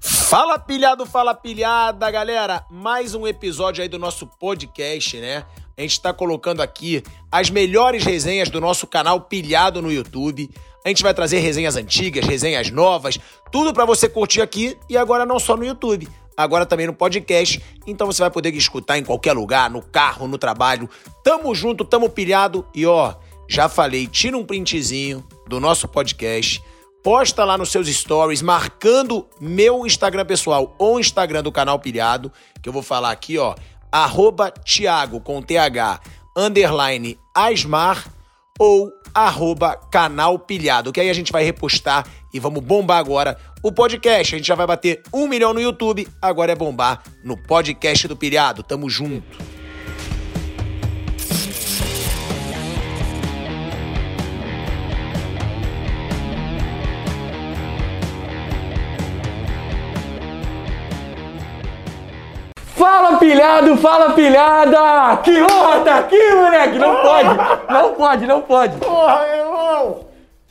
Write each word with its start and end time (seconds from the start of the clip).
Fala 0.00 0.58
pilhado, 0.58 1.06
fala 1.06 1.34
pilhada, 1.34 2.10
galera! 2.10 2.64
Mais 2.70 3.14
um 3.14 3.26
episódio 3.26 3.82
aí 3.82 3.88
do 3.88 3.98
nosso 3.98 4.26
podcast, 4.26 5.16
né? 5.18 5.44
A 5.76 5.80
gente 5.80 6.00
tá 6.00 6.12
colocando 6.12 6.60
aqui 6.60 7.02
as 7.30 7.50
melhores 7.50 8.04
resenhas 8.04 8.48
do 8.48 8.60
nosso 8.60 8.86
canal 8.86 9.22
Pilhado 9.22 9.82
no 9.82 9.92
YouTube. 9.92 10.50
A 10.84 10.88
gente 10.88 11.02
vai 11.02 11.14
trazer 11.14 11.38
resenhas 11.38 11.76
antigas, 11.76 12.26
resenhas 12.26 12.70
novas, 12.70 13.18
tudo 13.50 13.72
para 13.72 13.84
você 13.84 14.08
curtir 14.08 14.40
aqui 14.40 14.76
e 14.88 14.96
agora 14.96 15.24
não 15.24 15.38
só 15.38 15.56
no 15.56 15.64
YouTube, 15.64 16.08
agora 16.36 16.66
também 16.66 16.86
no 16.86 16.92
podcast. 16.92 17.62
Então 17.86 18.06
você 18.06 18.20
vai 18.22 18.30
poder 18.30 18.54
escutar 18.54 18.98
em 18.98 19.04
qualquer 19.04 19.32
lugar, 19.32 19.70
no 19.70 19.82
carro, 19.82 20.28
no 20.28 20.38
trabalho. 20.38 20.88
Tamo 21.22 21.54
junto, 21.54 21.84
tamo 21.84 22.08
pilhado 22.08 22.66
e 22.74 22.86
ó, 22.86 23.14
já 23.48 23.68
falei, 23.68 24.06
tira 24.06 24.36
um 24.36 24.44
printzinho 24.44 25.24
do 25.48 25.58
nosso 25.58 25.88
podcast 25.88 26.62
posta 27.04 27.44
lá 27.44 27.58
nos 27.58 27.70
seus 27.70 27.86
stories, 27.86 28.40
marcando 28.40 29.28
meu 29.38 29.86
Instagram 29.86 30.24
pessoal 30.24 30.74
ou 30.78 30.98
Instagram 30.98 31.42
do 31.42 31.52
canal 31.52 31.78
Pilhado, 31.78 32.32
que 32.62 32.68
eu 32.68 32.72
vou 32.72 32.82
falar 32.82 33.10
aqui, 33.10 33.36
ó, 33.36 33.54
arroba 33.92 34.50
Thiago, 34.50 35.20
com 35.20 35.42
TH, 35.42 36.00
underline 36.34 37.18
Asmar, 37.34 38.10
ou 38.58 38.90
arroba 39.12 39.76
canal 39.92 40.38
Pilhado, 40.38 40.92
que 40.92 41.00
aí 41.00 41.10
a 41.10 41.14
gente 41.14 41.30
vai 41.30 41.44
repostar 41.44 42.06
e 42.32 42.40
vamos 42.40 42.62
bombar 42.62 42.98
agora 42.98 43.36
o 43.62 43.70
podcast. 43.70 44.34
A 44.34 44.38
gente 44.38 44.46
já 44.46 44.54
vai 44.54 44.66
bater 44.66 45.02
um 45.12 45.28
milhão 45.28 45.52
no 45.52 45.60
YouTube, 45.60 46.08
agora 46.22 46.52
é 46.52 46.56
bombar 46.56 47.02
no 47.22 47.36
podcast 47.36 48.08
do 48.08 48.16
Pilhado. 48.16 48.62
Tamo 48.62 48.88
junto. 48.88 49.53
Fala 62.74 63.18
pilhado, 63.18 63.76
fala 63.76 64.14
pilhada! 64.14 65.16
Que 65.18 65.40
honra 65.42 65.80
tá 65.84 65.98
aqui, 65.98 66.34
moleque! 66.34 66.76
Não 66.76 66.96
pode, 66.96 67.28
não 67.72 67.94
pode, 67.94 68.26
não 68.26 68.40
pode. 68.42 68.76
Porra, 68.78 69.26
meu 69.26 69.36
irmão! 69.36 70.00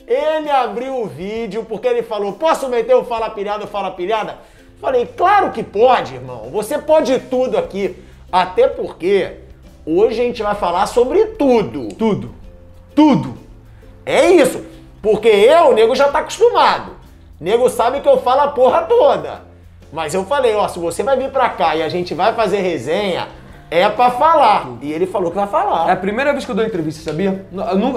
Ele 0.06 0.50
abriu 0.50 1.02
o 1.02 1.06
vídeo 1.06 1.66
porque 1.68 1.86
ele 1.86 2.02
falou: 2.02 2.32
Posso 2.32 2.68
meter 2.68 2.94
o 2.94 3.04
fala 3.04 3.28
pilhado, 3.28 3.66
fala 3.66 3.90
pilhada? 3.90 4.38
Falei: 4.80 5.06
Claro 5.06 5.50
que 5.50 5.62
pode, 5.62 6.14
irmão. 6.14 6.48
Você 6.50 6.78
pode 6.78 7.18
tudo 7.20 7.58
aqui. 7.58 8.02
Até 8.32 8.68
porque 8.68 9.40
hoje 9.86 10.20
a 10.20 10.24
gente 10.24 10.42
vai 10.42 10.54
falar 10.54 10.86
sobre 10.86 11.26
tudo. 11.26 11.88
Tudo. 11.94 12.34
Tudo. 12.94 13.34
É 14.04 14.30
isso. 14.30 14.64
Porque 15.02 15.28
eu, 15.28 15.68
o 15.68 15.74
nego 15.74 15.94
já 15.94 16.08
tá 16.08 16.20
acostumado. 16.20 16.92
O 17.38 17.44
nego 17.44 17.68
sabe 17.68 18.00
que 18.00 18.08
eu 18.08 18.18
falo 18.22 18.40
a 18.40 18.48
porra 18.48 18.82
toda. 18.82 19.53
Mas 19.94 20.12
eu 20.12 20.24
falei, 20.24 20.56
ó, 20.56 20.66
se 20.66 20.80
você 20.80 21.04
vai 21.04 21.16
vir 21.16 21.30
pra 21.30 21.48
cá 21.48 21.76
e 21.76 21.82
a 21.82 21.88
gente 21.88 22.14
vai 22.14 22.34
fazer 22.34 22.58
resenha, 22.58 23.28
é 23.70 23.88
pra 23.88 24.10
falar. 24.10 24.68
E 24.82 24.92
ele 24.92 25.06
falou 25.06 25.30
que 25.30 25.36
vai 25.36 25.46
falar. 25.46 25.88
É 25.88 25.92
a 25.92 25.96
primeira 25.96 26.32
vez 26.32 26.44
que 26.44 26.50
eu 26.50 26.54
dou 26.54 26.64
entrevista, 26.64 27.00
sabia? 27.08 27.46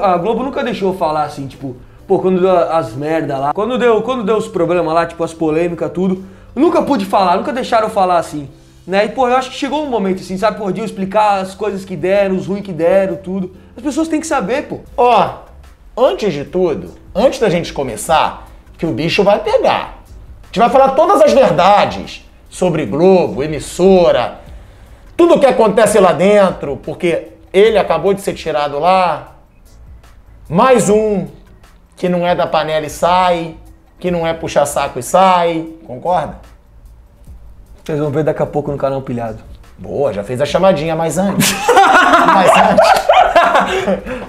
A 0.03 0.15
Globo 0.19 0.43
nunca 0.43 0.63
deixou 0.63 0.93
eu 0.93 0.97
falar 0.97 1.23
assim, 1.23 1.47
tipo, 1.47 1.75
pô, 2.07 2.19
quando 2.19 2.39
deu 2.39 2.55
as 2.55 2.93
merda 2.93 3.39
lá, 3.39 3.51
quando 3.51 3.79
deu, 3.79 3.99
quando 4.03 4.23
deu 4.23 4.37
os 4.37 4.47
problemas 4.47 4.93
lá, 4.93 5.07
tipo, 5.07 5.23
as 5.23 5.33
polêmicas, 5.33 5.89
tudo, 5.91 6.23
eu 6.55 6.61
nunca 6.61 6.83
pude 6.83 7.03
falar, 7.03 7.35
nunca 7.35 7.51
deixaram 7.51 7.87
eu 7.87 7.91
falar 7.91 8.19
assim. 8.19 8.47
Né? 8.85 9.05
E, 9.05 9.09
pô, 9.09 9.27
eu 9.27 9.35
acho 9.35 9.49
que 9.49 9.55
chegou 9.55 9.83
um 9.83 9.89
momento 9.89 10.21
assim, 10.21 10.37
sabe, 10.37 10.59
por 10.59 10.71
dia 10.71 10.85
explicar 10.85 11.41
as 11.41 11.55
coisas 11.55 11.83
que 11.83 11.95
deram, 11.95 12.35
os 12.35 12.45
ruins 12.45 12.63
que 12.63 12.71
deram, 12.71 13.15
tudo. 13.15 13.55
As 13.75 13.81
pessoas 13.81 14.07
têm 14.07 14.19
que 14.19 14.27
saber, 14.27 14.67
pô. 14.67 14.81
Ó, 14.95 15.29
antes 15.97 16.31
de 16.31 16.45
tudo, 16.45 16.91
antes 17.15 17.39
da 17.39 17.49
gente 17.49 17.73
começar, 17.73 18.47
que 18.77 18.85
o 18.85 18.91
bicho 18.91 19.23
vai 19.23 19.39
pegar 19.39 19.96
gente 20.47 20.59
vai 20.59 20.69
falar 20.69 20.89
todas 20.89 21.21
as 21.21 21.31
verdades 21.31 22.25
sobre 22.49 22.85
Globo, 22.85 23.43
emissora, 23.43 24.39
tudo 25.15 25.35
o 25.35 25.39
que 25.39 25.45
acontece 25.45 25.99
lá 25.99 26.13
dentro, 26.13 26.77
porque 26.77 27.29
ele 27.51 27.77
acabou 27.77 28.13
de 28.13 28.21
ser 28.21 28.33
tirado 28.33 28.79
lá. 28.79 29.35
Mais 30.49 30.89
um 30.89 31.27
que 31.95 32.07
não 32.07 32.25
é 32.25 32.35
da 32.35 32.47
panela 32.47 32.85
e 32.85 32.89
sai, 32.89 33.55
que 33.99 34.11
não 34.11 34.25
é 34.25 34.33
puxar 34.33 34.65
saco 34.65 34.99
e 34.99 35.03
sai. 35.03 35.67
Concorda? 35.85 36.39
Vocês 37.83 37.99
vão 37.99 38.11
ver 38.11 38.23
daqui 38.23 38.41
a 38.41 38.45
pouco 38.45 38.71
no 38.71 38.77
canal 38.77 39.01
Pilhado. 39.01 39.39
Boa, 39.77 40.11
já 40.13 40.23
fez 40.23 40.41
a 40.41 40.45
chamadinha 40.45 40.95
mais 40.95 41.17
antes. 41.17 41.51
mais 42.33 42.51
antes. 42.51 43.07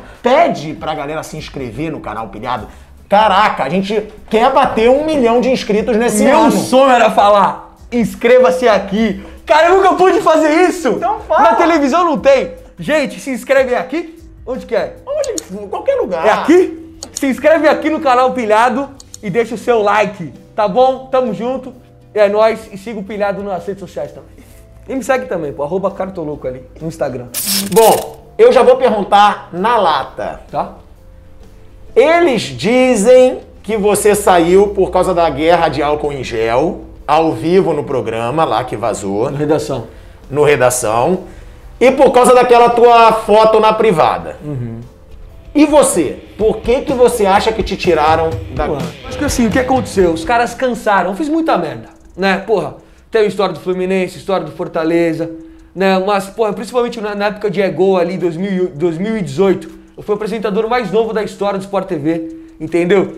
Pede 0.23 0.75
pra 0.75 0.95
galera 0.95 1.23
se 1.23 1.37
inscrever 1.37 1.91
no 1.91 2.01
canal 2.01 2.29
Pilhado. 2.29 2.69
Caraca, 3.09 3.65
a 3.65 3.69
gente 3.69 4.07
quer 4.29 4.53
bater 4.53 4.91
um 4.91 5.05
milhão 5.05 5.41
de 5.41 5.51
inscritos 5.51 5.97
nesse 5.97 6.23
Meu 6.25 6.39
ano. 6.39 6.51
Meu 6.51 6.61
sonho 6.61 6.91
era 6.91 7.11
falar, 7.11 7.77
inscreva-se 7.91 8.69
aqui. 8.69 9.25
Cara, 9.47 9.69
eu 9.69 9.77
nunca 9.77 9.95
pude 9.95 10.21
fazer 10.21 10.69
isso. 10.69 10.89
Então 10.89 11.21
fala. 11.21 11.51
Na 11.51 11.55
televisão 11.55 12.05
não 12.05 12.19
tem. 12.19 12.53
Gente, 12.79 13.19
se 13.19 13.31
inscreve 13.31 13.75
aqui. 13.75 14.23
Onde 14.47 14.67
que 14.67 14.77
é? 14.77 14.97
Onde? 15.07 15.69
Qualquer 15.69 15.95
lugar. 15.97 16.27
É 16.27 16.31
aqui? 16.31 16.99
Se 17.13 17.27
inscreve 17.27 17.67
aqui 17.67 17.89
no 17.89 18.01
canal 18.01 18.33
Pilhado 18.33 18.91
e 19.23 19.31
deixa 19.31 19.55
o 19.55 19.59
seu 19.59 19.83
like, 19.83 20.33
tá 20.55 20.69
bom? 20.69 21.07
Tamo 21.07 21.33
junto. 21.33 21.75
É 22.15 22.29
nóis. 22.29 22.69
E 22.71 22.77
siga 22.77 23.01
o 23.01 23.05
Pilhado 23.05 23.43
nas 23.43 23.67
redes 23.67 23.81
sociais 23.81 24.13
também. 24.13 24.31
E 24.89 24.95
me 24.95 25.03
segue 25.03 25.27
também, 25.27 25.53
pô, 25.53 25.63
arroba 25.63 25.91
Cartoloco 25.91 26.47
ali, 26.47 26.65
no 26.81 26.89
Instagram. 26.89 27.27
Bom, 27.73 28.33
eu 28.39 28.51
já 28.53 28.63
vou 28.63 28.77
perguntar 28.77 29.49
na 29.53 29.77
lata. 29.77 30.41
Tá? 30.51 30.75
Eles 31.95 32.43
dizem 32.43 33.41
que 33.63 33.77
você 33.77 34.15
saiu 34.15 34.69
por 34.69 34.91
causa 34.91 35.13
da 35.13 35.29
guerra 35.29 35.69
de 35.69 35.83
álcool 35.83 36.13
em 36.13 36.25
gel, 36.25 36.83
ao 37.07 37.33
vivo 37.33 37.73
no 37.73 37.85
programa 37.85 38.45
lá 38.45 38.65
que 38.65 38.77
vazou. 38.77 39.31
No 39.31 39.37
redação. 39.37 39.87
No 40.31 40.45
redação. 40.45 41.25
E 41.81 41.91
por 41.91 42.11
causa 42.11 42.35
daquela 42.35 42.71
tua 42.71 43.13
foto 43.13 43.61
na 43.61 43.73
privada. 43.73 44.37
Uhum. 44.45 44.81
E 45.55 45.65
você? 45.65 46.19
Por 46.37 46.59
que 46.59 46.83
que 46.83 46.93
você 46.93 47.27
acha 47.27 47.53
que 47.53 47.63
te 47.63 47.77
tiraram 47.77 48.31
da... 48.55 48.71
Ué, 48.71 48.79
acho 49.07 49.19
que 49.19 49.25
assim, 49.25 49.47
o 49.47 49.51
que 49.51 49.59
aconteceu? 49.59 50.13
Os 50.13 50.25
caras 50.25 50.55
cansaram. 50.55 51.11
Eu 51.11 51.17
fiz 51.17 51.29
muita 51.29 51.57
merda, 51.57 51.89
né? 52.17 52.39
Porra, 52.47 52.77
tem 53.11 53.23
a 53.23 53.25
história 53.25 53.55
do 53.55 53.61
Fluminense, 53.61 54.19
história 54.19 54.45
do 54.45 54.53
Fortaleza, 54.53 55.31
né? 55.75 55.99
Mas, 55.99 56.27
porra, 56.27 56.53
principalmente 56.53 57.01
na, 57.01 57.27
época 57.27 57.51
de 57.51 57.61
Ego 57.61 57.97
ali, 57.97 58.19
2000, 58.19 58.69
2018, 58.75 59.78
fui 60.03 60.15
o 60.15 60.17
apresentador 60.17 60.69
mais 60.69 60.91
novo 60.91 61.13
da 61.13 61.23
história 61.23 61.59
do 61.59 61.63
Sport 61.63 61.89
TV, 61.89 62.37
entendeu? 62.61 63.17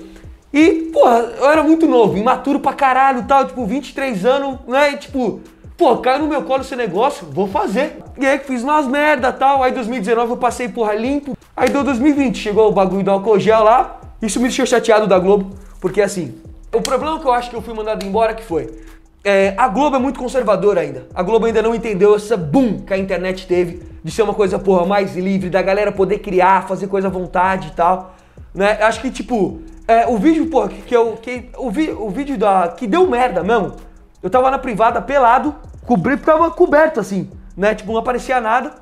E, 0.53 0.91
porra, 0.93 1.19
eu 1.39 1.51
era 1.51 1.63
muito 1.63 1.87
novo, 1.87 2.17
imaturo 2.17 2.59
pra 2.59 2.73
caralho 2.73 3.25
tal, 3.27 3.47
tipo, 3.47 3.65
23 3.65 4.25
anos, 4.25 4.59
né? 4.67 4.93
E, 4.93 4.97
tipo, 4.97 5.41
pô, 5.77 5.97
caiu 5.99 6.21
no 6.21 6.29
meu 6.29 6.43
colo 6.43 6.63
esse 6.63 6.75
negócio, 6.75 7.27
vou 7.31 7.47
fazer. 7.47 7.99
E 8.19 8.27
aí 8.27 8.39
fiz 8.41 8.63
umas 8.63 8.87
merda 8.87 9.33
tal, 9.33 9.63
aí 9.63 9.73
2019 9.73 10.33
eu 10.33 10.37
passei 10.37 10.69
porra 10.69 10.95
limpo. 10.95 11.37
Aí 11.57 11.69
deu 11.69 11.85
2020, 11.85 12.37
chegou 12.37 12.69
o 12.69 12.73
bagulho 12.73 13.05
do 13.05 13.11
álcool 13.11 13.39
gel 13.39 13.63
lá, 13.63 14.01
isso 14.21 14.39
me 14.41 14.49
deixou 14.49 14.67
chateado 14.67 15.07
da 15.07 15.19
Globo, 15.19 15.51
porque 15.81 16.01
assim, 16.01 16.35
o 16.75 16.81
problema 16.81 17.19
que 17.19 17.27
eu 17.27 17.33
acho 17.33 17.51
que 17.51 17.57
eu 17.57 17.63
fui 17.63 17.75
mandado 17.75 18.05
embora 18.05 18.35
que 18.35 18.43
foi, 18.43 18.71
é, 19.23 19.55
a 19.57 19.69
Globo 19.69 19.97
é 19.97 19.99
muito 19.99 20.19
conservadora 20.19 20.81
ainda. 20.81 21.07
A 21.15 21.23
Globo 21.23 21.47
ainda 21.47 21.61
não 21.61 21.75
entendeu 21.75 22.15
essa 22.15 22.37
boom 22.37 22.81
que 22.81 22.95
a 22.95 22.99
internet 22.99 23.47
teve 23.47 23.83
de 24.03 24.11
ser 24.11 24.23
uma 24.23 24.33
coisa, 24.33 24.59
porra, 24.59 24.87
mais 24.87 25.15
livre, 25.15 25.51
da 25.51 25.61
galera 25.61 25.93
poder 25.93 26.21
criar, 26.21 26.67
fazer 26.67 26.87
coisa 26.87 27.09
à 27.09 27.11
vontade 27.11 27.69
e 27.69 27.71
tal. 27.73 28.15
Né? 28.55 28.79
Acho 28.83 29.01
que, 29.01 29.11
tipo, 29.11 29.61
é, 29.87 30.07
o 30.07 30.17
vídeo, 30.17 30.47
porra, 30.47 30.69
que, 30.69 30.83
que 30.83 30.97
eu. 30.97 31.19
Que, 31.21 31.51
o, 31.59 31.71
vi, 31.71 31.91
o 31.91 32.09
vídeo 32.09 32.39
da. 32.39 32.69
que 32.69 32.87
deu 32.87 33.07
merda 33.07 33.43
mesmo. 33.43 33.75
Eu 34.23 34.31
tava 34.31 34.51
na 34.51 34.59
privada 34.59 35.01
pelado, 35.03 35.55
cobri, 35.87 36.17
ficava 36.17 36.51
coberto 36.51 37.01
assim, 37.01 37.31
né? 37.57 37.75
Tipo, 37.75 37.93
não 37.93 38.01
aparecia 38.01 38.41
nada. 38.41 38.73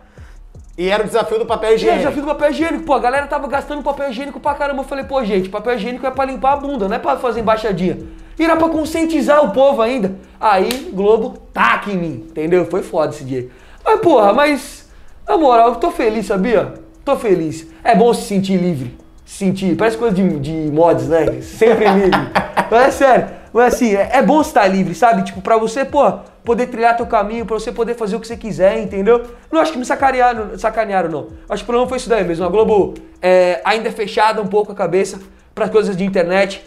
E 0.77 0.89
era 0.89 1.03
o 1.03 1.07
desafio 1.07 1.41
do 1.41 1.47
papel 1.47 1.75
higiênico. 1.75 1.87
E 1.87 1.91
era 1.91 1.97
o 1.97 2.03
desafio 2.03 2.23
do 2.23 2.29
papel 2.29 2.51
higiênico. 2.51 2.85
Pô, 2.85 2.95
a 2.95 3.01
galera 3.01 3.27
tava 3.27 3.49
gastando 3.49 3.83
papel 3.83 4.11
higiênico 4.11 4.39
pra 4.39 4.55
caramba. 4.55 4.83
Eu 4.83 4.87
falei, 4.87 5.05
pô, 5.05 5.25
gente, 5.25 5.49
papel 5.49 5.75
higiênico 5.75 6.07
é 6.07 6.11
pra 6.11 6.25
limpar 6.25 6.53
a 6.53 6.57
bunda, 6.57 6.87
não 6.87 6.95
é 6.95 6.99
pra 7.01 7.17
fazer 7.17 7.41
embaixadinha. 7.41 7.99
E 8.39 8.45
era 8.45 8.57
pra 8.57 8.69
conscientizar 8.69 9.45
o 9.45 9.51
povo 9.51 9.83
ainda. 9.83 10.15
Aí, 10.41 10.91
Globo, 10.93 11.39
taca 11.53 11.91
em 11.91 11.97
mim, 11.97 12.27
entendeu? 12.31 12.67
Foi 12.67 12.83
foda 12.83 13.13
esse 13.13 13.25
dia. 13.25 13.49
Mas, 13.85 14.01
porra, 14.01 14.33
mas, 14.33 14.89
na 15.27 15.37
moral, 15.37 15.71
eu 15.71 15.77
tô 15.77 15.91
feliz, 15.91 16.27
sabia? 16.27 16.75
Tô 17.05 17.17
feliz. 17.17 17.67
É 17.83 17.95
bom 17.95 18.15
se 18.15 18.23
sentir 18.23 18.57
livre. 18.57 18.97
Se 19.25 19.39
sentir, 19.39 19.77
parece 19.77 19.97
coisa 19.99 20.15
de, 20.15 20.39
de 20.39 20.53
mods, 20.71 21.09
né? 21.09 21.41
Sempre 21.43 21.89
livre. 21.89 22.11
mas 22.71 22.87
é 22.87 22.91
sério. 22.91 23.39
Mas 23.53 23.75
assim, 23.75 23.95
é, 23.95 24.11
é 24.15 24.23
bom 24.23 24.41
estar 24.41 24.67
livre, 24.69 24.95
sabe? 24.95 25.23
Tipo, 25.25 25.41
pra 25.41 25.57
você, 25.57 25.85
pô, 25.85 26.13
poder 26.45 26.67
trilhar 26.69 26.97
teu 26.97 27.07
caminho, 27.07 27.45
pra 27.45 27.55
você 27.59 27.73
poder 27.73 27.95
fazer 27.95 28.17
o 28.17 28.21
que 28.21 28.27
você 28.27 28.37
quiser, 28.37 28.79
entendeu? 28.79 29.23
Não 29.51 29.61
acho 29.61 29.73
que 29.73 29.79
me 29.79 29.85
sacanearam, 29.85 30.57
sacanearam 30.59 31.11
não. 31.11 31.29
Acho 31.49 31.63
que 31.63 31.65
o 31.65 31.73
problema 31.73 31.89
foi 31.89 31.99
isso 31.99 32.09
daí 32.09 32.25
mesmo. 32.25 32.45
A 32.45 32.49
Globo 32.49 32.95
é, 33.21 33.61
ainda 33.65 33.89
é 33.89 33.93
fechada 33.93 34.41
um 34.41 34.47
pouco 34.47 34.73
a 34.73 34.75
cabeça 34.75 35.19
para 35.55 35.69
coisas 35.69 35.97
de 35.97 36.05
internet. 36.05 36.65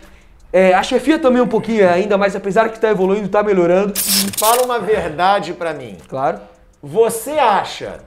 É, 0.54 0.74
a 0.74 0.84
chefia 0.84 1.18
também 1.18 1.42
um 1.42 1.48
pouquinho 1.48 1.90
ainda, 1.90 2.18
mas 2.18 2.36
apesar 2.36 2.70
que 2.70 2.76
está 2.76 2.90
evoluindo, 2.90 3.26
está 3.26 3.42
melhorando. 3.42 3.94
Fala 4.38 4.64
uma 4.64 4.80
verdade 4.80 5.54
para 5.54 5.74
mim. 5.74 5.98
Claro. 6.08 6.42
Você 6.84 7.32
acha? 7.32 8.00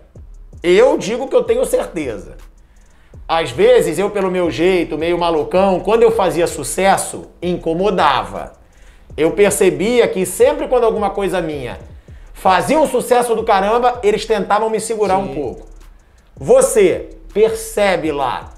Eu 0.62 0.98
digo 0.98 1.28
que 1.28 1.36
eu 1.36 1.44
tenho 1.44 1.64
certeza. 1.64 2.36
Às 3.26 3.50
vezes, 3.50 3.98
eu 3.98 4.10
pelo 4.10 4.30
meu 4.30 4.50
jeito, 4.50 4.98
meio 4.98 5.18
malucão, 5.18 5.80
quando 5.80 6.02
eu 6.02 6.10
fazia 6.10 6.46
sucesso, 6.46 7.30
incomodava. 7.40 8.52
Eu 9.16 9.30
percebia 9.32 10.06
que 10.08 10.26
sempre 10.26 10.68
quando 10.68 10.84
alguma 10.84 11.10
coisa 11.10 11.40
minha 11.40 11.78
fazia 12.34 12.78
um 12.78 12.86
sucesso 12.86 13.34
do 13.34 13.44
caramba, 13.44 14.00
eles 14.02 14.26
tentavam 14.26 14.68
me 14.68 14.78
segurar 14.78 15.16
Sim. 15.16 15.22
um 15.22 15.34
pouco. 15.34 15.66
Você 16.36 17.16
percebe 17.32 18.12
lá 18.12 18.52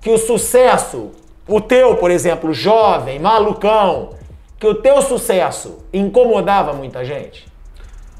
que 0.00 0.10
o 0.10 0.18
sucesso, 0.18 1.12
o 1.46 1.60
teu, 1.60 1.96
por 1.96 2.10
exemplo, 2.10 2.52
jovem, 2.52 3.18
malucão, 3.18 4.10
que 4.58 4.66
o 4.66 4.74
teu 4.74 5.02
sucesso 5.02 5.84
incomodava 5.92 6.72
muita 6.72 7.04
gente? 7.04 7.50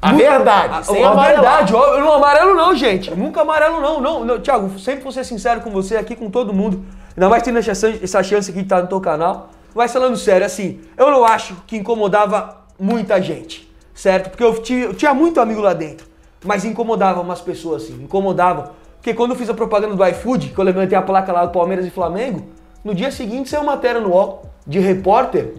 A 0.01 0.11
verdade, 0.11 0.73
a, 0.73 0.83
sem 0.83 1.01
a 1.01 1.13
verdade, 1.13 1.71
eu 1.71 2.01
não 2.01 2.11
amarelo 2.11 2.53
não, 2.53 2.75
gente. 2.75 3.09
Nunca 3.11 3.41
amarelo 3.41 3.79
não, 3.79 4.01
não, 4.01 4.25
não. 4.25 4.39
Thiago, 4.39 4.77
sempre 4.77 5.01
vou 5.01 5.13
ser 5.13 5.23
sincero 5.23 5.61
com 5.61 5.71
você 5.71 5.95
aqui, 5.95 6.13
com 6.13 6.29
todo 6.29 6.53
mundo. 6.53 6.83
Ainda 7.15 7.29
mais 7.29 7.41
tendo 7.41 7.59
essa, 7.59 7.89
essa 7.89 8.21
chance 8.21 8.51
aqui 8.51 8.59
de 8.59 8.65
estar 8.65 8.81
no 8.81 8.89
teu 8.89 8.99
canal. 8.99 9.51
Mas 9.73 9.93
falando 9.93 10.17
sério, 10.17 10.45
assim, 10.45 10.81
eu 10.97 11.09
não 11.09 11.23
acho 11.23 11.55
que 11.65 11.77
incomodava 11.77 12.57
muita 12.77 13.21
gente, 13.21 13.71
certo? 13.93 14.29
Porque 14.29 14.43
eu 14.43 14.61
tinha, 14.61 14.85
eu 14.85 14.93
tinha 14.93 15.13
muito 15.13 15.39
amigo 15.39 15.61
lá 15.61 15.73
dentro, 15.73 16.05
mas 16.43 16.65
incomodava 16.65 17.21
umas 17.21 17.39
pessoas 17.39 17.83
assim, 17.83 18.03
incomodava. 18.03 18.73
Porque 18.97 19.13
quando 19.13 19.31
eu 19.31 19.37
fiz 19.37 19.49
a 19.49 19.53
propaganda 19.53 19.95
do 19.95 20.05
iFood, 20.07 20.49
que 20.49 20.59
eu 20.59 20.63
levantei 20.63 20.97
a 20.97 21.01
placa 21.01 21.31
lá 21.31 21.45
do 21.45 21.51
Palmeiras 21.51 21.85
e 21.85 21.89
Flamengo, 21.89 22.45
no 22.83 22.93
dia 22.93 23.11
seguinte 23.11 23.49
saiu 23.49 23.63
matéria 23.63 24.01
no 24.01 24.09
UOL 24.09 24.43
de 24.65 24.79
repórter, 24.79 25.53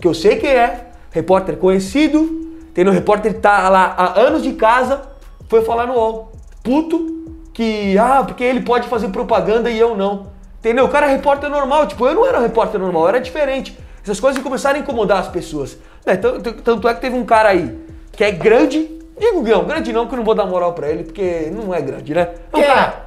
que 0.00 0.06
eu 0.06 0.14
sei 0.14 0.36
que 0.36 0.46
é, 0.46 0.88
repórter 1.10 1.56
conhecido, 1.56 2.42
tem 2.74 2.84
no 2.84 2.90
repórter 2.90 3.34
que 3.34 3.40
tá 3.40 3.68
lá 3.68 3.94
há 3.96 4.20
anos 4.20 4.42
de 4.42 4.52
casa, 4.54 5.02
foi 5.48 5.62
falar 5.62 5.86
no 5.86 5.94
UOL. 5.94 6.32
Puto, 6.62 7.50
que, 7.52 7.96
ah, 7.98 8.24
porque 8.24 8.42
ele 8.42 8.62
pode 8.62 8.88
fazer 8.88 9.08
propaganda 9.08 9.70
e 9.70 9.78
eu 9.78 9.96
não. 9.96 10.32
Entendeu? 10.58 10.84
O 10.84 10.88
cara 10.88 11.06
é 11.06 11.10
repórter 11.10 11.50
normal, 11.50 11.86
tipo, 11.86 12.06
eu 12.06 12.14
não 12.14 12.26
era 12.26 12.38
repórter 12.38 12.80
normal, 12.80 13.08
era 13.08 13.20
diferente. 13.20 13.76
Essas 14.02 14.18
coisas 14.18 14.42
começaram 14.42 14.78
a 14.78 14.82
incomodar 14.82 15.18
as 15.18 15.28
pessoas. 15.28 15.78
É, 16.06 16.16
tanto 16.16 16.88
é 16.88 16.94
que 16.94 17.00
teve 17.00 17.16
um 17.16 17.24
cara 17.24 17.50
aí 17.50 17.78
que 18.12 18.24
é 18.24 18.30
grande, 18.30 18.88
digo 19.18 19.42
não, 19.42 19.64
grande 19.64 19.92
não, 19.92 20.06
que 20.06 20.14
eu 20.14 20.18
não 20.18 20.24
vou 20.24 20.34
dar 20.34 20.46
moral 20.46 20.72
pra 20.72 20.88
ele, 20.88 21.04
porque 21.04 21.50
não 21.52 21.74
é 21.74 21.80
grande, 21.80 22.14
né? 22.14 22.28
É 22.52 22.56
um 22.56 22.62
cara... 22.62 23.06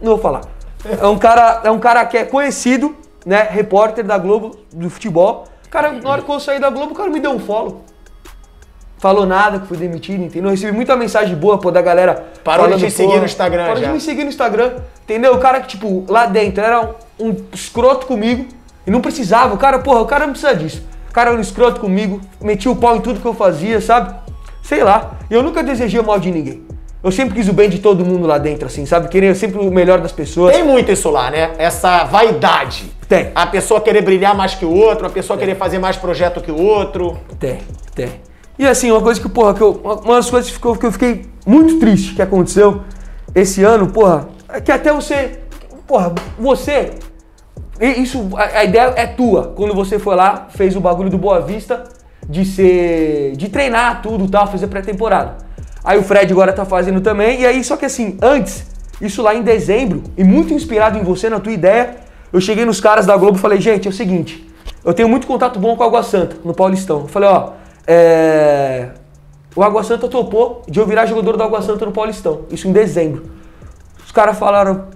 Não 0.00 0.12
vou 0.12 0.18
falar. 0.18 0.42
É 0.84 1.06
um 1.06 1.18
cara, 1.18 1.60
é 1.64 1.70
um 1.70 1.78
cara 1.78 2.04
que 2.04 2.16
é 2.16 2.24
conhecido, 2.24 2.94
né? 3.24 3.48
Repórter 3.50 4.04
da 4.04 4.18
Globo 4.18 4.58
do 4.72 4.90
futebol. 4.90 5.44
Cara, 5.70 5.92
na 5.92 6.08
hora 6.08 6.22
que 6.22 6.30
eu 6.30 6.40
saí 6.40 6.60
da 6.60 6.70
Globo, 6.70 6.92
o 6.92 6.94
cara 6.94 7.10
me 7.10 7.20
deu 7.20 7.32
um 7.32 7.40
follow 7.40 7.82
falou 9.04 9.26
nada, 9.26 9.60
que 9.60 9.66
fui 9.66 9.76
demitido, 9.76 10.22
entendeu? 10.22 10.44
Eu 10.44 10.52
recebi 10.52 10.72
muita 10.72 10.96
mensagem 10.96 11.36
boa, 11.36 11.58
pô, 11.58 11.70
da 11.70 11.82
galera. 11.82 12.24
Parou 12.42 12.68
de 12.68 12.86
te 12.86 12.90
seguir 12.90 13.18
no 13.18 13.26
Instagram 13.26 13.66
parou 13.66 13.82
já. 13.82 13.88
de 13.88 13.92
me 13.92 14.00
seguir 14.00 14.24
no 14.24 14.30
Instagram, 14.30 14.76
entendeu? 15.02 15.34
O 15.34 15.38
cara 15.38 15.60
que, 15.60 15.68
tipo, 15.68 16.06
lá 16.08 16.24
dentro 16.24 16.64
era 16.64 16.80
um, 17.20 17.28
um 17.28 17.36
escroto 17.52 18.06
comigo 18.06 18.46
e 18.86 18.90
não 18.90 19.02
precisava. 19.02 19.52
O 19.52 19.58
cara, 19.58 19.78
porra, 19.80 20.00
o 20.00 20.06
cara 20.06 20.24
não 20.24 20.32
precisa 20.32 20.56
disso. 20.56 20.82
O 21.10 21.12
cara 21.12 21.28
era 21.28 21.38
um 21.38 21.42
escroto 21.42 21.82
comigo, 21.82 22.18
metia 22.40 22.70
o 22.70 22.76
pau 22.76 22.96
em 22.96 23.00
tudo 23.02 23.20
que 23.20 23.26
eu 23.26 23.34
fazia, 23.34 23.78
sabe? 23.78 24.14
Sei 24.62 24.82
lá. 24.82 25.18
Eu 25.28 25.42
nunca 25.42 25.62
desejei 25.62 26.00
o 26.00 26.04
mal 26.04 26.18
de 26.18 26.30
ninguém. 26.30 26.64
Eu 27.04 27.12
sempre 27.12 27.34
quis 27.34 27.46
o 27.50 27.52
bem 27.52 27.68
de 27.68 27.80
todo 27.80 28.02
mundo 28.02 28.26
lá 28.26 28.38
dentro, 28.38 28.66
assim, 28.66 28.86
sabe? 28.86 29.08
Querer 29.08 29.36
sempre 29.36 29.58
o 29.58 29.70
melhor 29.70 30.00
das 30.00 30.10
pessoas. 30.10 30.54
Tem 30.54 30.64
muito 30.64 30.90
isso 30.90 31.10
lá, 31.10 31.30
né? 31.30 31.50
Essa 31.58 32.04
vaidade. 32.04 32.90
Tem. 33.06 33.30
A 33.34 33.46
pessoa 33.46 33.78
querer 33.78 34.00
brilhar 34.00 34.34
mais 34.34 34.54
que 34.54 34.64
o 34.64 34.74
outro, 34.74 35.06
a 35.06 35.10
pessoa 35.10 35.36
tem. 35.36 35.46
querer 35.46 35.58
fazer 35.58 35.78
mais 35.78 35.98
projeto 35.98 36.40
que 36.40 36.50
o 36.50 36.58
outro. 36.58 37.20
Tem, 37.38 37.58
tem. 37.94 38.08
E 38.58 38.66
assim, 38.66 38.90
uma 38.90 39.02
coisa 39.02 39.20
que, 39.20 39.28
porra, 39.28 39.52
que 39.52 39.60
eu, 39.60 39.72
uma 39.82 40.16
das 40.16 40.30
coisas 40.30 40.48
que, 40.48 40.56
ficou, 40.56 40.76
que 40.76 40.86
eu 40.86 40.92
fiquei 40.92 41.26
muito 41.46 41.78
triste 41.78 42.14
que 42.14 42.22
aconteceu 42.22 42.80
esse 43.34 43.62
ano, 43.62 43.88
porra, 43.88 44.30
é 44.48 44.58
que 44.62 44.72
até 44.72 44.90
você, 44.90 45.40
porra, 45.86 46.14
você, 46.38 46.92
isso, 47.82 48.30
a, 48.34 48.60
a, 48.60 48.64
ideia 48.64 48.94
é 48.96 49.06
tua, 49.06 49.52
quando 49.54 49.74
você 49.74 49.98
foi 49.98 50.16
lá, 50.16 50.46
fez 50.48 50.74
o 50.74 50.80
bagulho 50.80 51.10
do 51.10 51.18
Boa 51.18 51.42
Vista, 51.42 51.84
de 52.26 52.46
ser, 52.46 53.32
de 53.36 53.50
treinar 53.50 54.00
tudo 54.00 54.26
tal, 54.26 54.46
fazer 54.46 54.68
pré-temporada. 54.68 55.43
Aí 55.84 55.98
o 55.98 56.02
Fred 56.02 56.32
agora 56.32 56.52
tá 56.52 56.64
fazendo 56.64 57.00
também, 57.00 57.42
e 57.42 57.46
aí, 57.46 57.62
só 57.62 57.76
que 57.76 57.84
assim, 57.84 58.16
antes, 58.22 58.64
isso 59.00 59.20
lá 59.22 59.34
em 59.34 59.42
dezembro, 59.42 60.02
e 60.16 60.24
muito 60.24 60.54
inspirado 60.54 60.98
em 60.98 61.02
você, 61.02 61.28
na 61.28 61.38
tua 61.38 61.52
ideia, 61.52 61.96
eu 62.32 62.40
cheguei 62.40 62.64
nos 62.64 62.80
caras 62.80 63.04
da 63.04 63.16
Globo 63.16 63.36
e 63.36 63.40
falei, 63.40 63.60
gente, 63.60 63.86
é 63.86 63.90
o 63.90 63.94
seguinte, 63.94 64.48
eu 64.82 64.94
tenho 64.94 65.08
muito 65.08 65.26
contato 65.26 65.58
bom 65.58 65.76
com 65.76 65.82
a 65.82 65.86
Água 65.86 66.02
Santa, 66.02 66.36
no 66.44 66.54
Paulistão. 66.54 67.02
Eu 67.02 67.08
falei, 67.08 67.28
ó, 67.28 67.50
é... 67.86 68.88
O 69.56 69.62
Água 69.62 69.84
Santa 69.84 70.08
topou 70.08 70.62
de 70.68 70.80
eu 70.80 70.86
virar 70.86 71.06
jogador 71.06 71.36
do 71.36 71.42
Água 71.42 71.62
Santa 71.62 71.86
no 71.86 71.92
Paulistão. 71.92 72.40
Isso 72.50 72.66
em 72.66 72.72
dezembro. 72.72 73.24
Os 74.04 74.10
caras 74.10 74.36
falaram: 74.36 74.86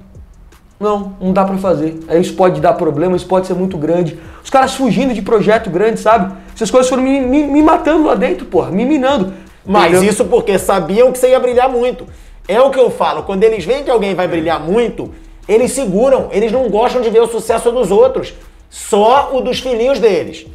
não, 0.81 1.12
não 1.20 1.32
dá 1.32 1.44
para 1.44 1.56
fazer. 1.58 2.00
Aí 2.08 2.20
isso 2.20 2.35
pode 2.35 2.61
dar 2.61 2.73
problema, 2.73 3.17
isso 3.17 3.26
pode 3.26 3.46
ser 3.46 3.55
muito 3.55 3.79
grande. 3.79 4.19
Os 4.43 4.50
caras 4.50 4.75
fugindo 4.75 5.14
de 5.14 5.23
projeto 5.23 5.70
grande, 5.70 6.00
sabe? 6.00 6.35
Essas 6.55 6.73
coisas 6.73 6.88
foram 6.88 7.05
me, 7.05 7.20
me, 7.20 7.46
me 7.46 7.62
matando 7.62 8.06
lá 8.06 8.17
dentro, 8.17 8.46
porra, 8.46 8.70
me 8.70 8.85
minando. 8.85 9.32
Mas 9.69 9.93
Entendeu? 9.93 10.11
isso 10.11 10.25
porque 10.25 10.59
sabiam 10.59 11.12
que 11.12 11.19
você 11.19 11.29
ia 11.29 11.38
brilhar 11.38 11.69
muito. 11.69 12.06
É 12.49 12.59
o 12.59 12.70
que 12.70 12.81
eu 12.81 12.91
falo, 12.91 13.25
quando 13.25 13.44
eles 13.44 13.67
veem 13.67 13.85
que 13.85 13.91
alguém 13.91 14.15
vai 14.15 14.26
brilhar 14.26 14.59
muito, 14.59 15.12
eles 15.47 15.73
seguram, 15.73 16.31
eles 16.32 16.50
não 16.50 16.70
gostam 16.70 17.03
de 17.03 17.11
ver 17.11 17.20
o 17.20 17.29
sucesso 17.29 17.70
dos 17.70 17.91
outros, 17.91 18.32
só 18.70 19.31
o 19.35 19.43
dos 19.43 19.61
filhinhos 19.61 19.99
deles. 19.99 20.47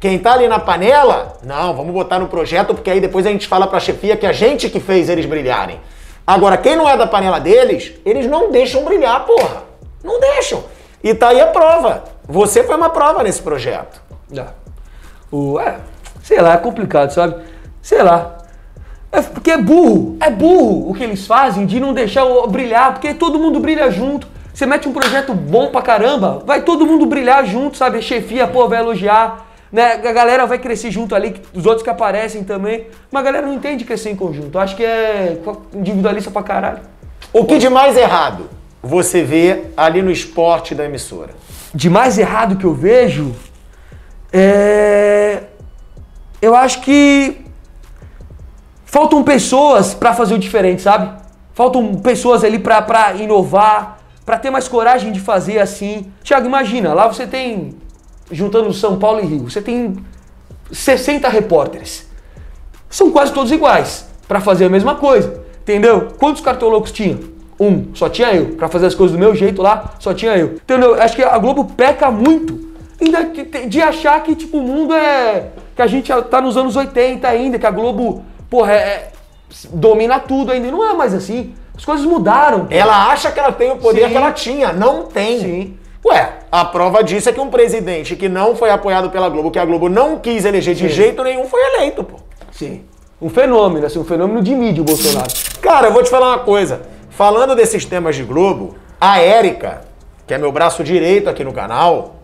Quem 0.00 0.18
tá 0.18 0.32
ali 0.32 0.48
na 0.48 0.58
panela, 0.58 1.38
não, 1.44 1.72
vamos 1.76 1.94
botar 1.94 2.18
no 2.18 2.26
projeto, 2.26 2.74
porque 2.74 2.90
aí 2.90 3.00
depois 3.00 3.24
a 3.24 3.30
gente 3.30 3.46
fala 3.46 3.68
pra 3.68 3.78
chefia 3.78 4.16
que 4.16 4.26
a 4.26 4.32
gente 4.32 4.68
que 4.68 4.80
fez 4.80 5.08
eles 5.08 5.26
brilharem. 5.26 5.78
Agora, 6.26 6.56
quem 6.56 6.74
não 6.74 6.88
é 6.88 6.96
da 6.96 7.06
panela 7.06 7.38
deles, 7.38 7.92
eles 8.04 8.26
não 8.26 8.50
deixam 8.50 8.84
brilhar, 8.84 9.24
porra. 9.24 9.62
Não 10.02 10.18
deixam. 10.18 10.64
E 11.04 11.14
tá 11.14 11.28
aí 11.28 11.40
a 11.40 11.46
prova. 11.46 12.02
Você 12.28 12.64
foi 12.64 12.74
uma 12.74 12.90
prova 12.90 13.22
nesse 13.22 13.40
projeto. 13.40 14.02
É. 14.36 14.46
O, 15.30 15.60
é, 15.60 15.78
sei 16.24 16.40
lá, 16.40 16.54
é 16.54 16.56
complicado, 16.56 17.10
sabe? 17.12 17.36
Sei 17.82 18.02
lá. 18.02 18.38
É 19.10 19.20
porque 19.20 19.50
é 19.50 19.58
burro, 19.58 20.16
é 20.20 20.30
burro 20.30 20.90
o 20.90 20.94
que 20.94 21.04
eles 21.04 21.26
fazem 21.26 21.66
de 21.66 21.78
não 21.78 21.92
deixar 21.92 22.24
brilhar, 22.48 22.92
porque 22.94 23.12
todo 23.12 23.38
mundo 23.38 23.60
brilha 23.60 23.90
junto. 23.90 24.26
Você 24.54 24.64
mete 24.64 24.88
um 24.88 24.92
projeto 24.92 25.34
bom 25.34 25.68
pra 25.68 25.82
caramba, 25.82 26.42
vai 26.46 26.62
todo 26.62 26.86
mundo 26.86 27.04
brilhar 27.04 27.44
junto, 27.44 27.76
sabe? 27.76 27.98
A 27.98 28.00
chefia, 28.00 28.46
pô, 28.46 28.66
vai 28.68 28.80
elogiar 28.80 29.52
né? 29.72 29.94
A 29.94 30.12
galera 30.12 30.46
vai 30.46 30.58
crescer 30.58 30.90
junto 30.90 31.14
ali, 31.14 31.34
os 31.54 31.64
outros 31.64 31.82
que 31.82 31.88
aparecem 31.88 32.44
também. 32.44 32.86
Mas 33.10 33.22
a 33.22 33.24
galera 33.24 33.46
não 33.46 33.54
entende 33.54 33.84
crescer 33.84 34.10
em 34.10 34.16
conjunto. 34.16 34.58
acho 34.58 34.76
que 34.76 34.84
é 34.84 35.38
individualista 35.72 36.30
pra 36.30 36.42
caralho. 36.42 36.80
O 37.32 37.46
que 37.46 37.56
de 37.56 37.70
mais 37.70 37.96
errado 37.96 38.50
você 38.82 39.22
vê 39.24 39.64
ali 39.74 40.02
no 40.02 40.10
esporte 40.10 40.74
da 40.74 40.84
emissora? 40.84 41.30
De 41.74 41.88
mais 41.88 42.18
errado 42.18 42.56
que 42.56 42.64
eu 42.64 42.74
vejo 42.74 43.34
é. 44.30 45.44
Eu 46.42 46.54
acho 46.56 46.80
que 46.80 47.41
faltam 48.92 49.24
pessoas 49.24 49.94
para 49.94 50.12
fazer 50.12 50.34
o 50.34 50.38
diferente, 50.38 50.82
sabe? 50.82 51.10
Faltam 51.54 51.94
pessoas 51.94 52.44
ali 52.44 52.58
pra, 52.58 53.14
inovar, 53.14 53.98
para 54.24 54.38
ter 54.38 54.50
mais 54.50 54.68
coragem 54.68 55.10
de 55.12 55.18
fazer 55.18 55.58
assim. 55.58 56.12
Tiago, 56.22 56.46
imagina, 56.46 56.92
lá 56.92 57.08
você 57.08 57.26
tem 57.26 57.74
juntando 58.30 58.70
São 58.74 58.98
Paulo 58.98 59.20
e 59.20 59.26
Rio, 59.26 59.50
você 59.50 59.62
tem 59.62 59.96
60 60.70 61.26
repórteres. 61.30 62.06
São 62.90 63.10
quase 63.10 63.32
todos 63.32 63.50
iguais 63.50 64.06
para 64.28 64.40
fazer 64.40 64.66
a 64.66 64.68
mesma 64.68 64.94
coisa, 64.96 65.42
entendeu? 65.62 66.08
Quantos 66.18 66.42
cartolocos 66.42 66.92
tinha? 66.92 67.18
Um, 67.58 67.94
só 67.94 68.10
tinha 68.10 68.34
eu. 68.34 68.56
Para 68.56 68.68
fazer 68.68 68.86
as 68.86 68.94
coisas 68.94 69.16
do 69.16 69.18
meu 69.18 69.34
jeito 69.34 69.62
lá, 69.62 69.94
só 69.98 70.12
tinha 70.12 70.36
eu. 70.36 70.56
Entendeu? 70.56 71.00
Acho 71.00 71.16
que 71.16 71.22
a 71.22 71.38
Globo 71.38 71.64
peca 71.64 72.10
muito 72.10 72.72
ainda 73.00 73.24
de 73.66 73.80
achar 73.80 74.22
que 74.22 74.34
tipo 74.34 74.58
o 74.58 74.62
mundo 74.62 74.94
é 74.94 75.48
que 75.74 75.82
a 75.82 75.86
gente 75.86 76.12
tá 76.30 76.40
nos 76.42 76.56
anos 76.56 76.76
80 76.76 77.26
ainda, 77.26 77.58
que 77.58 77.66
a 77.66 77.70
Globo, 77.70 78.24
porra, 78.52 78.74
é, 78.74 78.76
é, 78.76 79.08
domina 79.72 80.20
tudo 80.20 80.52
ainda. 80.52 80.70
Não 80.70 80.86
é 80.86 80.92
mais 80.92 81.14
assim. 81.14 81.54
As 81.74 81.86
coisas 81.86 82.04
mudaram. 82.04 82.66
Ela 82.68 83.10
acha 83.10 83.32
que 83.32 83.40
ela 83.40 83.50
tem 83.50 83.72
o 83.72 83.76
poder 83.76 84.04
Sim. 84.04 84.10
que 84.10 84.16
ela 84.16 84.30
tinha, 84.30 84.72
não 84.74 85.04
tem. 85.04 85.40
Sim. 85.40 85.76
Ué, 86.04 86.32
a 86.50 86.62
prova 86.66 87.02
disso 87.02 87.30
é 87.30 87.32
que 87.32 87.40
um 87.40 87.48
presidente 87.48 88.14
que 88.14 88.28
não 88.28 88.54
foi 88.54 88.68
apoiado 88.70 89.08
pela 89.08 89.30
Globo, 89.30 89.50
que 89.50 89.58
a 89.58 89.64
Globo 89.64 89.88
não 89.88 90.18
quis 90.18 90.44
eleger 90.44 90.74
de 90.74 90.88
Sim. 90.88 90.94
jeito 90.94 91.24
nenhum, 91.24 91.46
foi 91.46 91.60
eleito, 91.74 92.04
pô. 92.04 92.16
Sim. 92.50 92.82
Um 93.20 93.30
fenômeno, 93.30 93.86
assim, 93.86 93.98
um 93.98 94.04
fenômeno 94.04 94.42
de 94.42 94.54
mídia, 94.54 94.82
o 94.82 94.84
Bolsonaro. 94.84 95.32
Cara, 95.62 95.86
eu 95.86 95.92
vou 95.92 96.02
te 96.02 96.10
falar 96.10 96.28
uma 96.28 96.40
coisa. 96.40 96.82
Falando 97.08 97.54
desses 97.54 97.86
temas 97.86 98.16
de 98.16 98.24
Globo, 98.24 98.74
a 99.00 99.18
Érica, 99.18 99.82
que 100.26 100.34
é 100.34 100.38
meu 100.38 100.52
braço 100.52 100.84
direito 100.84 101.30
aqui 101.30 101.42
no 101.42 101.52
canal, 101.52 102.16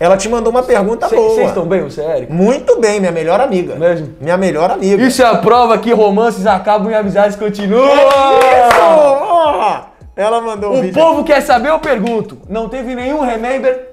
ela 0.00 0.16
te 0.16 0.28
mandou 0.28 0.50
uma 0.50 0.62
pergunta 0.62 1.08
cê, 1.08 1.16
boa. 1.16 1.34
Vocês 1.34 1.48
estão 1.48 1.66
bem, 1.66 1.82
você, 1.82 2.02
Érica? 2.02 2.32
Muito 2.32 2.80
bem, 2.80 3.00
minha 3.00 3.12
melhor 3.12 3.40
amiga. 3.40 3.74
Mesmo? 3.74 4.14
Minha 4.20 4.36
melhor 4.36 4.70
amiga. 4.70 5.02
Isso 5.02 5.22
é 5.22 5.26
a 5.26 5.36
prova 5.36 5.76
que 5.78 5.92
romances 5.92 6.46
acabam 6.46 6.90
e 6.90 6.94
amizades 6.94 7.36
continuam. 7.36 7.88
É 7.88 8.68
isso! 8.68 8.80
Oh! 8.80 9.88
Ela 10.16 10.40
mandou 10.40 10.72
um 10.74 10.88
O 10.88 10.92
povo 10.92 11.20
aqui. 11.20 11.32
quer 11.32 11.40
saber, 11.42 11.70
eu 11.70 11.78
pergunto. 11.78 12.38
Não 12.48 12.68
teve 12.68 12.94
nenhum 12.94 13.20
remember? 13.20 13.90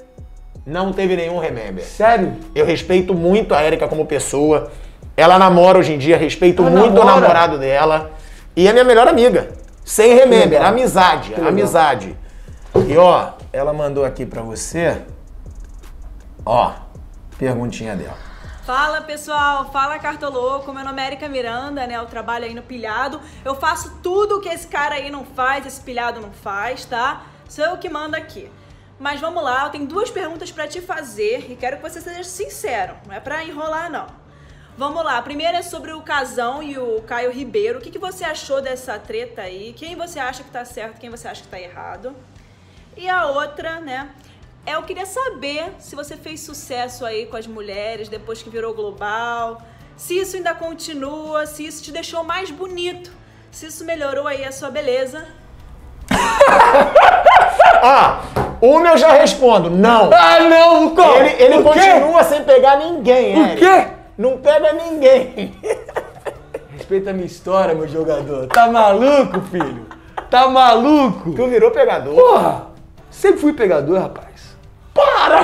Não 0.65 0.91
teve 0.91 1.15
nenhum 1.15 1.37
remember. 1.37 1.83
Sério? 1.83 2.33
Eu 2.55 2.65
respeito 2.65 3.13
muito 3.13 3.53
a 3.53 3.63
Erika 3.63 3.87
como 3.87 4.05
pessoa. 4.05 4.71
Ela 5.15 5.37
namora 5.37 5.77
hoje 5.77 5.93
em 5.93 5.97
dia, 5.97 6.17
respeito 6.17 6.61
Ela 6.63 6.71
muito 6.71 6.93
namora? 6.95 7.17
o 7.17 7.19
namorado 7.21 7.57
dela. 7.59 8.11
E 8.55 8.67
é 8.67 8.73
minha 8.73 8.83
melhor 8.83 9.07
amiga. 9.07 9.49
Sem 9.83 10.15
remember, 10.15 10.61
amizade, 10.65 11.33
amizade. 11.47 12.15
E 12.87 12.97
ó, 12.97 13.27
ela 13.53 13.71
mandou 13.71 14.03
aqui 14.03 14.25
pra 14.25 14.41
você. 14.41 14.97
Ó, 16.45 16.75
perguntinha 17.39 17.95
dela. 17.95 18.17
Fala 18.63 19.01
pessoal, 19.01 19.71
fala 19.71 19.97
Cartoloco, 19.97 20.71
meu 20.71 20.85
nome 20.85 21.01
é 21.01 21.07
Erika 21.07 21.27
Miranda, 21.27 21.87
né? 21.87 21.95
Eu 21.95 22.05
trabalho 22.05 22.45
aí 22.45 22.53
no 22.53 22.61
pilhado. 22.61 23.19
Eu 23.43 23.55
faço 23.55 23.97
tudo 24.03 24.39
que 24.39 24.49
esse 24.49 24.67
cara 24.67 24.93
aí 24.93 25.09
não 25.09 25.25
faz, 25.25 25.65
esse 25.65 25.81
pilhado 25.81 26.21
não 26.21 26.31
faz, 26.31 26.85
tá? 26.85 27.23
Sou 27.49 27.65
eu 27.65 27.77
que 27.77 27.89
mando 27.89 28.15
aqui. 28.15 28.51
Mas 28.99 29.19
vamos 29.19 29.43
lá, 29.43 29.65
eu 29.65 29.71
tenho 29.71 29.87
duas 29.87 30.11
perguntas 30.11 30.51
para 30.51 30.67
te 30.67 30.81
fazer 30.81 31.51
e 31.51 31.55
quero 31.55 31.77
que 31.77 31.81
você 31.81 31.99
seja 31.99 32.23
sincero, 32.23 32.95
não 33.07 33.15
é 33.15 33.19
para 33.19 33.43
enrolar 33.43 33.91
não. 33.91 34.05
Vamos 34.77 35.03
lá, 35.03 35.17
a 35.17 35.21
primeira 35.21 35.57
é 35.57 35.61
sobre 35.63 35.93
o 35.93 36.01
Casão 36.01 36.61
e 36.61 36.77
o 36.77 37.01
Caio 37.01 37.31
Ribeiro. 37.31 37.79
O 37.79 37.81
que, 37.81 37.89
que 37.89 37.99
você 37.99 38.23
achou 38.23 38.61
dessa 38.61 38.99
treta 38.99 39.41
aí? 39.41 39.73
Quem 39.73 39.95
você 39.95 40.19
acha 40.19 40.43
que 40.43 40.51
tá 40.51 40.63
certo, 40.63 40.99
quem 40.99 41.09
você 41.09 41.27
acha 41.27 41.41
que 41.41 41.47
tá 41.47 41.59
errado? 41.59 42.15
E 42.95 43.09
a 43.09 43.25
outra, 43.25 43.79
né, 43.79 44.09
eu 44.67 44.81
queria 44.83 45.05
saber 45.05 45.73
se 45.79 45.95
você 45.95 46.17
fez 46.17 46.39
sucesso 46.39 47.05
aí 47.05 47.25
com 47.25 47.37
as 47.37 47.47
mulheres 47.47 48.09
depois 48.09 48.41
que 48.41 48.49
virou 48.49 48.73
global, 48.73 49.61
se 49.95 50.17
isso 50.17 50.35
ainda 50.35 50.53
continua, 50.53 51.45
se 51.45 51.65
isso 51.65 51.83
te 51.83 51.91
deixou 51.91 52.23
mais 52.23 52.49
bonito, 52.51 53.11
se 53.51 53.67
isso 53.67 53.85
melhorou 53.85 54.27
aí 54.27 54.43
a 54.43 54.51
sua 54.51 54.69
beleza. 54.69 55.25
ah, 57.81 58.21
uma 58.61 58.89
eu 58.89 58.97
já 58.97 59.13
respondo, 59.13 59.69
não. 59.69 60.09
Ah, 60.13 60.39
não, 60.41 60.93
o 60.93 61.15
Ele, 61.15 61.43
ele 61.43 61.57
o 61.59 61.63
continua 61.63 62.19
quê? 62.19 62.23
sem 62.25 62.43
pegar 62.43 62.77
ninguém, 62.77 63.53
O 63.53 63.55
quê? 63.55 63.87
Não 64.17 64.37
pega 64.37 64.73
ninguém. 64.73 65.53
Respeita 66.71 67.09
a 67.11 67.13
minha 67.13 67.25
história, 67.25 67.75
meu 67.75 67.87
jogador. 67.87 68.47
Tá 68.47 68.67
maluco, 68.67 69.41
filho? 69.51 69.85
Tá 70.29 70.47
maluco? 70.47 71.33
Tu 71.33 71.47
virou 71.47 71.71
pegador? 71.71 72.15
Porra! 72.15 72.67
Sempre 73.09 73.39
fui 73.39 73.53
pegador, 73.53 73.99
rapaz. 73.99 74.24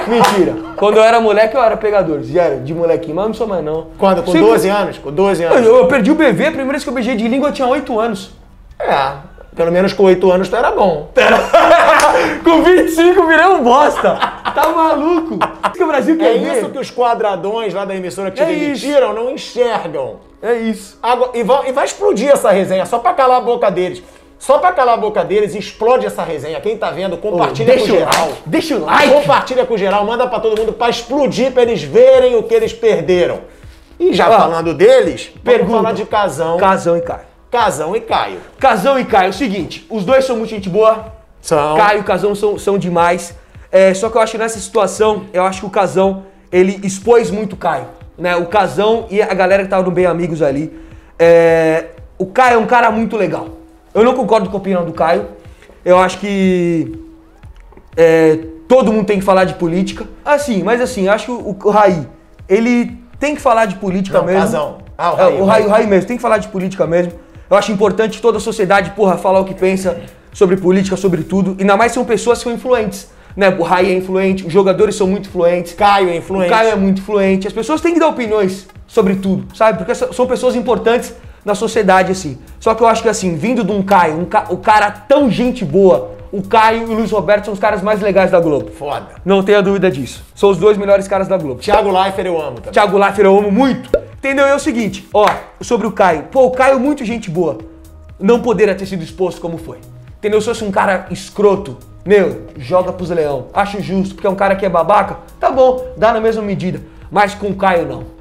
Mentira. 0.07 0.55
Quando 0.75 0.97
eu 0.97 1.03
era 1.03 1.19
moleque, 1.19 1.55
eu 1.55 1.63
era 1.63 1.77
pegador. 1.77 2.21
Era 2.35 2.57
de 2.57 2.73
molequinho, 2.73 3.15
mas 3.15 3.27
não 3.27 3.33
sou 3.33 3.47
mais 3.47 3.63
não. 3.63 3.87
Quando? 3.97 4.23
Com 4.23 4.31
Sempre... 4.31 4.47
12 4.47 4.69
anos? 4.69 4.97
Com 4.97 5.11
12 5.11 5.43
anos. 5.43 5.65
Eu, 5.65 5.77
eu, 5.77 5.87
perdi 5.87 6.11
o 6.11 6.15
BV, 6.15 6.25
a 6.25 6.51
primeira 6.51 6.71
vez 6.71 6.83
que 6.83 6.89
eu 6.89 6.93
beijei 6.93 7.15
de 7.15 7.27
língua 7.27 7.49
eu 7.49 7.53
tinha 7.53 7.67
8 7.67 7.99
anos. 7.99 8.31
É, 8.79 9.13
pelo 9.55 9.71
menos 9.71 9.93
com 9.93 10.03
8 10.03 10.31
anos 10.31 10.49
tu 10.49 10.55
era 10.55 10.71
bom. 10.71 11.09
com 12.43 12.63
25 12.63 13.27
virei 13.27 13.45
um 13.45 13.63
bosta. 13.63 14.15
Tá 14.55 14.69
maluco? 14.69 15.39
Isso 15.65 15.73
que 15.73 15.83
o 15.83 15.87
Brasil 15.87 16.17
quer 16.17 16.35
É 16.35 16.39
ver. 16.39 16.57
isso 16.57 16.69
que 16.69 16.79
os 16.79 16.91
quadradões 16.91 17.73
lá 17.73 17.85
da 17.85 17.95
emissora 17.95 18.31
que 18.31 18.37
te 18.37 18.43
é 18.43 18.45
demitiram 18.45 19.11
isso. 19.11 19.15
não 19.15 19.31
enxergam. 19.31 20.15
É 20.41 20.55
isso. 20.55 20.97
Agora, 21.01 21.31
e, 21.35 21.43
vai, 21.43 21.69
e 21.69 21.71
vai 21.71 21.85
explodir 21.85 22.29
essa 22.29 22.49
resenha, 22.49 22.85
só 22.85 22.97
pra 22.97 23.13
calar 23.13 23.37
a 23.37 23.41
boca 23.41 23.69
deles. 23.69 24.01
Só 24.41 24.57
pra 24.57 24.71
calar 24.71 24.95
a 24.95 24.97
boca 24.97 25.23
deles, 25.23 25.53
explode 25.53 26.03
essa 26.03 26.23
resenha. 26.23 26.59
Quem 26.59 26.75
tá 26.75 26.89
vendo, 26.89 27.15
compartilha 27.15 27.75
oh, 27.75 27.79
com 27.79 27.85
geral. 27.85 28.27
Like, 28.27 28.41
deixa 28.47 28.75
o 28.75 28.83
like. 28.83 29.09
Compartilha 29.11 29.65
com 29.67 29.77
geral, 29.77 30.03
manda 30.03 30.25
pra 30.25 30.39
todo 30.39 30.59
mundo 30.59 30.73
pra 30.73 30.89
explodir, 30.89 31.51
pra 31.51 31.61
eles 31.61 31.83
verem 31.83 32.35
o 32.35 32.41
que 32.41 32.55
eles 32.55 32.73
perderam. 32.73 33.41
E 33.99 34.11
já 34.11 34.25
ah, 34.25 34.39
falando 34.39 34.73
deles, 34.73 35.31
pergunta. 35.43 35.77
falar 35.77 35.91
de 35.91 36.05
Casão. 36.05 36.57
Casão 36.57 36.97
e 36.97 37.01
Caio. 37.01 37.21
Casão 37.51 37.95
e 37.95 38.01
Caio. 38.01 38.39
Casão 38.57 38.99
e 38.99 39.05
Caio, 39.05 39.27
é 39.27 39.29
o 39.29 39.33
seguinte, 39.33 39.85
os 39.87 40.03
dois 40.03 40.25
são 40.25 40.35
muito 40.35 40.49
gente 40.49 40.67
boa. 40.67 41.13
São. 41.39 41.77
Caio 41.77 41.99
e 41.99 42.03
Casão 42.03 42.33
são, 42.33 42.57
são 42.57 42.79
demais. 42.79 43.35
É, 43.71 43.93
só 43.93 44.09
que 44.09 44.17
eu 44.17 44.21
acho 44.21 44.31
que 44.31 44.37
nessa 44.39 44.57
situação, 44.57 45.27
eu 45.31 45.43
acho 45.43 45.59
que 45.59 45.67
o 45.67 45.69
Casão, 45.69 46.23
ele 46.51 46.79
expôs 46.83 47.29
muito 47.29 47.53
o 47.53 47.57
Caio. 47.57 47.85
Né? 48.17 48.35
O 48.35 48.47
Casão 48.47 49.05
e 49.11 49.21
a 49.21 49.35
galera 49.35 49.61
que 49.61 49.69
tava 49.69 49.83
no 49.83 49.91
Bem 49.91 50.07
Amigos 50.07 50.41
ali. 50.41 50.75
É, 51.19 51.89
o 52.17 52.25
Caio 52.25 52.55
é 52.55 52.57
um 52.57 52.65
cara 52.65 52.89
muito 52.89 53.15
legal. 53.15 53.60
Eu 53.93 54.03
não 54.03 54.13
concordo 54.13 54.49
com 54.49 54.57
a 54.57 54.59
opinião 54.59 54.85
do 54.85 54.93
Caio. 54.93 55.27
Eu 55.83 55.97
acho 55.97 56.19
que 56.19 56.97
é, 57.95 58.39
todo 58.67 58.91
mundo 58.91 59.05
tem 59.05 59.19
que 59.19 59.25
falar 59.25 59.43
de 59.43 59.55
política. 59.55 60.07
Assim, 60.23 60.63
mas 60.63 60.79
assim, 60.79 61.07
acho 61.07 61.25
que 61.25 61.31
o, 61.31 61.57
o 61.63 61.69
Raí, 61.69 62.07
ele 62.47 62.97
tem 63.19 63.35
que 63.35 63.41
falar 63.41 63.65
de 63.65 63.75
política 63.75 64.19
não, 64.19 64.25
mesmo. 64.25 64.41
Razão. 64.41 64.77
Ah, 64.97 65.11
o 65.11 65.15
Raí, 65.15 65.37
é, 65.37 65.41
o, 65.41 65.45
Raí, 65.45 65.65
o 65.65 65.69
Raí 65.69 65.87
mesmo, 65.87 66.07
tem 66.07 66.17
que 66.17 66.21
falar 66.21 66.37
de 66.37 66.47
política 66.47 66.85
mesmo. 66.87 67.13
Eu 67.49 67.57
acho 67.57 67.71
importante 67.71 68.21
toda 68.21 68.37
a 68.37 68.41
sociedade, 68.41 68.91
porra, 68.91 69.17
falar 69.17 69.41
o 69.41 69.45
que 69.45 69.53
pensa 69.53 69.99
sobre 70.31 70.55
política, 70.55 70.95
sobre 70.95 71.23
tudo. 71.23 71.57
Ainda 71.59 71.75
mais 71.75 71.91
são 71.91 72.05
pessoas 72.05 72.37
que 72.37 72.45
são 72.45 72.53
influentes. 72.53 73.09
Né? 73.35 73.49
O 73.49 73.63
Raí 73.63 73.91
é 73.91 73.93
influente, 73.93 74.45
os 74.45 74.53
jogadores 74.53 74.95
são 74.95 75.07
muito 75.07 75.27
influentes. 75.27 75.73
Caio 75.73 76.09
é 76.09 76.15
influente. 76.15 76.47
O 76.47 76.49
Caio 76.49 76.69
é 76.69 76.75
muito 76.75 77.01
influente. 77.01 77.47
As 77.47 77.53
pessoas 77.53 77.81
têm 77.81 77.93
que 77.93 77.99
dar 77.99 78.07
opiniões 78.07 78.67
sobre 78.87 79.15
tudo, 79.15 79.55
sabe? 79.55 79.77
Porque 79.77 79.95
são 79.95 80.27
pessoas 80.27 80.55
importantes 80.55 81.13
na 81.43 81.55
sociedade, 81.55 82.11
assim. 82.11 82.37
Só 82.59 82.73
que 82.73 82.83
eu 82.83 82.87
acho 82.87 83.01
que, 83.01 83.09
assim, 83.09 83.35
vindo 83.35 83.63
de 83.63 83.71
um 83.71 83.81
Caio, 83.81 84.19
um 84.19 84.25
ca... 84.25 84.47
o 84.49 84.57
cara 84.57 84.91
tão 84.91 85.29
gente 85.29 85.65
boa, 85.65 86.11
o 86.31 86.41
Caio 86.41 86.83
e 86.83 86.85
o 86.85 86.93
Luiz 86.93 87.11
Roberto 87.11 87.45
são 87.45 87.53
os 87.53 87.59
caras 87.59 87.81
mais 87.81 87.99
legais 88.01 88.31
da 88.31 88.39
Globo. 88.39 88.71
Foda. 88.71 89.07
Não 89.25 89.43
tenha 89.43 89.61
dúvida 89.61 89.91
disso. 89.91 90.23
São 90.33 90.49
os 90.49 90.57
dois 90.57 90.77
melhores 90.77 91.07
caras 91.07 91.27
da 91.27 91.37
Globo. 91.37 91.59
Thiago 91.59 91.91
Leifert 91.91 92.27
eu 92.27 92.39
amo 92.39 92.55
também. 92.57 92.71
Thiago 92.71 92.97
Leifert 92.97 93.25
eu 93.25 93.37
amo 93.37 93.51
muito. 93.51 93.89
Entendeu? 94.17 94.45
É 94.45 94.55
o 94.55 94.59
seguinte, 94.59 95.07
ó, 95.13 95.27
sobre 95.59 95.87
o 95.87 95.91
Caio. 95.91 96.23
Pô, 96.31 96.45
o 96.45 96.51
Caio 96.51 96.75
é 96.75 96.79
muito 96.79 97.03
gente 97.03 97.29
boa. 97.29 97.57
Não 98.19 98.39
poderia 98.39 98.75
ter 98.75 98.85
sido 98.85 99.03
exposto 99.03 99.41
como 99.41 99.57
foi. 99.57 99.79
Entendeu? 100.19 100.39
Se 100.39 100.47
fosse 100.47 100.63
um 100.63 100.71
cara 100.71 101.07
escroto, 101.09 101.77
meu, 102.05 102.43
joga 102.55 102.93
pros 102.93 103.09
leão. 103.09 103.47
Acho 103.53 103.81
justo, 103.81 104.13
porque 104.13 104.27
é 104.27 104.29
um 104.29 104.35
cara 104.35 104.55
que 104.55 104.65
é 104.65 104.69
babaca. 104.69 105.17
Tá 105.39 105.49
bom, 105.49 105.93
dá 105.97 106.13
na 106.13 106.21
mesma 106.21 106.43
medida. 106.43 106.81
Mas 107.09 107.33
com 107.33 107.47
o 107.47 107.55
Caio 107.55 107.85
não 107.87 108.20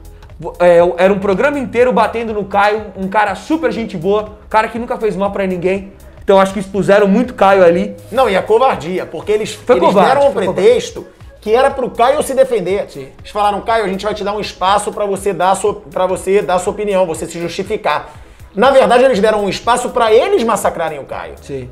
era 0.96 1.12
um 1.12 1.18
programa 1.18 1.58
inteiro 1.58 1.92
batendo 1.92 2.32
no 2.32 2.44
Caio, 2.44 2.86
um 2.96 3.08
cara 3.08 3.34
super 3.34 3.70
gente 3.70 3.96
boa, 3.96 4.38
cara 4.48 4.68
que 4.68 4.78
nunca 4.78 4.96
fez 4.96 5.14
mal 5.16 5.30
para 5.30 5.46
ninguém. 5.46 5.92
Então 6.22 6.40
acho 6.40 6.52
que 6.52 6.60
expuseram 6.60 7.08
muito 7.08 7.34
Caio 7.34 7.64
ali. 7.64 7.96
Não, 8.10 8.28
e 8.28 8.36
a 8.36 8.42
covardia, 8.42 9.04
porque 9.04 9.32
eles, 9.32 9.52
foi 9.52 9.76
eles 9.76 9.88
covarde, 9.88 10.14
deram 10.14 10.30
um 10.30 10.32
pretexto 10.32 11.02
covarde. 11.02 11.18
que 11.40 11.54
era 11.54 11.70
pro 11.70 11.90
Caio 11.90 12.22
se 12.22 12.34
defender. 12.34 12.88
Sim. 12.88 13.08
Eles 13.18 13.30
falaram, 13.30 13.60
Caio, 13.62 13.84
a 13.84 13.88
gente 13.88 14.04
vai 14.04 14.14
te 14.14 14.22
dar 14.22 14.32
um 14.32 14.40
espaço 14.40 14.92
para 14.92 15.04
você 15.04 15.32
dar 15.32 15.58
para 15.90 16.06
você 16.06 16.40
dar 16.40 16.58
sua 16.58 16.72
opinião, 16.72 17.04
você 17.04 17.26
se 17.26 17.38
justificar. 17.38 18.10
Na 18.54 18.70
verdade, 18.70 19.04
eles 19.04 19.20
deram 19.20 19.44
um 19.44 19.48
espaço 19.48 19.90
para 19.90 20.12
eles 20.12 20.42
massacrarem 20.42 20.98
o 20.98 21.04
Caio. 21.04 21.34
Sim. 21.42 21.68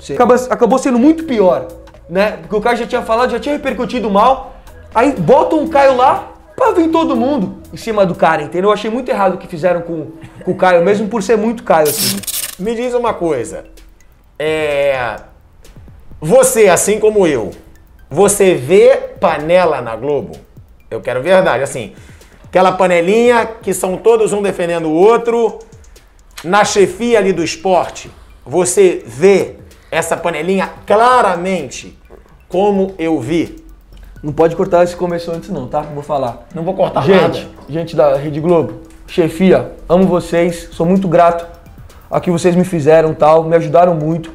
Sim. 0.00 0.14
Acabou, 0.14 0.36
acabou 0.50 0.78
sendo 0.78 0.98
muito 0.98 1.24
pior, 1.24 1.68
né? 2.08 2.38
Porque 2.40 2.56
o 2.56 2.60
Caio 2.60 2.76
já 2.78 2.86
tinha 2.86 3.02
falado, 3.02 3.30
já 3.30 3.40
tinha 3.40 3.54
repercutido 3.54 4.10
mal. 4.10 4.54
Aí 4.94 5.12
botam 5.12 5.60
um 5.60 5.68
Caio 5.68 5.96
lá, 5.96 6.28
pra 6.58 6.72
vir 6.72 6.90
todo 6.90 7.16
mundo 7.16 7.62
em 7.72 7.76
cima 7.76 8.04
do 8.04 8.14
cara, 8.14 8.42
entendeu? 8.42 8.70
Eu 8.70 8.74
achei 8.74 8.90
muito 8.90 9.08
errado 9.08 9.34
o 9.34 9.38
que 9.38 9.46
fizeram 9.46 9.80
com, 9.80 10.08
com 10.44 10.50
o 10.50 10.56
Caio, 10.56 10.84
mesmo 10.84 11.08
por 11.08 11.22
ser 11.22 11.36
muito 11.38 11.62
Caio 11.62 11.88
assim. 11.88 12.16
Me 12.58 12.74
diz 12.74 12.92
uma 12.92 13.14
coisa. 13.14 13.64
É. 14.38 15.16
Você, 16.20 16.68
assim 16.68 16.98
como 16.98 17.26
eu, 17.26 17.52
você 18.10 18.56
vê 18.56 18.96
panela 19.20 19.80
na 19.80 19.94
Globo? 19.94 20.32
Eu 20.90 21.00
quero 21.00 21.22
verdade, 21.22 21.62
assim. 21.62 21.94
Aquela 22.44 22.72
panelinha 22.72 23.46
que 23.46 23.72
são 23.72 23.96
todos 23.96 24.32
um 24.32 24.42
defendendo 24.42 24.86
o 24.86 24.92
outro. 24.92 25.60
Na 26.42 26.64
chefia 26.64 27.18
ali 27.18 27.32
do 27.32 27.42
esporte, 27.42 28.10
você 28.44 29.02
vê 29.06 29.56
essa 29.90 30.16
panelinha 30.16 30.70
claramente 30.86 31.98
como 32.48 32.94
eu 32.98 33.20
vi 33.20 33.67
não 34.22 34.32
pode 34.32 34.56
cortar 34.56 34.82
esse 34.82 34.96
começo 34.96 35.30
antes 35.30 35.48
não, 35.50 35.66
tá? 35.66 35.80
Vou 35.80 36.02
falar. 36.02 36.46
Não 36.54 36.62
vou 36.62 36.74
cortar 36.74 37.02
gente, 37.02 37.20
nada. 37.20 37.38
Gente 37.68 37.94
da 37.94 38.16
Rede 38.16 38.40
Globo, 38.40 38.80
chefia, 39.06 39.72
amo 39.88 40.06
vocês, 40.06 40.68
sou 40.72 40.84
muito 40.84 41.06
grato 41.06 41.46
a 42.10 42.20
que 42.20 42.30
vocês 42.30 42.56
me 42.56 42.64
fizeram 42.64 43.14
tal, 43.14 43.44
me 43.44 43.54
ajudaram 43.54 43.94
muito. 43.94 44.32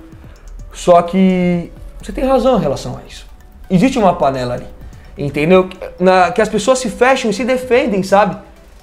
Só 0.71 1.01
que 1.01 1.71
você 2.01 2.11
tem 2.11 2.23
razão 2.25 2.57
em 2.57 2.61
relação 2.61 2.97
a 2.97 3.07
isso. 3.07 3.25
Existe 3.69 3.97
uma 3.97 4.13
panela 4.13 4.53
ali, 4.55 4.67
entendeu? 5.17 5.69
Na, 5.99 6.31
que 6.31 6.41
as 6.41 6.49
pessoas 6.49 6.79
se 6.79 6.89
fecham 6.89 7.31
e 7.31 7.33
se 7.33 7.43
defendem, 7.43 8.03
sabe? 8.03 8.37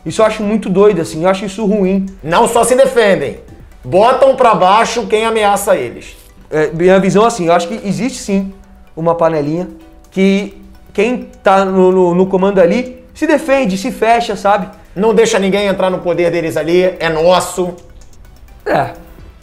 Isso 0.04 0.22
eu 0.22 0.26
acho 0.26 0.42
muito 0.42 0.68
doido, 0.68 1.00
assim, 1.00 1.22
eu 1.22 1.28
acho 1.28 1.44
isso 1.44 1.64
ruim. 1.66 2.06
Não 2.22 2.48
só 2.48 2.64
se 2.64 2.74
defendem, 2.74 3.40
botam 3.84 4.34
para 4.36 4.54
baixo 4.54 5.06
quem 5.06 5.24
ameaça 5.24 5.76
eles. 5.76 6.16
É, 6.50 6.68
minha 6.68 6.98
visão, 6.98 7.24
assim, 7.24 7.46
eu 7.46 7.52
acho 7.52 7.68
que 7.68 7.80
existe 7.86 8.18
sim 8.18 8.52
uma 8.96 9.14
panelinha 9.14 9.68
que 10.10 10.59
quem 10.92 11.28
tá 11.42 11.64
no, 11.64 11.92
no, 11.92 12.14
no 12.14 12.26
comando 12.26 12.60
ali 12.60 13.04
se 13.14 13.26
defende, 13.26 13.76
se 13.76 13.90
fecha, 13.90 14.36
sabe? 14.36 14.68
Não 14.94 15.14
deixa 15.14 15.38
ninguém 15.38 15.66
entrar 15.66 15.90
no 15.90 15.98
poder 15.98 16.30
deles 16.30 16.56
ali, 16.56 16.82
é 16.82 17.08
nosso. 17.08 17.74
É, 18.64 18.90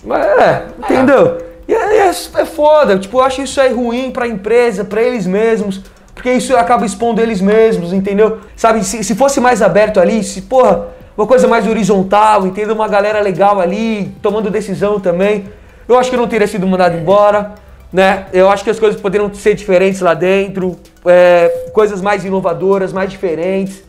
é, 0.10 0.64
entendeu? 0.80 1.38
E 1.68 1.74
é, 1.74 1.98
é, 1.98 2.08
é 2.08 2.46
foda, 2.46 2.98
tipo, 2.98 3.18
eu 3.18 3.24
acho 3.24 3.42
isso 3.42 3.60
aí 3.60 3.74
ruim 3.74 4.12
pra 4.12 4.28
empresa, 4.28 4.84
pra 4.86 5.02
eles 5.02 5.28
mesmos, 5.28 5.82
porque 6.14 6.32
isso 6.32 6.56
acaba 6.56 6.86
expondo 6.86 7.22
eles 7.22 7.42
mesmos, 7.42 7.94
entendeu? 7.94 8.40
Sabe, 8.56 8.84
se, 8.84 9.04
se 9.04 9.16
fosse 9.16 9.40
mais 9.40 9.62
aberto 9.62 10.00
ali, 10.00 10.24
se, 10.24 10.44
porra, 10.44 10.88
uma 11.18 11.28
coisa 11.28 11.48
mais 11.48 11.68
horizontal, 11.68 12.48
entendeu? 12.48 12.74
Uma 12.74 12.88
galera 12.88 13.20
legal 13.22 13.60
ali, 13.60 14.16
tomando 14.22 14.50
decisão 14.50 15.00
também, 15.00 15.46
eu 15.88 15.98
acho 16.00 16.10
que 16.10 16.18
não 16.18 16.28
teria 16.28 16.48
sido 16.48 16.66
mandado 16.66 16.98
embora 16.98 17.54
né? 17.92 18.26
Eu 18.34 18.50
acho 18.50 18.64
que 18.64 18.70
as 18.70 18.80
coisas 18.80 19.00
poderiam 19.00 19.34
ser 19.34 19.56
diferentes 19.56 20.02
lá 20.02 20.14
dentro, 20.14 20.78
é, 21.08 21.70
coisas 21.74 22.02
mais 22.02 22.26
inovadoras, 22.26 22.94
mais 22.94 23.10
diferentes. 23.10 23.84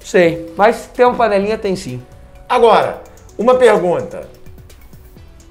Sei, 0.00 0.52
mas 0.56 0.88
ter 0.94 1.04
uma 1.04 1.14
panelinha 1.14 1.58
tem 1.58 1.76
sim. 1.76 2.02
Agora, 2.48 3.02
uma 3.36 3.54
pergunta. 3.54 4.28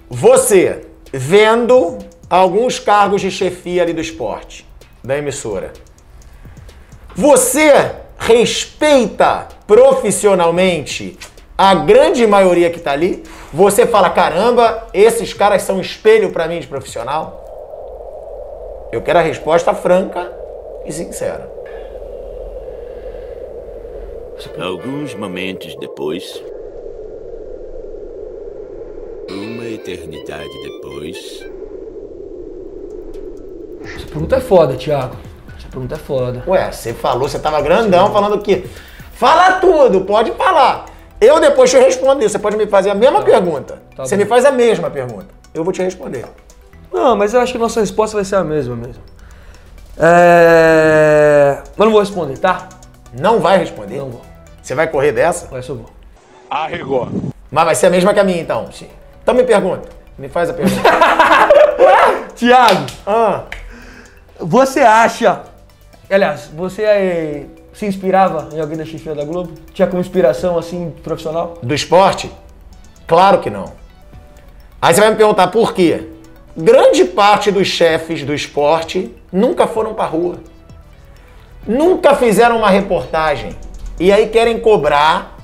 Você, 0.09 0.85
vendo 1.11 1.97
alguns 2.29 2.79
cargos 2.79 3.21
de 3.21 3.29
chefia 3.29 3.83
ali 3.83 3.93
do 3.93 4.01
esporte, 4.01 4.67
da 5.03 5.17
emissora, 5.17 5.73
você 7.15 7.91
respeita 8.17 9.47
profissionalmente 9.65 11.17
a 11.57 11.73
grande 11.73 12.25
maioria 12.27 12.69
que 12.69 12.79
tá 12.79 12.91
ali? 12.91 13.23
Você 13.51 13.87
fala, 13.87 14.09
caramba, 14.09 14.87
esses 14.93 15.33
caras 15.33 15.63
são 15.63 15.81
espelho 15.81 16.31
para 16.31 16.47
mim 16.47 16.59
de 16.59 16.67
profissional? 16.67 17.43
Eu 18.91 19.01
quero 19.01 19.19
a 19.19 19.21
resposta 19.21 19.73
franca 19.73 20.36
e 20.87 20.91
sincera. 20.91 21.51
Alguns 24.59 25.13
momentos 25.13 25.75
depois. 25.75 26.41
Uma 29.29 29.65
eternidade 29.65 30.49
depois. 30.63 31.45
Essa 33.83 34.05
pergunta 34.07 34.35
é 34.37 34.39
foda, 34.39 34.75
Thiago. 34.75 35.17
Essa 35.57 35.67
pergunta 35.69 35.95
é 35.95 35.97
foda. 35.97 36.43
Ué, 36.47 36.71
você 36.71 36.93
falou, 36.93 37.27
você 37.27 37.39
tava 37.39 37.61
grandão 37.61 38.11
falando 38.11 38.39
que. 38.41 38.63
Fala 39.11 39.59
tudo, 39.59 40.01
pode 40.01 40.31
falar. 40.33 40.85
Eu 41.19 41.39
depois 41.39 41.71
te 41.71 41.77
respondo 41.77 42.21
isso. 42.21 42.33
Você 42.33 42.39
pode 42.39 42.55
me 42.55 42.67
fazer 42.67 42.91
a 42.91 42.95
mesma 42.95 43.23
pergunta. 43.23 43.81
Tá 43.95 44.05
você 44.05 44.15
bom. 44.15 44.23
me 44.23 44.29
faz 44.29 44.45
a 44.45 44.51
mesma 44.51 44.89
pergunta. 44.89 45.27
Eu 45.53 45.63
vou 45.63 45.73
te 45.73 45.81
responder. 45.81 46.25
Não, 46.93 47.15
mas 47.15 47.33
eu 47.33 47.41
acho 47.41 47.51
que 47.51 47.57
a 47.57 47.61
nossa 47.61 47.79
resposta 47.79 48.15
vai 48.15 48.23
ser 48.23 48.35
a 48.35 48.43
mesma 48.43 48.75
mesmo. 48.75 49.01
É... 49.99 51.57
Mas 51.75 51.85
não 51.85 51.91
vou 51.91 51.99
responder, 51.99 52.37
tá? 52.37 52.69
Não 53.13 53.39
vai 53.39 53.57
responder? 53.57 53.97
Não 53.97 54.09
vou. 54.09 54.21
Você 54.61 54.75
vai 54.75 54.87
correr 54.87 55.11
dessa? 55.11 55.47
Mas 55.51 55.67
eu 55.67 55.75
vou. 55.75 55.89
Arregou. 56.49 57.09
Mas 57.51 57.65
vai 57.65 57.75
ser 57.75 57.87
a 57.87 57.89
mesma 57.89 58.13
que 58.13 58.19
a 58.19 58.23
minha, 58.23 58.41
então? 58.41 58.71
Sim. 58.71 58.87
Então 59.23 59.33
me 59.33 59.43
pergunta. 59.43 59.89
Me 60.17 60.29
faz 60.29 60.49
a 60.49 60.53
pergunta. 60.53 60.81
Thiago, 62.35 62.85
ah, 63.05 63.43
você 64.39 64.81
acha... 64.81 65.41
Aliás, 66.09 66.49
você 66.55 66.83
eh, 66.83 67.45
se 67.73 67.85
inspirava 67.85 68.49
em 68.53 68.59
alguém 68.59 68.77
da 68.77 68.85
chefia 68.85 69.13
da 69.13 69.25
Globo? 69.25 69.53
Tinha 69.73 69.87
como 69.87 69.99
inspiração, 69.99 70.57
assim, 70.57 70.93
profissional? 71.03 71.57
do 71.61 71.73
esporte? 71.73 72.31
Claro 73.05 73.39
que 73.39 73.49
não. 73.49 73.73
Aí 74.81 74.93
você 74.93 75.01
vai 75.01 75.09
me 75.09 75.15
perguntar 75.15 75.47
por 75.47 75.73
quê? 75.73 76.07
Grande 76.59 77.05
parte 77.05 77.51
dos 77.51 77.67
chefes 77.67 78.23
do 78.23 78.33
esporte 78.33 79.15
nunca 79.31 79.67
foram 79.67 79.93
pra 79.93 80.05
rua. 80.05 80.39
Nunca 81.67 82.15
fizeram 82.15 82.57
uma 82.57 82.69
reportagem. 82.71 83.55
E 83.99 84.11
aí 84.11 84.27
querem 84.29 84.59
cobrar 84.59 85.37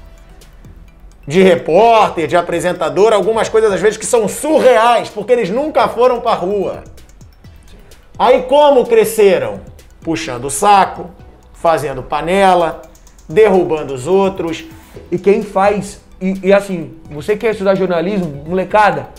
de 1.27 1.43
repórter, 1.43 2.25
de 2.25 2.35
apresentador, 2.35 3.13
algumas 3.13 3.47
coisas 3.47 3.71
às 3.71 3.79
vezes 3.79 3.95
que 3.95 4.07
são 4.07 4.27
surreais, 4.27 5.07
porque 5.07 5.31
eles 5.31 5.51
nunca 5.51 5.87
foram 5.87 6.19
pra 6.19 6.33
rua. 6.33 6.83
Aí 8.17 8.41
como 8.43 8.83
cresceram? 8.83 9.61
Puxando 10.01 10.45
o 10.45 10.49
saco, 10.49 11.11
fazendo 11.53 12.01
panela, 12.01 12.81
derrubando 13.29 13.93
os 13.93 14.07
outros. 14.07 14.63
E 15.11 15.19
quem 15.19 15.43
faz... 15.43 16.01
E, 16.19 16.47
e 16.47 16.51
assim, 16.51 16.95
você 17.11 17.37
quer 17.37 17.51
estudar 17.51 17.75
jornalismo, 17.75 18.45
molecada, 18.47 19.09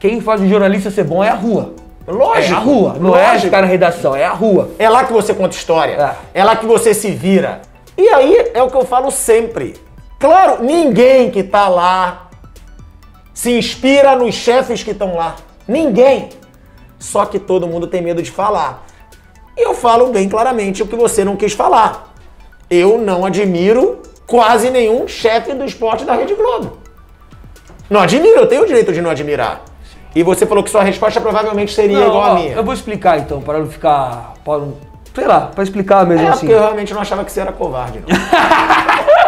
quem 0.00 0.18
faz 0.22 0.40
o 0.40 0.48
jornalista 0.48 0.90
ser 0.90 1.04
bom 1.04 1.22
é 1.22 1.28
a 1.28 1.34
rua. 1.34 1.74
Lógico. 2.08 2.54
É 2.54 2.56
a 2.56 2.58
rua, 2.58 2.96
não 2.98 3.14
é 3.14 3.26
lógico. 3.26 3.44
ficar 3.44 3.60
na 3.60 3.66
redação, 3.66 4.16
é 4.16 4.24
a 4.24 4.32
rua. 4.32 4.70
É 4.78 4.88
lá 4.88 5.04
que 5.04 5.12
você 5.12 5.34
conta 5.34 5.54
história. 5.54 6.16
É. 6.32 6.42
lá 6.42 6.56
que 6.56 6.64
você 6.64 6.94
se 6.94 7.10
vira. 7.10 7.60
E 7.98 8.08
aí 8.08 8.50
é 8.54 8.62
o 8.62 8.70
que 8.70 8.76
eu 8.76 8.84
falo 8.86 9.10
sempre. 9.10 9.76
Claro, 10.18 10.64
ninguém 10.64 11.30
que 11.30 11.42
tá 11.42 11.68
lá 11.68 12.30
se 13.34 13.52
inspira 13.52 14.16
nos 14.16 14.34
chefes 14.34 14.82
que 14.82 14.92
estão 14.92 15.14
lá. 15.14 15.36
Ninguém. 15.68 16.30
Só 16.98 17.26
que 17.26 17.38
todo 17.38 17.66
mundo 17.66 17.86
tem 17.86 18.00
medo 18.00 18.22
de 18.22 18.30
falar. 18.30 18.86
E 19.54 19.66
eu 19.66 19.74
falo 19.74 20.06
bem 20.06 20.30
claramente 20.30 20.82
o 20.82 20.86
que 20.86 20.96
você 20.96 21.26
não 21.26 21.36
quis 21.36 21.52
falar. 21.52 22.14
Eu 22.70 22.96
não 22.96 23.26
admiro 23.26 24.00
quase 24.26 24.70
nenhum 24.70 25.06
chefe 25.06 25.52
do 25.52 25.64
esporte 25.64 26.06
da 26.06 26.14
Rede 26.14 26.34
Globo. 26.34 26.78
Não 27.90 28.00
admiro, 28.00 28.40
eu 28.40 28.46
tenho 28.46 28.62
o 28.62 28.66
direito 28.66 28.92
de 28.92 29.02
não 29.02 29.10
admirar. 29.10 29.69
E 30.14 30.22
você 30.22 30.44
falou 30.44 30.64
que 30.64 30.70
sua 30.70 30.82
resposta 30.82 31.20
provavelmente 31.20 31.72
seria 31.72 31.98
Não, 32.00 32.08
igual 32.08 32.22
ó, 32.22 32.30
a 32.30 32.34
minha. 32.34 32.52
Eu 32.54 32.64
vou 32.64 32.74
explicar 32.74 33.18
então, 33.18 33.40
para 33.40 33.58
não 33.58 33.66
ficar. 33.68 34.34
Para 34.44 34.58
não, 34.58 34.74
sei 35.14 35.26
lá, 35.26 35.42
para 35.42 35.62
explicar 35.62 36.04
mesmo 36.06 36.26
É, 36.26 36.30
assim. 36.30 36.40
porque 36.40 36.54
eu 36.54 36.60
realmente 36.60 36.92
não 36.92 37.00
achava 37.00 37.24
que 37.24 37.30
você 37.32 37.40
era 37.40 37.52
covarde, 37.52 38.00
não. 38.00 38.08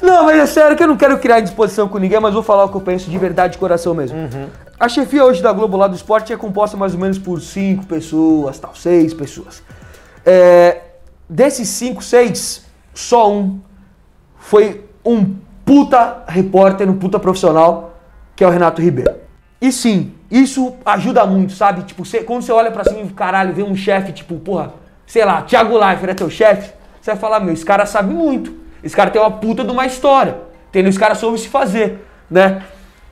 Não, 0.00 0.24
mas 0.24 0.38
é 0.38 0.46
sério 0.46 0.74
que 0.76 0.82
eu 0.82 0.88
não 0.88 0.96
quero 0.96 1.18
criar 1.18 1.40
indisposição 1.40 1.86
com 1.86 1.98
ninguém, 1.98 2.18
mas 2.18 2.32
vou 2.32 2.42
falar 2.42 2.64
o 2.64 2.68
que 2.70 2.76
eu 2.76 2.80
penso 2.80 3.10
de 3.10 3.18
verdade, 3.18 3.52
de 3.52 3.58
coração 3.58 3.92
mesmo. 3.94 4.16
A 4.80 4.88
chefia 4.88 5.22
hoje 5.24 5.42
da 5.42 5.52
Globo 5.52 5.76
lá 5.76 5.86
do 5.86 5.94
esporte 5.94 6.32
é 6.32 6.36
composta 6.36 6.78
mais 6.78 6.94
ou 6.94 7.00
menos 7.00 7.18
por 7.18 7.40
cinco 7.42 7.84
pessoas, 7.84 8.58
tal, 8.58 8.74
seis 8.74 9.12
pessoas. 9.12 9.62
É, 10.24 10.78
desses 11.28 11.68
cinco, 11.68 12.02
seis, 12.02 12.64
só 12.94 13.30
um 13.30 13.60
foi 14.38 14.84
um 15.04 15.34
puta 15.64 16.22
repórter, 16.26 16.88
um 16.88 16.96
puta 16.96 17.18
profissional, 17.18 17.94
que 18.34 18.42
é 18.42 18.46
o 18.46 18.50
Renato 18.50 18.80
Ribeiro. 18.80 19.14
E 19.60 19.72
sim, 19.72 20.12
isso 20.30 20.74
ajuda 20.84 21.26
muito, 21.26 21.52
sabe? 21.52 21.82
Tipo, 21.82 22.04
você- 22.04 22.22
quando 22.22 22.42
você 22.42 22.52
olha 22.52 22.70
pra 22.70 22.84
cima 22.84 23.00
e 23.00 23.08
caralho, 23.08 23.52
vê 23.52 23.62
um 23.62 23.74
chefe, 23.74 24.12
tipo, 24.12 24.36
porra, 24.36 24.72
sei 25.06 25.24
lá, 25.24 25.42
Thiago 25.42 25.76
Leifert 25.76 26.10
é 26.10 26.14
teu 26.14 26.30
chefe, 26.30 26.72
você 27.00 27.10
vai 27.12 27.20
falar, 27.20 27.40
meu, 27.40 27.52
esse 27.52 27.64
cara 27.64 27.84
sabe 27.86 28.14
muito. 28.14 28.54
Esse 28.84 28.94
cara 28.94 29.10
tem 29.10 29.20
uma 29.20 29.30
puta 29.32 29.64
de 29.64 29.70
uma 29.72 29.86
história. 29.86 30.36
Entendeu? 30.68 30.90
Esse 30.90 30.98
cara 30.98 31.14
soube 31.14 31.38
se 31.38 31.48
fazer, 31.48 31.98
né? 32.30 32.62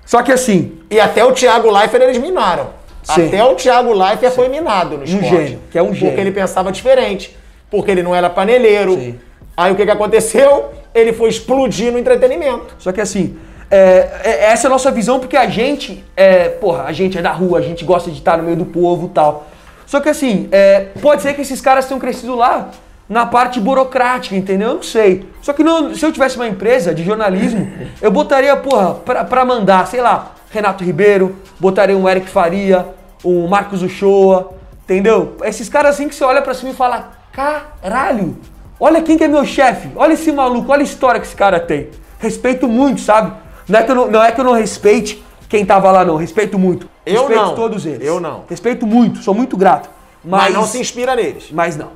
Só 0.04 0.22
que 0.22 0.30
assim, 0.30 0.78
E 0.88 1.00
até 1.00 1.24
o 1.24 1.32
Thiago 1.32 1.68
Leifert 1.70 2.02
eles 2.04 2.18
minaram. 2.18 2.68
Sim. 3.02 3.26
Até 3.26 3.42
o 3.42 3.54
Thiago 3.56 3.92
Leifert 3.92 4.32
foi 4.34 4.48
minado 4.48 4.98
no 4.98 5.04
esporte. 5.04 5.28
gênio, 5.28 5.58
que 5.70 5.76
é 5.78 5.82
um 5.82 5.92
gênio. 5.92 6.08
Porque 6.08 6.20
ele 6.20 6.30
pensava 6.30 6.70
diferente. 6.70 7.36
Porque 7.68 7.90
ele 7.90 8.02
não 8.04 8.14
era 8.14 8.30
paneleiro. 8.30 8.94
Sim. 8.94 9.18
Aí 9.56 9.72
o 9.72 9.74
que, 9.74 9.84
que 9.84 9.90
aconteceu? 9.90 10.70
Ele 10.94 11.12
foi 11.12 11.28
explodir 11.30 11.90
no 11.90 11.98
entretenimento. 11.98 12.76
Só 12.78 12.92
que 12.92 13.00
assim, 13.00 13.36
é, 13.70 14.20
é- 14.24 14.44
essa 14.52 14.66
é 14.66 14.68
a 14.68 14.70
nossa 14.70 14.90
visão, 14.90 15.18
porque 15.20 15.36
a 15.36 15.48
gente, 15.48 16.04
é, 16.16 16.48
porra, 16.48 16.84
a 16.84 16.92
gente 16.92 17.18
é 17.18 17.22
da 17.22 17.32
rua, 17.32 17.58
a 17.58 17.62
gente 17.62 17.84
gosta 17.84 18.10
de 18.10 18.18
estar 18.18 18.36
no 18.36 18.44
meio 18.44 18.56
do 18.56 18.64
povo 18.66 19.06
e 19.06 19.10
tal. 19.10 19.46
Só 19.86 20.00
que 20.00 20.08
assim, 20.08 20.48
é, 20.52 20.88
pode 21.00 21.22
ser 21.22 21.34
que 21.34 21.40
esses 21.42 21.60
caras 21.60 21.86
tenham 21.86 22.00
crescido 22.00 22.34
lá 22.34 22.70
na 23.08 23.24
parte 23.24 23.60
burocrática, 23.60 24.34
entendeu? 24.34 24.70
Eu 24.70 24.74
não 24.76 24.82
sei. 24.82 25.28
Só 25.40 25.52
que 25.52 25.62
não- 25.62 25.94
se 25.94 26.04
eu 26.04 26.10
tivesse 26.12 26.36
uma 26.36 26.48
empresa 26.48 26.92
de 26.94 27.04
jornalismo, 27.04 27.68
eu 28.02 28.10
botaria, 28.10 28.56
porra, 28.56 28.94
pra, 28.94 29.24
pra 29.24 29.44
mandar, 29.44 29.86
sei 29.86 30.00
lá, 30.00 30.32
Renato 30.50 30.82
Ribeiro, 30.82 31.36
botaria 31.60 31.96
um 31.96 32.08
Eric 32.08 32.28
Faria, 32.28 32.86
um 33.24 33.46
Marcos 33.46 33.82
Uchoa, 33.82 34.52
entendeu? 34.84 35.36
Esses 35.44 35.68
caras 35.68 35.94
assim 35.94 36.08
que 36.08 36.14
você 36.14 36.24
olha 36.24 36.42
pra 36.42 36.54
cima 36.54 36.70
e 36.70 36.74
fala, 36.74 37.12
caralho, 37.32 38.36
olha 38.80 39.02
quem 39.02 39.16
que 39.16 39.24
é 39.24 39.28
meu 39.28 39.44
chefe, 39.44 39.88
olha 39.94 40.14
esse 40.14 40.32
maluco, 40.32 40.72
olha 40.72 40.80
a 40.80 40.84
história 40.84 41.20
que 41.20 41.26
esse 41.26 41.36
cara 41.36 41.60
tem. 41.60 41.88
Respeito 42.18 42.66
muito, 42.66 43.00
sabe? 43.00 43.32
Não 43.68 43.78
é 43.78 43.82
que 43.82 43.90
eu 43.90 43.94
não, 43.94 44.10
não, 44.10 44.22
é 44.22 44.32
que 44.32 44.40
eu 44.40 44.44
não 44.44 44.52
respeite 44.52 45.24
quem 45.48 45.64
tava 45.64 45.90
lá, 45.90 46.04
não. 46.04 46.16
Respeito 46.16 46.58
muito. 46.58 46.88
Eu 47.04 47.20
Respeito 47.22 47.42
não. 47.42 47.54
todos 47.54 47.86
eles. 47.86 48.06
Eu 48.06 48.20
não. 48.20 48.44
Respeito 48.48 48.86
muito, 48.86 49.18
sou 49.22 49.34
muito 49.34 49.56
grato. 49.56 49.88
Mas, 50.24 50.44
Mas, 50.44 50.54
não 50.54 50.64
se 50.66 50.78
inspira 50.80 51.14
neles. 51.14 51.50
mas 51.52 51.76
não. 51.76 51.90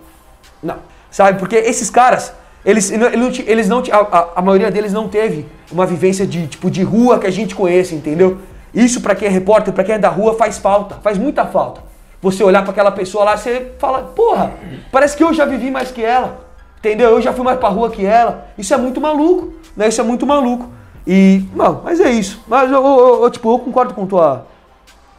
Não. 0.63 0.77
Sabe? 1.11 1.39
Porque 1.39 1.57
esses 1.57 1.91
caras, 1.91 2.33
eles, 2.65 2.91
eles 2.93 3.69
não, 3.69 3.83
a, 3.91 4.29
a- 4.37 4.43
maioria 4.43 4.71
deles 4.71 4.93
não 4.93 5.09
teve 5.09 5.47
uma 5.73 5.85
vivência 5.85 6.25
de 6.27 6.47
tipo 6.47 6.71
de 6.71 6.83
rua 6.85 7.19
que 7.19 7.27
a 7.27 7.31
gente 7.31 7.55
conhece, 7.57 7.95
entendeu? 7.95 8.39
Isso 8.73 9.01
pra 9.01 9.17
quem 9.17 9.27
é 9.27 9.31
repórter, 9.31 9.75
pra 9.75 9.83
quem 9.83 9.97
é 9.97 9.99
da 9.99 10.09
rua 10.09 10.35
faz 10.35 10.59
falta, 10.59 10.97
faz 11.03 11.19
muita 11.19 11.45
falta. 11.45 11.83
Você 12.23 12.45
olhar 12.45 12.63
pra 12.63 12.71
aquela 12.71 12.93
pessoa 12.93 13.25
lá, 13.25 13.37
você 13.37 13.73
fala, 13.81 14.03
porra, 14.15 14.53
parece 14.93 15.17
que 15.17 15.25
eu 15.25 15.33
já 15.35 15.45
vivi 15.45 15.71
mais 15.73 15.91
que 15.91 16.05
ela. 16.05 16.49
Entendeu? 16.79 17.11
Eu 17.11 17.21
já 17.21 17.33
fui 17.33 17.45
mais 17.45 17.59
pra 17.59 17.69
rua 17.69 17.91
que 17.91 18.07
ela. 18.07 18.47
Isso 18.57 18.73
é 18.73 18.77
muito 18.77 19.01
maluco, 19.01 19.55
né? 19.77 19.89
Isso 19.89 20.01
é 20.01 20.05
muito 20.05 20.25
maluco. 20.27 20.69
E, 21.07 21.43
não, 21.55 21.81
mas 21.85 21.99
é 22.01 22.11
isso. 22.11 22.43
Mas 22.47 22.71
eu, 22.71 22.85
eu- 22.85 23.23
eu, 23.25 23.31
tipo, 23.31 23.53
eu 23.53 23.59
concordo 23.59 23.95
com 23.95 24.07
tua 24.07 24.47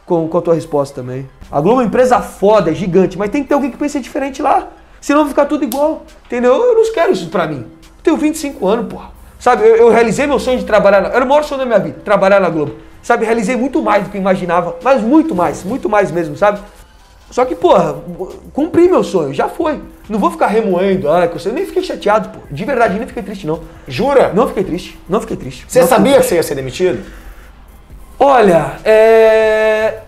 com, 0.06 0.28
com 0.28 0.38
a 0.38 0.42
tua 0.42 0.54
resposta 0.54 0.94
também. 1.00 1.28
A 1.50 1.60
Globo 1.60 1.80
é 1.80 1.82
uma 1.84 1.88
empresa 1.88 2.20
foda, 2.20 2.70
é 2.70 2.74
gigante, 2.74 3.16
mas 3.18 3.30
tem 3.30 3.42
que 3.42 3.48
ter 3.48 3.54
alguém 3.54 3.70
que 3.70 3.76
pense 3.76 3.98
diferente 4.00 4.42
lá. 4.42 4.68
Senão 5.00 5.26
ficar 5.28 5.46
tudo 5.46 5.64
igual. 5.64 6.04
Entendeu? 6.26 6.54
Eu 6.54 6.74
não 6.74 6.92
quero 6.92 7.12
isso 7.12 7.28
pra 7.28 7.46
mim. 7.46 7.66
Eu 7.82 8.02
tenho 8.02 8.16
25 8.16 8.66
anos, 8.66 8.86
porra. 8.92 9.10
Sabe, 9.38 9.64
eu, 9.64 9.76
eu 9.76 9.90
realizei 9.90 10.26
meu 10.26 10.38
sonho 10.38 10.58
de 10.58 10.64
trabalhar 10.64 11.00
na. 11.00 11.08
Era 11.08 11.24
o 11.24 11.28
maior 11.28 11.42
sonho 11.44 11.58
da 11.60 11.66
minha 11.66 11.78
vida, 11.78 12.00
trabalhar 12.04 12.40
na 12.40 12.48
Globo. 12.48 12.74
Sabe, 13.02 13.24
realizei 13.24 13.56
muito 13.56 13.82
mais 13.82 14.04
do 14.04 14.10
que 14.10 14.16
imaginava. 14.18 14.76
Mas 14.82 15.02
muito 15.02 15.34
mais, 15.34 15.64
muito 15.64 15.88
mais 15.88 16.10
mesmo, 16.12 16.36
sabe? 16.36 16.60
Só 17.32 17.46
que, 17.46 17.54
porra, 17.54 17.96
cumpri 18.52 18.86
meu 18.90 19.02
sonho, 19.02 19.32
já 19.32 19.48
foi. 19.48 19.80
Não 20.06 20.18
vou 20.18 20.30
ficar 20.30 20.48
remoendo, 20.48 21.10
ah, 21.10 21.26
que 21.26 21.34
eu 21.36 21.40
sei- 21.40 21.50
nem 21.50 21.64
fiquei 21.64 21.82
chateado, 21.82 22.28
pô. 22.28 22.40
De 22.50 22.62
verdade, 22.62 22.98
nem 22.98 23.06
fiquei 23.06 23.22
triste, 23.22 23.46
não. 23.46 23.60
Jura? 23.88 24.30
Não 24.34 24.46
fiquei 24.48 24.62
triste, 24.62 25.00
não 25.08 25.18
fiquei 25.18 25.38
triste. 25.38 25.64
Você 25.66 25.82
sabia 25.86 26.18
que 26.20 26.26
você 26.26 26.34
ia 26.34 26.42
ser 26.42 26.54
demitido? 26.54 27.02
Olha, 28.20 28.72
é... 28.84 30.00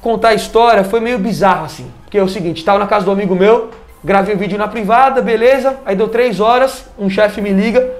Contar 0.00 0.30
a 0.30 0.34
história 0.34 0.82
foi 0.84 1.00
meio 1.00 1.18
bizarro, 1.18 1.66
assim. 1.66 1.86
Porque 2.04 2.16
é 2.16 2.22
o 2.22 2.28
seguinte, 2.28 2.64
tava 2.64 2.78
na 2.78 2.86
casa 2.86 3.04
do 3.04 3.10
amigo 3.10 3.34
meu, 3.36 3.68
gravei 4.02 4.34
o 4.34 4.38
vídeo 4.38 4.56
na 4.56 4.66
privada, 4.66 5.20
beleza. 5.20 5.80
Aí 5.84 5.94
deu 5.94 6.08
três 6.08 6.40
horas, 6.40 6.86
um 6.98 7.10
chefe 7.10 7.42
me 7.42 7.50
liga 7.50 7.90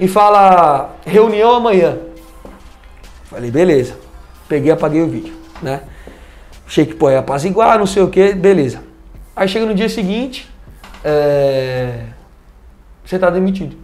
e 0.00 0.08
fala, 0.08 0.96
reunião 1.06 1.54
amanhã. 1.54 1.96
Falei, 3.30 3.52
beleza. 3.52 3.94
Peguei 4.48 4.70
e 4.70 4.72
apaguei 4.72 5.00
o 5.00 5.06
vídeo, 5.08 5.32
né? 5.62 5.82
Achei 6.66 6.86
que, 6.86 6.96
apaziguar, 7.16 7.78
não 7.78 7.86
sei 7.86 8.02
o 8.02 8.08
que, 8.08 8.32
beleza. 8.32 8.82
Aí 9.34 9.48
chega 9.48 9.66
no 9.66 9.74
dia 9.74 9.88
seguinte, 9.88 10.48
é... 11.04 12.04
você 13.04 13.18
tá 13.18 13.30
demitido. 13.30 13.76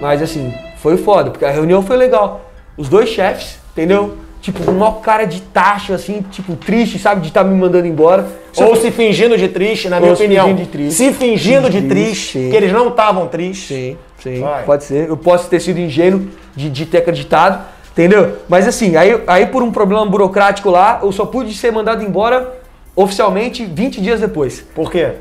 Mas 0.00 0.22
assim, 0.22 0.54
foi 0.78 0.96
foda, 0.96 1.30
porque 1.30 1.44
a 1.44 1.50
reunião 1.50 1.82
foi 1.82 1.96
legal. 1.96 2.50
Os 2.76 2.88
dois 2.88 3.08
chefes, 3.08 3.58
entendeu? 3.72 4.16
Tipo, 4.40 4.70
uma 4.70 4.94
cara 5.00 5.24
de 5.24 5.40
taxa, 5.42 5.94
assim, 5.94 6.22
tipo, 6.30 6.54
triste, 6.54 6.98
sabe? 6.98 7.22
De 7.22 7.28
estar 7.28 7.42
me 7.42 7.54
mandando 7.58 7.86
embora. 7.86 8.26
Ou 8.56 8.76
se 8.76 8.90
fingindo 8.90 9.36
de 9.36 9.48
triste, 9.48 9.88
na 9.88 10.00
minha 10.00 10.12
opinião. 10.12 10.46
fingindo 10.46 10.62
de 10.64 10.70
triste. 10.70 10.94
Se 10.94 11.12
fingindo 11.12 11.70
de 11.70 11.82
Triste, 11.82 12.48
que 12.50 12.56
eles 12.56 12.72
não 12.72 12.88
estavam 12.88 13.26
tristes. 13.26 13.68
Sim, 13.68 13.96
sim, 14.18 14.40
Vai. 14.40 14.64
pode 14.64 14.84
ser. 14.84 15.08
Eu 15.08 15.16
posso 15.16 15.48
ter 15.48 15.60
sido 15.60 15.78
ingênuo 15.78 16.28
de, 16.54 16.70
de 16.70 16.86
ter 16.86 16.98
acreditado, 16.98 17.64
entendeu? 17.92 18.36
Mas 18.48 18.66
assim, 18.66 18.96
aí, 18.96 19.20
aí 19.26 19.46
por 19.46 19.62
um 19.62 19.70
problema 19.70 20.04
burocrático 20.06 20.70
lá, 20.70 21.00
eu 21.02 21.12
só 21.12 21.26
pude 21.26 21.52
ser 21.54 21.72
mandado 21.72 22.02
embora 22.02 22.58
oficialmente 22.94 23.64
20 23.64 24.00
dias 24.00 24.20
depois. 24.20 24.64
Por 24.74 24.90
quê? 24.90 25.12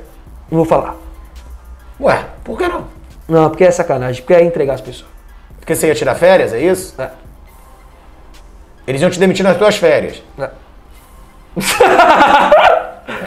Não 0.49 0.58
vou 0.58 0.65
falar. 0.65 0.95
Ué, 1.99 2.25
por 2.43 2.58
que 2.58 2.67
não? 2.67 2.86
Não, 3.27 3.49
porque 3.49 3.63
é 3.63 3.71
sacanagem, 3.71 4.21
porque 4.21 4.34
é 4.34 4.43
entregar 4.43 4.75
as 4.75 4.82
pessoas. 4.82 5.10
Porque 5.60 5.75
você 5.75 5.88
ia 5.88 5.95
tirar 5.95 6.15
férias, 6.15 6.53
é 6.53 6.62
isso? 6.62 6.99
É. 6.99 7.10
Eles 8.88 9.02
iam 9.02 9.10
te 9.10 9.19
demitir 9.19 9.43
nas 9.43 9.58
tuas 9.58 9.76
férias. 9.76 10.23
É. 10.39 10.50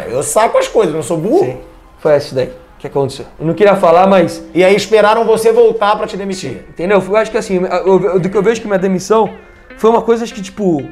É, 0.06 0.08
Eu 0.14 0.22
saco 0.22 0.58
as 0.58 0.66
coisas, 0.66 0.94
não 0.94 1.02
sou 1.02 1.16
burro. 1.18 1.44
Sim, 1.44 1.58
foi 1.98 2.16
isso 2.16 2.34
daí 2.34 2.50
que 2.78 2.86
aconteceu. 2.86 3.26
Eu 3.38 3.46
não 3.46 3.52
queria 3.52 3.76
falar, 3.76 4.06
mas 4.06 4.42
E 4.54 4.64
aí 4.64 4.74
esperaram 4.74 5.24
você 5.24 5.52
voltar 5.52 5.96
pra 5.96 6.06
te 6.06 6.16
demitir. 6.16 6.64
Entendeu? 6.70 7.02
Eu 7.06 7.16
acho 7.16 7.30
que 7.30 7.36
assim, 7.36 7.56
eu- 7.62 8.02
eu- 8.04 8.18
do 8.18 8.30
que 8.30 8.36
eu 8.36 8.42
vejo 8.42 8.60
que 8.60 8.66
minha 8.66 8.78
demissão 8.78 9.30
foi 9.76 9.90
uma 9.90 10.00
coisa 10.02 10.24
que 10.24 10.40
tipo. 10.40 10.82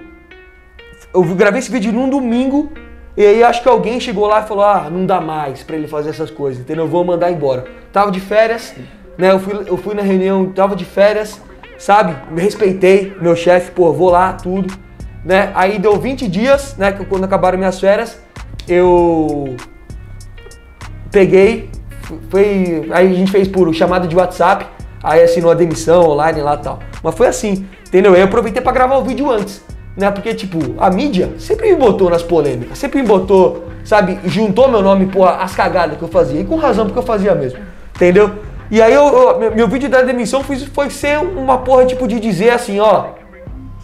Eu 1.14 1.22
gravei 1.34 1.60
esse 1.60 1.70
vídeo 1.70 1.90
num 1.90 2.08
domingo 2.10 2.70
e 3.16 3.24
aí 3.24 3.42
acho 3.42 3.62
que 3.62 3.68
alguém 3.68 3.98
chegou 3.98 4.26
lá 4.26 4.40
e 4.42 4.46
falou: 4.46 4.64
ah, 4.64 4.88
não 4.90 5.06
dá 5.06 5.18
mais 5.20 5.62
pra 5.62 5.76
ele 5.76 5.88
fazer 5.88 6.10
essas 6.10 6.30
coisas, 6.30 6.60
entendeu? 6.60 6.84
Eu 6.84 6.90
vou 6.90 7.02
mandar 7.04 7.30
embora. 7.30 7.64
Tava 7.90 8.10
de 8.10 8.20
férias, 8.20 8.74
né? 9.16 9.30
Eu 9.32 9.40
fui, 9.40 9.54
eu 9.66 9.76
fui 9.78 9.94
na 9.94 10.02
reunião, 10.02 10.52
tava 10.52 10.76
de 10.76 10.84
férias, 10.84 11.40
sabe? 11.78 12.16
Me 12.30 12.42
respeitei, 12.42 13.16
meu 13.20 13.36
chefe, 13.36 13.70
pô, 13.70 13.92
vou 13.92 14.10
lá, 14.10 14.32
tudo, 14.32 14.74
né? 15.24 15.52
Aí 15.54 15.78
deu 15.78 15.96
20 15.96 16.28
dias, 16.28 16.76
né? 16.76 16.92
que 16.92 17.04
Quando 17.04 17.24
acabaram 17.24 17.56
minhas 17.56 17.78
férias, 17.78 18.20
eu 18.66 19.56
peguei, 21.10 21.70
foi, 22.28 22.88
aí 22.92 23.10
a 23.10 23.14
gente 23.14 23.30
fez 23.30 23.48
por 23.48 23.72
chamada 23.72 24.06
de 24.06 24.16
WhatsApp, 24.16 24.66
aí 25.02 25.22
assinou 25.22 25.50
a 25.50 25.54
demissão 25.54 26.10
online 26.10 26.40
lá 26.42 26.54
e 26.54 26.58
tal. 26.58 26.80
Mas 27.02 27.14
foi 27.14 27.28
assim, 27.28 27.66
entendeu? 27.86 28.14
Eu 28.14 28.24
aproveitei 28.24 28.60
pra 28.60 28.72
gravar 28.72 28.96
o 28.96 29.04
vídeo 29.04 29.30
antes, 29.30 29.62
né? 29.96 30.10
Porque, 30.10 30.34
tipo, 30.34 30.58
a 30.78 30.90
mídia 30.90 31.30
sempre 31.38 31.70
me 31.70 31.76
botou 31.76 32.10
nas 32.10 32.22
polêmicas, 32.22 32.76
sempre 32.76 33.00
me 33.00 33.06
botou, 33.06 33.68
sabe, 33.84 34.18
juntou 34.24 34.68
meu 34.68 34.82
nome, 34.82 35.06
pô, 35.06 35.24
as 35.24 35.54
cagadas 35.54 35.96
que 35.96 36.02
eu 36.02 36.08
fazia, 36.08 36.40
e 36.40 36.44
com 36.44 36.56
razão, 36.56 36.86
porque 36.86 36.98
eu 36.98 37.04
fazia 37.04 37.34
mesmo, 37.34 37.60
entendeu? 37.94 38.47
E 38.70 38.82
aí 38.82 38.92
eu, 38.92 39.06
eu- 39.06 39.38
meu, 39.38 39.54
meu 39.54 39.68
vídeo 39.68 39.88
da 39.88 40.02
demissão 40.02 40.42
foi, 40.42 40.56
foi 40.58 40.90
ser 40.90 41.18
uma 41.18 41.58
porra, 41.58 41.86
tipo, 41.86 42.06
de 42.06 42.20
dizer 42.20 42.50
assim, 42.50 42.78
ó, 42.80 43.06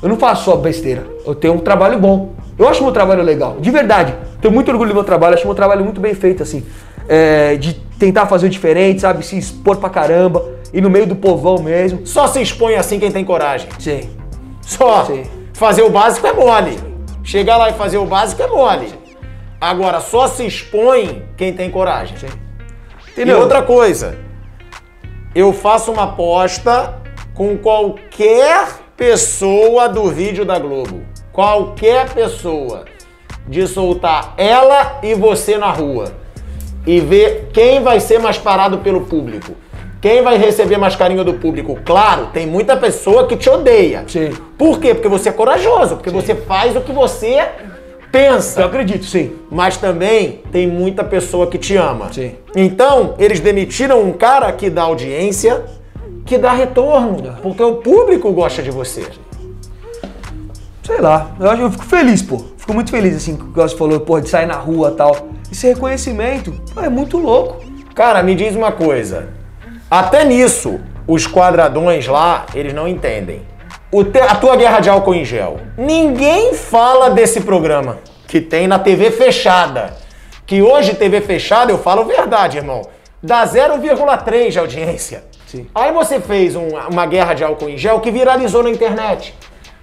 eu 0.03 0.09
não 0.09 0.17
faço 0.17 0.45
só 0.45 0.57
besteira. 0.57 1.07
Eu 1.27 1.35
tenho 1.35 1.55
um 1.55 1.59
trabalho 1.59 1.99
bom. 1.99 2.35
Eu 2.59 2.69
acho 2.69 2.83
meu 2.83 2.93
trabalho 2.93 3.23
legal, 3.23 3.57
de 3.61 3.71
verdade. 3.71 4.15
Tenho 4.41 4.53
muito 4.53 4.71
orgulho 4.71 4.91
do 4.91 4.95
meu 4.95 5.05
trabalho, 5.05 5.35
acho 5.35 5.47
meu 5.47 5.55
trabalho 5.57 5.83
muito 5.85 6.01
bem 6.01 6.15
feito, 6.15 6.43
assim. 6.43 6.65
É, 7.09 7.57
de 7.57 7.75
tentar 7.99 8.27
fazer 8.27 8.47
o 8.47 8.51
diferente, 8.51 9.01
sabe? 9.01 9.25
Se 9.25 9.37
expor 9.39 9.77
pra 9.79 9.89
caramba. 9.89 10.45
E 10.73 10.81
no 10.81 10.91
meio 10.91 11.07
do 11.07 11.15
povão 11.17 11.59
mesmo. 11.63 12.07
Só 12.07 12.27
se 12.27 12.41
expõe 12.43 12.75
assim 12.75 12.99
quem 12.99 13.11
tem 13.11 13.25
coragem. 13.25 13.69
Sim. 13.79 14.11
Só. 14.61 15.05
Sim. 15.05 15.23
Fazer 15.53 15.83
o 15.83 15.91
básico 15.91 16.27
é 16.27 16.33
mole. 16.33 16.79
Chegar 17.23 17.57
lá 17.57 17.71
e 17.71 17.75
fazer 17.75 17.97
o 17.99 18.05
básico 18.05 18.43
é 18.43 18.47
mole. 18.49 18.89
Agora, 19.61 20.01
só 20.01 20.27
se 20.27 20.45
expõe 20.47 21.23
quem 21.37 21.53
tem 21.53 21.71
coragem. 21.71 22.17
E 22.23 23.11
Entendeu? 23.13 23.39
outra 23.41 23.63
coisa, 23.63 24.17
eu 25.35 25.53
faço 25.53 25.91
uma 25.91 26.05
aposta 26.05 26.95
com 27.35 27.59
qualquer 27.59 28.69
pessoa 28.97 29.89
do 29.89 30.09
vídeo 30.09 30.45
da 30.45 30.59
Globo. 30.59 31.03
Qualquer 31.33 32.11
pessoa. 32.15 32.85
De 33.47 33.67
soltar 33.67 34.35
ela 34.39 35.01
e 35.03 35.15
você 35.15 35.59
na 35.59 35.71
rua. 35.71 36.13
E 36.87 37.01
ver 37.01 37.51
quem 37.53 37.83
vai 37.83 37.99
ser 37.99 38.21
mais 38.21 38.39
parado 38.39 38.79
pelo 38.79 39.03
público. 39.03 39.55
Quem 40.01 40.23
vai 40.23 40.37
receber 40.37 40.77
mais 40.77 40.95
carinho 40.95 41.25
do 41.25 41.35
público. 41.35 41.79
Claro, 41.85 42.29
tem 42.33 42.47
muita 42.47 42.77
pessoa 42.77 43.27
que 43.27 43.37
te 43.37 43.51
odeia. 43.51 44.05
Sim. 44.07 44.31
Por 44.57 44.79
quê? 44.79 44.95
Porque 44.95 45.09
você 45.09 45.31
é 45.31 45.33
corajoso. 45.33 45.97
Porque 45.97 46.11
você 46.11 46.35
faz 46.35 46.77
o 46.77 46.81
que 46.81 46.93
você 46.93 47.49
pensa 48.19 48.61
Eu 48.61 48.67
acredito, 48.67 49.05
sim. 49.05 49.33
mas 49.51 49.77
também 49.77 50.41
tem 50.53 50.67
muita 50.69 51.03
pessoa 51.03 51.49
que 51.49 51.59
te 51.59 51.77
ama. 51.77 52.13
Sim. 52.13 52.33
Então, 52.55 53.15
eles 53.19 53.41
demitiram 53.41 54.03
um 54.03 54.13
cara 54.13 54.53
que 54.53 54.71
dá 54.71 54.83
audiência, 54.83 55.65
que 56.25 56.39
dá 56.39 56.53
retorno, 56.53 57.35
porque 57.43 57.63
o 57.63 57.75
público 57.77 58.31
gosta 58.33 58.63
de 58.63 58.71
você. 58.71 59.05
Sei 60.85 61.01
lá. 61.01 61.31
Eu, 61.41 61.51
acho- 61.51 61.63
eu 61.63 61.71
fico 61.73 61.85
feliz, 61.85 62.23
pô. 62.23 62.41
Fico 62.57 62.73
muito 62.73 62.91
feliz, 62.91 63.17
assim, 63.17 63.37
que 63.37 63.45
você 63.45 63.77
falou, 63.77 63.99
pô, 64.01 64.21
de 64.21 64.29
sair 64.29 64.47
na 64.47 64.55
rua 64.57 64.91
e 64.93 64.97
tal. 64.97 65.17
Esse 65.51 65.67
reconhecimento, 65.69 66.53
pô, 66.73 66.81
é 66.81 66.89
muito 66.89 67.19
louco. 67.19 67.65
Cara, 67.95 68.23
me 68.23 68.35
diz 68.35 68.55
uma 68.55 68.71
coisa. 68.73 69.29
Até 69.91 70.25
nisso, 70.25 70.79
os 71.07 71.27
quadradões 71.27 72.07
lá, 72.07 72.47
eles 72.55 72.73
não 72.73 72.87
entendem. 72.87 73.43
Te- 74.03 74.19
a 74.21 74.35
tua 74.35 74.57
guerra 74.57 74.81
de 74.81 74.89
álcool 74.91 75.15
em 75.15 75.25
gel. 75.25 75.59
Ninguém 75.77 76.55
fala 76.55 77.11
desse 77.11 77.43
programa 77.43 77.99
que 78.27 78.41
tem 78.41 78.67
na 78.67 78.79
TV 78.79 79.11
fechada. 79.11 79.95
Que 80.47 80.61
hoje, 80.63 80.95
TV 80.95 81.21
fechada, 81.21 81.71
eu 81.71 81.79
falo 81.79 82.05
verdade, 82.05 82.57
irmão. 82.57 82.83
Dá 83.23 83.45
0,3 83.47 84.53
de 84.53 84.59
audiência. 84.59 85.25
Sim. 85.47 85.67
Aí 85.75 85.93
você 85.93 86.19
fez 86.21 86.57
um- 86.57 86.71
uma 86.91 87.07
guerra 87.07 87.35
de 87.35 87.45
álcool 87.45 87.69
em 87.69 87.79
gel 87.79 88.01
que 88.01 88.11
viralizou 88.11 88.63
na 88.63 88.71
internet. 88.71 89.35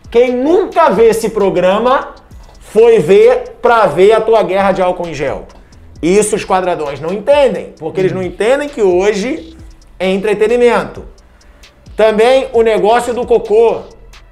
Quem 0.09 0.31
nunca 0.35 0.89
vê 0.89 1.05
esse 1.07 1.29
programa 1.29 2.09
foi 2.59 2.99
ver 2.99 3.55
pra 3.61 3.85
ver 3.85 4.11
a 4.13 4.19
tua 4.21 4.43
guerra 4.43 4.71
de 4.73 4.81
álcool 4.81 5.07
em 5.07 5.13
gel. 5.13 5.45
Isso 6.01 6.35
os 6.35 6.43
quadradões 6.43 6.99
não 6.99 7.13
entendem, 7.13 7.73
porque 7.79 7.99
eles 8.01 8.11
não 8.11 8.21
entendem 8.21 8.67
que 8.67 8.81
hoje 8.81 9.55
é 9.99 10.09
entretenimento. 10.09 11.05
Também 11.95 12.47
o 12.53 12.61
negócio 12.61 13.13
do 13.13 13.25
cocô. 13.25 13.81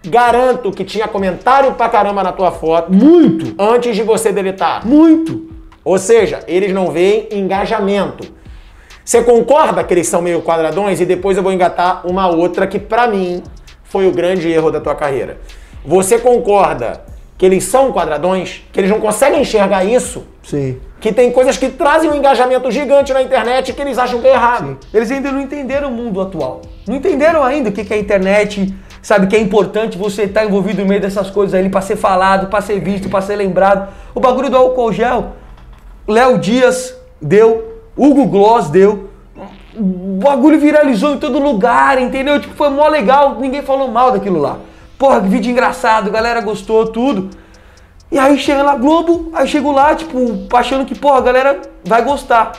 Garanto 0.06 0.72
que 0.72 0.84
tinha 0.84 1.08
comentário 1.08 1.74
pra 1.74 1.90
caramba 1.90 2.24
na 2.24 2.32
tua 2.32 2.52
foto 2.52 2.92
Muito, 2.94 3.54
antes 3.62 3.96
de 3.96 4.04
você 4.04 4.32
deletar. 4.32 4.86
muito. 4.88 5.50
Ou 5.84 5.98
seja, 5.98 6.40
eles 6.48 6.74
não 6.74 6.92
veem 6.92 7.28
engajamento. 7.32 8.28
Você 9.04 9.24
concorda 9.24 9.84
que 9.84 9.94
eles 9.94 10.08
são 10.08 10.22
meio 10.22 10.42
quadradões? 10.42 11.02
E 11.02 11.06
depois 11.06 11.36
eu 11.36 11.42
vou 11.42 11.52
engatar 11.52 12.06
uma 12.06 12.28
outra 12.28 12.68
que 12.68 12.78
pra 12.78 13.08
mim 13.08 13.42
foi 13.84 14.08
o 14.08 14.12
grande 14.12 14.52
erro 14.52 14.70
da 14.72 14.80
tua 14.80 14.94
carreira. 14.94 15.40
Você 15.84 16.20
concorda 16.20 17.02
que 17.38 17.46
eles 17.46 17.64
são 17.64 17.92
quadradões? 17.92 18.62
Que 18.72 18.80
eles 18.82 18.92
não 18.92 19.00
conseguem 19.00 19.42
enxergar 19.42 19.84
isso? 19.84 20.26
Sim. 20.44 20.78
Que 21.00 21.12
tem 21.12 21.32
coisas 21.32 21.58
que 21.58 21.70
trazem 21.70 22.10
um 22.10 22.16
engajamento 22.16 22.70
gigante 22.70 23.12
na 23.14 23.22
internet 23.24 23.74
que 23.74 23.82
eles 23.82 23.98
acham 23.98 24.20
que 24.22 24.28
é 24.28 24.34
errado. 24.34 24.78
Eles 24.94 25.10
ainda 25.10 25.32
não 25.32 25.42
entenderam 25.42 25.88
o 25.90 25.92
mundo 25.92 26.22
atual. 26.22 26.62
Não 26.88 26.96
entenderam 26.96 27.42
ainda 27.42 27.70
o 27.70 27.72
que 27.72 27.84
que 27.86 27.94
é 27.94 27.98
a 27.98 28.00
internet, 28.00 28.72
sabe? 29.02 29.28
Que 29.28 29.36
é 29.36 29.40
importante 29.40 29.98
você 29.98 30.24
estar 30.24 30.46
envolvido 30.46 30.82
no 30.82 30.88
meio 30.88 31.02
dessas 31.02 31.30
coisas 31.30 31.58
ali 31.58 31.70
pra 31.70 31.82
ser 31.82 31.96
falado, 31.96 32.48
pra 32.48 32.62
ser 32.62 32.80
visto, 32.80 33.10
pra 33.10 33.22
ser 33.22 33.36
lembrado. 33.36 33.90
O 34.14 34.20
bagulho 34.20 34.50
do 34.50 34.58
álcool 34.58 34.92
gel, 34.92 35.34
Léo 36.08 36.38
Dias 36.38 36.96
deu, 37.22 37.82
Hugo 37.96 38.26
Gloss 38.26 38.70
deu. 38.70 39.10
O 39.76 40.20
bagulho 40.22 40.60
viralizou 40.60 41.14
em 41.14 41.18
todo 41.18 41.40
lugar, 41.40 42.02
entendeu? 42.02 42.40
Tipo, 42.40 42.56
foi 42.56 42.70
mó 42.70 42.88
legal, 42.88 43.38
ninguém 43.40 43.62
falou 43.62 43.88
mal 43.88 44.12
daquilo 44.12 44.40
lá. 44.40 44.58
Porra, 44.98 45.22
que 45.22 45.28
vídeo 45.28 45.52
engraçado, 45.52 46.12
galera 46.12 46.42
gostou, 46.42 46.88
tudo. 46.88 47.30
E 48.12 48.18
aí 48.18 48.38
chega 48.38 48.64
na 48.64 48.76
Globo, 48.76 49.30
aí 49.34 49.48
chego 49.48 49.72
lá, 49.72 49.96
tipo, 49.96 50.48
achando 50.54 50.84
que, 50.84 50.96
porra, 50.96 51.20
a 51.20 51.22
galera 51.22 51.62
vai 51.86 52.02
gostar. 52.02 52.52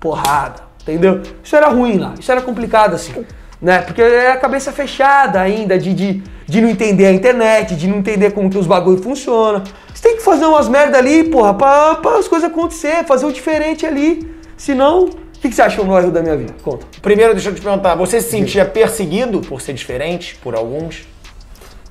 Porrada, 0.00 0.62
entendeu? 0.82 1.22
Isso 1.42 1.56
era 1.56 1.68
ruim 1.68 1.98
lá, 1.98 2.14
isso 2.18 2.30
era 2.30 2.42
complicado 2.42 2.94
assim, 2.94 3.24
né? 3.60 3.80
Porque 3.82 4.00
é 4.00 4.30
a 4.30 4.36
cabeça 4.36 4.72
fechada 4.72 5.40
ainda 5.40 5.78
de, 5.78 5.92
de, 5.92 6.22
de 6.46 6.60
não 6.60 6.68
entender 6.68 7.06
a 7.06 7.12
internet, 7.12 7.74
de 7.74 7.88
não 7.88 7.98
entender 7.98 8.30
como 8.32 8.48
que 8.48 8.58
os 8.58 8.66
bagulho 8.66 9.02
funcionam. 9.02 9.62
Você 9.92 10.02
tem 10.02 10.16
que 10.16 10.22
fazer 10.22 10.44
umas 10.44 10.68
merda 10.68 10.98
ali, 10.98 11.24
porra, 11.24 11.54
pra, 11.54 11.96
pra 11.96 12.18
as 12.18 12.28
coisas 12.28 12.48
acontecer, 12.48 13.04
fazer 13.04 13.26
o 13.26 13.32
diferente 13.32 13.84
ali. 13.84 14.32
Senão, 14.56 15.04
o 15.04 15.10
que, 15.40 15.48
que 15.48 15.54
você 15.54 15.62
acha 15.62 15.76
que 15.76 15.80
é 15.80 15.84
o 15.84 15.86
maior 15.86 16.02
erro 16.02 16.12
da 16.12 16.22
minha 16.22 16.36
vida? 16.36 16.54
Conta. 16.62 16.86
Primeiro, 17.02 17.32
deixa 17.32 17.50
eu 17.50 17.54
te 17.54 17.60
perguntar, 17.60 17.94
você 17.94 18.20
se 18.20 18.30
sentia 18.30 18.64
perseguido 18.64 19.40
por 19.40 19.60
ser 19.60 19.72
diferente 19.72 20.36
por 20.42 20.54
alguns? 20.54 21.06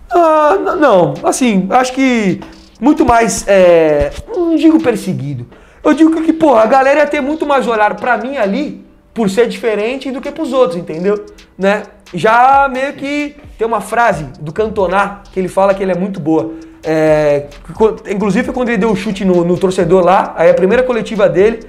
Ah, 0.09 0.57
não, 0.79 1.13
assim, 1.23 1.67
acho 1.69 1.93
que 1.93 2.39
muito 2.79 3.05
mais, 3.05 3.45
é, 3.47 4.11
não 4.33 4.55
digo 4.55 4.81
perseguido. 4.81 5.45
Eu 5.83 5.93
digo 5.93 6.21
que, 6.21 6.33
pô, 6.33 6.55
a 6.55 6.65
galera 6.65 7.01
ia 7.01 7.07
ter 7.07 7.21
muito 7.21 7.45
mais 7.45 7.67
olhar 7.67 7.95
pra 7.95 8.17
mim 8.17 8.37
ali, 8.37 8.85
por 9.17 9.31
ser 9.31 9.47
diferente, 9.47 10.11
do 10.11 10.21
que 10.21 10.29
pros 10.29 10.53
outros, 10.53 10.79
entendeu? 10.79 11.25
Né? 11.57 11.81
já 12.13 12.69
meio 12.71 12.93
que 12.93 13.35
tem 13.57 13.67
uma 13.67 13.81
frase 13.81 14.25
do 14.39 14.53
Cantona 14.53 15.23
que 15.31 15.39
ele 15.39 15.47
fala 15.47 15.73
que 15.73 15.81
ele 15.81 15.91
é 15.91 15.95
muito 15.95 16.19
boa. 16.19 16.51
É, 16.83 17.47
inclusive 18.09 18.51
quando 18.53 18.69
ele 18.69 18.77
deu 18.77 18.91
o 18.91 18.95
chute 18.95 19.25
no, 19.25 19.43
no 19.43 19.57
torcedor 19.57 20.05
lá, 20.05 20.35
aí 20.37 20.51
a 20.51 20.53
primeira 20.53 20.83
coletiva 20.83 21.27
dele, 21.27 21.67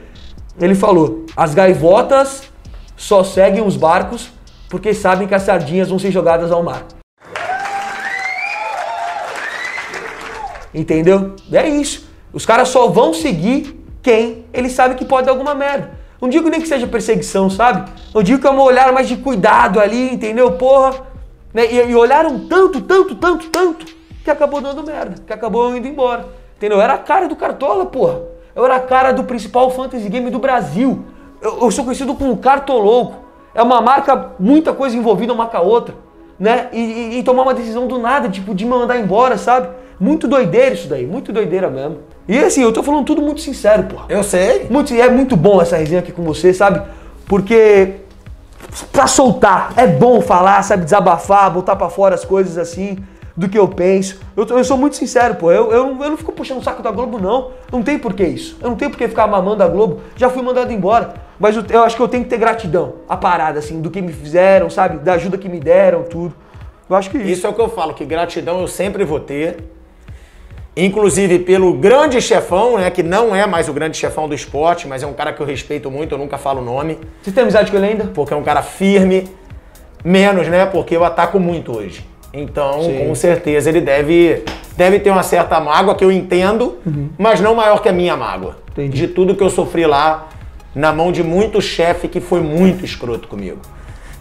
ele 0.60 0.74
falou: 0.74 1.24
as 1.34 1.54
gaivotas 1.54 2.42
só 2.96 3.24
seguem 3.24 3.64
os 3.66 3.76
barcos 3.76 4.30
porque 4.68 4.92
sabem 4.92 5.26
que 5.26 5.34
as 5.34 5.42
sardinhas 5.42 5.88
vão 5.88 5.98
ser 5.98 6.10
jogadas 6.10 6.52
ao 6.52 6.62
mar. 6.62 6.84
Entendeu? 10.74 11.34
É 11.50 11.66
isso. 11.66 12.06
Os 12.30 12.44
caras 12.44 12.68
só 12.68 12.88
vão 12.88 13.14
seguir 13.14 13.82
quem 14.02 14.44
eles 14.52 14.72
sabem 14.72 14.98
que 14.98 15.04
pode 15.06 15.24
dar 15.24 15.32
alguma 15.32 15.54
merda. 15.54 15.97
Não 16.20 16.28
digo 16.28 16.48
nem 16.48 16.60
que 16.60 16.66
seja 16.68 16.86
perseguição, 16.86 17.48
sabe? 17.48 17.90
Não 18.14 18.22
digo 18.22 18.40
que 18.40 18.46
é 18.46 18.50
um 18.50 18.60
olhar 18.60 18.92
mais 18.92 19.06
de 19.08 19.16
cuidado 19.16 19.78
ali, 19.80 20.12
entendeu? 20.14 20.52
Porra. 20.52 20.94
Né? 21.54 21.72
E, 21.72 21.90
e 21.90 21.94
olharam 21.94 22.40
tanto, 22.48 22.80
tanto, 22.80 23.14
tanto, 23.14 23.48
tanto, 23.48 23.86
que 24.24 24.30
acabou 24.30 24.60
dando 24.60 24.82
merda, 24.82 25.14
que 25.26 25.32
acabou 25.32 25.74
indo 25.76 25.86
embora. 25.86 26.26
Entendeu? 26.56 26.78
Eu 26.78 26.82
era 26.82 26.94
a 26.94 26.98
cara 26.98 27.28
do 27.28 27.36
Cartola, 27.36 27.86
porra. 27.86 28.20
Eu 28.54 28.64
era 28.64 28.76
a 28.76 28.80
cara 28.80 29.12
do 29.12 29.22
principal 29.24 29.70
fantasy 29.70 30.08
game 30.08 30.28
do 30.30 30.38
Brasil. 30.40 31.04
Eu, 31.40 31.58
eu 31.62 31.70
sou 31.70 31.84
conhecido 31.84 32.14
como 32.14 32.36
Cartolouco. 32.38 33.14
É 33.54 33.62
uma 33.62 33.80
marca, 33.80 34.32
muita 34.40 34.72
coisa 34.72 34.96
envolvida 34.96 35.32
uma 35.32 35.46
com 35.46 35.56
a 35.56 35.60
outra, 35.60 35.94
né? 36.38 36.68
E, 36.72 36.78
e- 36.80 37.18
e 37.18 37.22
tomar 37.22 37.42
uma 37.42 37.54
decisão 37.54 37.86
do 37.86 37.98
nada, 37.98 38.28
tipo, 38.28 38.54
de 38.54 38.66
mandar 38.66 38.98
embora, 38.98 39.38
sabe? 39.38 39.68
Muito 39.98 40.28
doideira 40.28 40.74
isso 40.74 40.88
daí, 40.88 41.06
muito 41.06 41.32
doideira 41.32 41.68
mesmo. 41.70 41.98
E 42.28 42.38
assim, 42.38 42.62
eu 42.62 42.72
tô 42.72 42.82
falando 42.82 43.06
tudo 43.06 43.22
muito 43.22 43.40
sincero, 43.40 43.84
porra. 43.84 44.04
Eu 44.08 44.22
sei. 44.22 44.66
Muito, 44.68 44.92
é 44.92 45.08
muito 45.08 45.34
bom 45.36 45.62
essa 45.62 45.76
resenha 45.78 46.00
aqui 46.00 46.12
com 46.12 46.22
você, 46.22 46.52
sabe? 46.52 46.82
Porque 47.26 47.94
pra 48.92 49.06
soltar, 49.06 49.72
é 49.76 49.86
bom 49.86 50.20
falar, 50.20 50.62
sabe? 50.62 50.84
Desabafar, 50.84 51.50
botar 51.50 51.74
pra 51.76 51.88
fora 51.88 52.14
as 52.14 52.24
coisas 52.24 52.58
assim, 52.58 52.98
do 53.34 53.48
que 53.48 53.58
eu 53.58 53.66
penso. 53.66 54.20
Eu, 54.36 54.44
eu 54.46 54.62
sou 54.64 54.76
muito 54.76 54.96
sincero, 54.96 55.36
pô. 55.36 55.50
Eu, 55.50 55.72
eu, 55.72 55.86
não- 55.94 56.04
eu 56.04 56.10
não 56.10 56.16
fico 56.18 56.32
puxando 56.32 56.58
o 56.58 56.62
saco 56.62 56.82
da 56.82 56.90
Globo, 56.90 57.18
não. 57.18 57.52
Não 57.72 57.82
tem 57.82 57.98
por 57.98 58.12
que 58.12 58.24
isso. 58.24 58.58
Eu 58.60 58.68
não 58.70 58.76
tenho 58.76 58.90
por 58.90 58.98
que 58.98 59.08
ficar 59.08 59.26
mamando 59.26 59.62
a 59.62 59.68
Globo. 59.68 60.00
Já 60.16 60.28
fui 60.28 60.42
mandado 60.42 60.70
embora. 60.70 61.14
Mas 61.40 61.56
eu, 61.56 61.64
eu 61.70 61.82
acho 61.82 61.96
que 61.96 62.02
eu 62.02 62.08
tenho 62.08 62.24
que 62.24 62.30
ter 62.30 62.36
gratidão. 62.38 62.94
A 63.08 63.16
parada, 63.16 63.58
assim, 63.58 63.80
do 63.80 63.90
que 63.90 64.02
me 64.02 64.12
fizeram, 64.12 64.68
sabe? 64.68 64.98
Da 64.98 65.14
ajuda 65.14 65.38
que 65.38 65.48
me 65.48 65.60
deram, 65.60 66.02
tudo. 66.02 66.34
Eu 66.90 66.96
acho 66.96 67.08
que 67.10 67.16
isso. 67.16 67.28
Isso 67.28 67.46
é 67.46 67.50
o 67.50 67.54
que 67.54 67.60
eu 67.60 67.68
falo, 67.70 67.94
que 67.94 68.04
gratidão 68.04 68.60
eu 68.60 68.68
sempre 68.68 69.02
vou 69.04 69.20
ter. 69.20 69.56
Inclusive 70.80 71.40
pelo 71.40 71.72
grande 71.72 72.20
chefão, 72.22 72.78
né? 72.78 72.88
Que 72.88 73.02
não 73.02 73.34
é 73.34 73.44
mais 73.46 73.68
o 73.68 73.72
grande 73.72 73.96
chefão 73.96 74.28
do 74.28 74.34
esporte, 74.34 74.86
mas 74.86 75.02
é 75.02 75.06
um 75.06 75.12
cara 75.12 75.32
que 75.32 75.40
eu 75.40 75.46
respeito 75.46 75.90
muito, 75.90 76.14
eu 76.14 76.18
nunca 76.18 76.38
falo 76.38 76.60
o 76.60 76.64
nome, 76.64 76.96
Você 77.20 77.32
tem 77.32 77.42
amizade 77.42 77.68
com 77.70 77.76
ele 77.78 77.86
ainda? 77.86 78.04
porque 78.14 78.32
é 78.32 78.36
um 78.36 78.44
cara 78.44 78.62
firme, 78.62 79.28
menos, 80.04 80.46
né? 80.46 80.66
Porque 80.66 80.96
eu 80.96 81.04
ataco 81.04 81.40
muito 81.40 81.76
hoje. 81.76 82.06
Então, 82.32 82.82
Sim. 82.82 83.06
com 83.08 83.14
certeza, 83.16 83.68
ele 83.70 83.80
deve, 83.80 84.44
deve 84.76 85.00
ter 85.00 85.10
uma 85.10 85.22
certa 85.24 85.58
mágoa 85.58 85.96
que 85.96 86.04
eu 86.04 86.12
entendo, 86.12 86.76
mas 87.18 87.40
não 87.40 87.54
maior 87.56 87.82
que 87.82 87.88
a 87.88 87.92
minha 87.92 88.16
mágoa. 88.16 88.50
Uhum. 88.50 88.84
Entendi. 88.84 88.98
De 88.98 89.08
tudo 89.08 89.34
que 89.34 89.42
eu 89.42 89.50
sofri 89.50 89.84
lá, 89.84 90.28
na 90.74 90.92
mão 90.92 91.10
de 91.10 91.24
muito 91.24 91.60
chefe 91.60 92.06
que 92.06 92.20
foi 92.20 92.40
muito 92.40 92.84
escroto 92.84 93.26
comigo. 93.26 93.58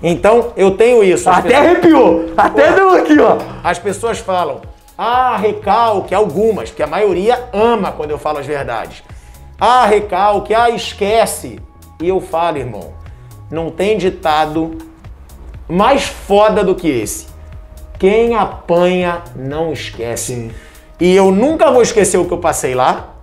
Então, 0.02 0.54
eu 0.58 0.72
tenho 0.72 1.04
isso. 1.04 1.30
Até 1.30 1.50
pessoas- 1.50 1.66
arrepiou! 1.68 2.26
Até 2.36 2.72
deu 2.72 2.90
aqui, 2.92 3.20
ó. 3.20 3.38
as 3.64 3.78
pessoas 3.78 4.18
falam, 4.20 4.62
ah, 4.98 5.38
recalque, 5.38 6.16
algumas, 6.16 6.70
porque 6.70 6.82
a 6.82 6.88
maioria 6.88 7.50
ama 7.54 7.92
quando 7.92 8.12
eu 8.12 8.18
falo 8.18 8.40
as 8.40 8.46
verdades. 8.46 9.04
Ah, 9.60 9.86
recalque, 9.86 10.54
ah, 10.54 10.70
esquece. 10.70 11.60
E 12.02 12.08
eu 12.08 12.20
falo, 12.20 12.58
irmão, 12.58 12.94
não 13.52 13.70
tem 13.70 13.98
ditado 13.98 14.78
mais 15.68 16.06
foda 16.06 16.64
do 16.64 16.74
que 16.74 16.88
esse. 16.88 17.28
Quem 18.00 18.36
apanha 18.36 19.22
não 19.36 19.72
esquece. 19.74 20.52
E 21.00 21.16
eu 21.16 21.32
nunca 21.32 21.72
vou 21.72 21.82
esquecer 21.82 22.18
o 22.18 22.26
que 22.26 22.34
eu 22.34 22.38
passei 22.40 22.74
lá. 22.74 23.16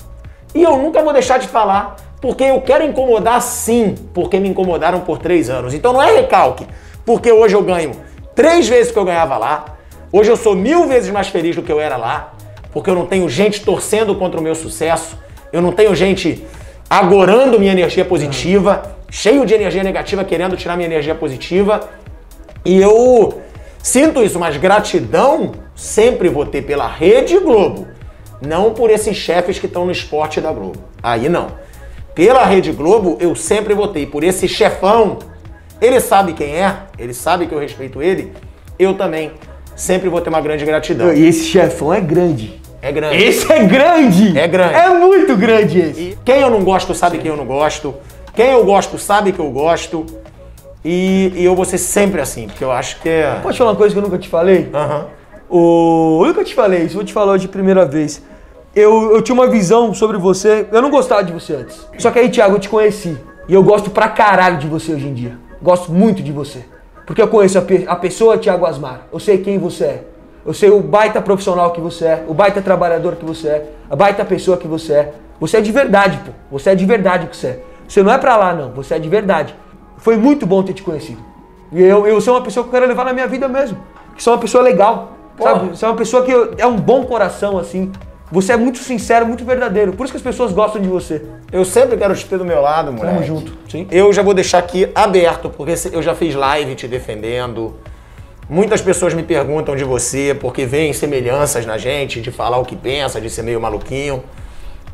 E 0.55 0.63
eu 0.63 0.77
nunca 0.77 1.03
vou 1.03 1.13
deixar 1.13 1.39
de 1.39 1.49
falar. 1.49 1.97
Porque 2.21 2.45
eu 2.45 2.61
quero 2.63 2.85
incomodar 2.85 3.43
sim, 3.43 3.95
porque 4.15 4.41
me 4.41 4.49
incomodaram 4.49 5.01
por 5.01 5.19
três 5.19 5.51
anos. 5.51 5.75
Então 5.75 5.93
não 5.93 6.03
é 6.03 6.11
recalque, 6.21 6.67
porque 7.05 7.31
hoje 7.31 7.55
eu 7.55 7.63
ganho 7.63 7.93
três 8.35 8.67
vezes 8.67 8.91
o 8.91 8.95
que 8.95 8.99
eu 8.99 9.05
ganhava 9.05 9.37
lá. 9.37 9.74
Hoje 10.17 10.31
eu 10.31 10.37
sou 10.37 10.55
mil 10.55 10.87
vezes 10.87 11.11
mais 11.11 11.27
feliz 11.27 11.57
do 11.57 11.63
que 11.63 11.73
eu 11.73 11.81
era 11.81 11.97
lá, 11.97 12.35
porque 12.73 12.89
eu 12.89 12.95
não 12.95 13.05
tenho 13.05 13.29
gente 13.29 13.65
torcendo 13.65 14.15
contra 14.15 14.39
o 14.39 14.43
meu 14.45 14.55
sucesso. 14.55 15.19
Eu 15.53 15.61
não 15.61 15.73
tenho 15.73 15.93
gente 15.93 16.47
agorando 16.89 17.59
minha 17.59 17.73
energia 17.73 18.05
positiva, 18.05 18.95
cheio 19.11 19.45
de 19.45 19.53
energia 19.55 19.83
negativa, 19.83 20.23
querendo 20.23 20.57
tirar 20.57 20.77
minha 20.77 20.87
energia 20.87 21.17
positiva. 21.17 21.91
E 22.65 22.81
eu 22.81 23.43
sinto 23.83 24.23
isso, 24.23 24.39
mas 24.39 24.57
gratidão 24.57 25.51
sempre 25.75 26.29
vou 26.29 26.47
ter 26.47 26.63
pela 26.63 26.87
Rede 26.87 27.37
Globo. 27.41 27.89
Não 28.41 28.73
por 28.73 28.91
esses 28.91 29.17
chefes 29.17 29.59
que 29.59 29.67
estão 29.67 29.85
no 29.85 29.91
esporte 29.91 30.41
da 30.41 30.53
Globo. 30.53 30.79
Aí 31.03 31.29
não. 31.29 31.49
Pela 32.15 32.45
Rede 32.45 32.71
Globo, 32.71 33.19
eu 33.19 33.35
sempre 33.35 33.75
votei. 33.75 34.07
Por 34.07 34.23
esse 34.23 34.47
chefão. 34.47 35.19
Ele 35.81 35.99
sabe 35.99 36.35
quem 36.35 36.55
é, 36.55 36.77
ele 36.97 37.13
sabe 37.13 37.49
que 37.49 37.53
eu 37.53 37.59
respeito 37.59 38.01
ele. 38.01 38.33
Eu 38.79 38.95
também 38.95 39.33
sempre 39.75 40.09
vou 40.09 40.21
ter 40.21 40.29
uma 40.29 40.41
grande 40.41 40.65
gratidão. 40.65 41.13
E 41.13 41.27
esse 41.27 41.45
chefão 41.45 41.93
é 41.93 42.01
grande. 42.01 42.61
É 42.81 42.93
grande. 42.93 43.17
Esse 43.17 43.51
é 43.51 43.65
grande! 43.65 44.39
É 44.39 44.47
grande. 44.47 44.75
É 44.75 44.89
muito 44.91 45.37
grande 45.37 45.81
esse. 45.81 46.01
E 46.01 46.19
quem 46.25 46.41
eu 46.41 46.51
não 46.51 46.63
gosto 46.63 46.95
sabe 46.95 47.19
quem 47.19 47.31
eu 47.31 47.37
não 47.37 47.47
gosto. 47.47 47.95
Quem 48.35 48.51
eu 48.51 48.65
gosto 48.65 48.99
sabe 48.99 49.33
que 49.33 49.39
eu 49.39 49.51
gosto. 49.51 50.05
E, 50.85 51.33
e 51.35 51.45
eu 51.45 51.57
vou 51.57 51.65
ser 51.65 51.79
sempre 51.79 52.21
assim, 52.21 52.47
porque 52.47 52.63
eu 52.63 52.71
acho 52.71 53.01
que 53.01 53.09
é. 53.09 53.39
Pode 53.43 53.57
falar 53.57 53.71
uma 53.71 53.77
coisa 53.77 53.95
que 53.95 53.99
eu 53.99 54.03
nunca 54.03 54.19
te 54.19 54.29
falei? 54.29 54.69
Aham. 54.75 55.07
O... 55.49 56.21
Eu 56.23 56.29
nunca 56.29 56.45
te 56.45 56.55
falei 56.55 56.83
isso, 56.83 56.95
vou 56.95 57.05
te 57.05 57.13
falar 57.13 57.33
hoje 57.33 57.43
de 57.43 57.49
primeira 57.49 57.87
vez. 57.87 58.23
Eu, 58.77 59.15
eu 59.15 59.23
tinha 59.23 59.35
uma 59.35 59.47
visão 59.47 59.95
sobre 59.95 60.19
você, 60.19 60.67
eu 60.71 60.83
não 60.83 60.91
gostava 60.91 61.25
de 61.25 61.33
você 61.33 61.55
antes. 61.55 61.87
Só 61.97 62.11
que 62.11 62.19
aí, 62.19 62.29
Thiago, 62.29 62.57
eu 62.57 62.61
te 62.61 62.69
conheci. 62.69 63.17
E 63.49 63.55
eu 63.55 63.63
gosto 63.63 63.89
pra 63.89 64.09
caralho 64.09 64.59
de 64.59 64.67
você 64.67 64.93
hoje 64.93 65.07
em 65.07 65.15
dia. 65.15 65.39
Gosto 65.63 65.93
muito 65.93 66.23
de 66.23 66.33
você. 66.33 66.65
Porque 67.07 67.21
eu 67.21 67.29
conheço 67.29 67.59
a, 67.59 67.63
pe- 67.63 67.85
a 67.87 67.97
pessoa 67.97 68.39
Thiago 68.39 68.65
Asmar. 68.67 69.03
Eu 69.13 69.19
sei 69.21 69.39
quem 69.39 69.59
você 69.59 69.85
é. 69.85 70.05
Eu 70.47 70.53
sei 70.55 70.71
o 70.71 70.81
baita 70.81 71.21
profissional 71.23 71.71
que 71.73 71.81
você 71.81 72.05
é, 72.07 72.25
o 72.29 72.35
baita 72.35 72.61
trabalhador 72.61 73.17
que 73.17 73.25
você 73.25 73.49
é, 73.49 73.71
a 73.91 73.97
baita 73.97 74.25
pessoa 74.25 74.57
que 74.57 74.67
você 74.69 74.93
é. 74.95 75.15
Você 75.41 75.57
é 75.57 75.61
de 75.61 75.73
verdade, 75.73 76.19
pô. 76.25 76.33
Você 76.59 76.71
é 76.71 76.75
de 76.75 76.85
verdade 76.87 77.27
o 77.27 77.29
que 77.29 77.37
você 77.37 77.47
é. 77.49 77.61
Você 77.89 78.03
não 78.03 78.13
é 78.13 78.19
pra 78.19 78.37
lá, 78.37 78.55
não. 78.55 78.71
Você 78.73 78.95
é 78.95 78.99
de 78.99 79.09
verdade. 79.09 79.55
Foi 79.99 80.17
muito 80.17 80.47
bom 80.47 80.63
ter 80.63 80.73
te 80.75 80.83
conhecido. 80.83 81.21
E 81.73 81.83
eu, 81.83 82.07
eu 82.07 82.21
sou 82.21 82.35
uma 82.35 82.43
pessoa 82.43 82.63
que 82.65 82.69
eu 82.69 82.73
quero 82.73 82.87
levar 82.87 83.05
na 83.05 83.13
minha 83.13 83.27
vida 83.27 83.49
mesmo. 83.49 83.77
Que 84.15 84.23
sou 84.23 84.33
uma 84.35 84.39
pessoa 84.41 84.63
legal. 84.63 85.13
Porra. 85.37 85.51
Sabe? 85.55 85.69
Você 85.77 85.85
é 85.85 85.89
uma 85.89 85.97
pessoa 85.97 86.23
que 86.25 86.31
eu- 86.31 86.55
é 86.57 86.67
um 86.67 86.77
bom 86.77 87.05
coração, 87.05 87.59
assim. 87.59 87.91
Você 88.35 88.53
é 88.53 88.57
muito 88.57 88.79
sincero, 88.79 89.25
muito 89.25 89.45
verdadeiro. 89.45 89.93
Por 89.93 90.03
isso 90.03 90.13
que 90.13 90.17
as 90.17 90.23
pessoas 90.23 90.51
gostam 90.51 90.83
de 90.83 90.89
você. 90.89 91.23
Eu 91.53 91.65
sempre 91.65 91.97
quero 91.97 92.13
te 92.17 92.27
ter 92.27 92.37
do 92.37 92.45
meu 92.45 92.61
lado, 92.61 92.93
moleque. 92.93 93.23
junto. 93.23 93.57
Sim. 93.71 93.87
Eu 93.93 94.13
já 94.13 94.23
vou 94.23 94.35
deixar 94.35 94.59
aqui 94.59 94.91
aberto, 94.93 95.49
porque 95.49 95.73
eu 95.93 96.03
já 96.03 96.17
fiz 96.17 96.35
live 96.35 96.75
te 96.75 96.89
defendendo. 96.89 97.77
Muitas 98.51 98.83
pessoas 98.83 99.15
me 99.15 99.23
perguntam 99.23 99.77
de 99.77 99.85
você, 99.85 100.37
porque 100.41 100.67
veem 100.67 100.93
semelhanças 100.93 101.65
na 101.65 101.79
gente, 101.79 102.21
de 102.21 102.33
falar 102.33 102.59
o 102.59 102.65
que 102.65 102.75
pensa, 102.75 103.21
de 103.21 103.31
ser 103.31 103.43
meio 103.43 103.61
maluquinho. 103.61 104.25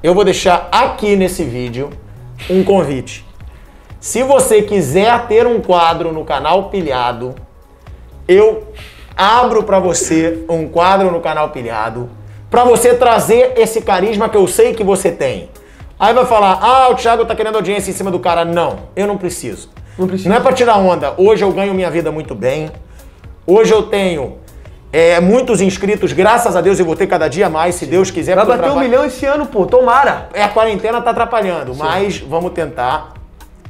Eu 0.03 0.13
vou 0.13 0.23
deixar 0.23 0.69
aqui 0.71 1.17
nesse 1.17 1.43
vídeo 1.43 1.89
um 2.51 2.63
convite. 2.63 3.25
Se 3.99 4.23
você 4.23 4.61
quiser 4.61 5.27
ter 5.29 5.47
um 5.47 5.63
quadro 5.63 6.13
no 6.13 6.27
canal 6.27 6.69
Pilhado, 6.69 7.35
eu 8.29 8.65
abro 9.17 9.63
pra 9.63 9.79
você 9.79 10.45
um 10.47 10.69
quadro 10.69 11.11
no 11.11 11.21
canal 11.21 11.49
Pilhado, 11.49 12.20
pra 12.51 12.65
você 12.65 12.95
trazer 12.95 13.55
esse 13.57 13.81
carisma 13.81 14.29
que 14.29 14.37
eu 14.37 14.47
sei 14.47 14.75
que 14.75 14.83
você 14.83 15.11
tem. 15.11 15.49
Aí 15.99 16.13
vai 16.13 16.27
falar: 16.27 16.59
"Ah, 16.61 16.89
o 16.91 16.95
Thiago 16.95 17.25
tá 17.25 17.35
querendo 17.35 17.57
audiência 17.57 17.91
em 17.91 17.95
cima 17.95 18.11
do 18.11 18.19
cara". 18.19 18.45
Não, 18.45 18.81
eu 18.97 19.07
não 19.07 19.17
preciso. 19.17 19.71
Não 19.99 20.09
precisa. 20.09 20.29
Não 20.29 20.37
é 20.37 20.41
pra 20.41 20.53
tirar 20.53 20.77
onda. 20.79 21.15
Hoje 21.17 21.45
eu 21.45 21.53
ganho 21.53 21.73
minha 21.75 21.91
vida 21.91 22.11
muito 22.11 22.35
bem. 22.35 22.71
Hoje 23.47 23.73
eu 23.73 23.85
tenho 23.85 24.39
é, 24.93 25.21
muitos 25.21 25.61
inscritos, 25.61 26.13
graças 26.13 26.57
a 26.57 26.61
Deus 26.61 26.79
eu 26.79 26.85
vou 26.85 26.97
ter 26.97 27.07
cada 27.07 27.29
dia 27.29 27.49
mais, 27.49 27.77
se 27.77 27.87
Deus 27.87 28.11
quiser. 28.11 28.35
Vai 28.35 28.45
bater 28.47 28.71
um 28.71 28.81
milhão 28.81 29.05
esse 29.05 29.25
ano, 29.25 29.47
pô. 29.47 29.67
Tomara. 29.67 30.29
é, 30.35 30.43
a 30.43 30.49
quarentena 30.49 31.01
tá 31.01 31.11
atrapalhando, 31.11 31.75
mas 31.75 32.19
vamos 32.19 32.53
tentar. 32.53 33.15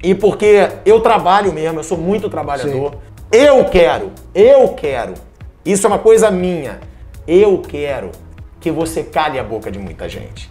E 0.02 0.14
porque 0.14 0.68
eu 0.86 1.00
trabalho 1.00 1.52
mesmo, 1.52 1.80
eu 1.80 1.84
sou 1.84 1.98
muito 1.98 2.30
trabalhador. 2.30 2.94
Eu 3.30 3.64
quero, 3.66 4.12
eu 4.34 4.68
quero. 4.70 5.14
Isso 5.64 5.86
é 5.86 5.88
uma 5.88 5.98
coisa 5.98 6.30
minha. 6.30 6.80
Eu 7.28 7.58
quero 7.58 8.10
que 8.60 8.70
você 8.70 9.02
cale 9.02 9.38
a 9.38 9.44
boca 9.44 9.70
de 9.70 9.78
muita 9.78 10.08
gente. 10.08 10.50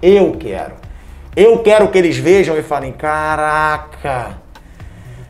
Eu 0.00 0.32
quero. 0.32 0.74
Eu 1.36 1.58
quero 1.58 1.88
que 1.88 1.98
eles 1.98 2.16
vejam 2.16 2.56
e 2.56 2.62
falem: 2.62 2.92
caraca, 2.92 4.38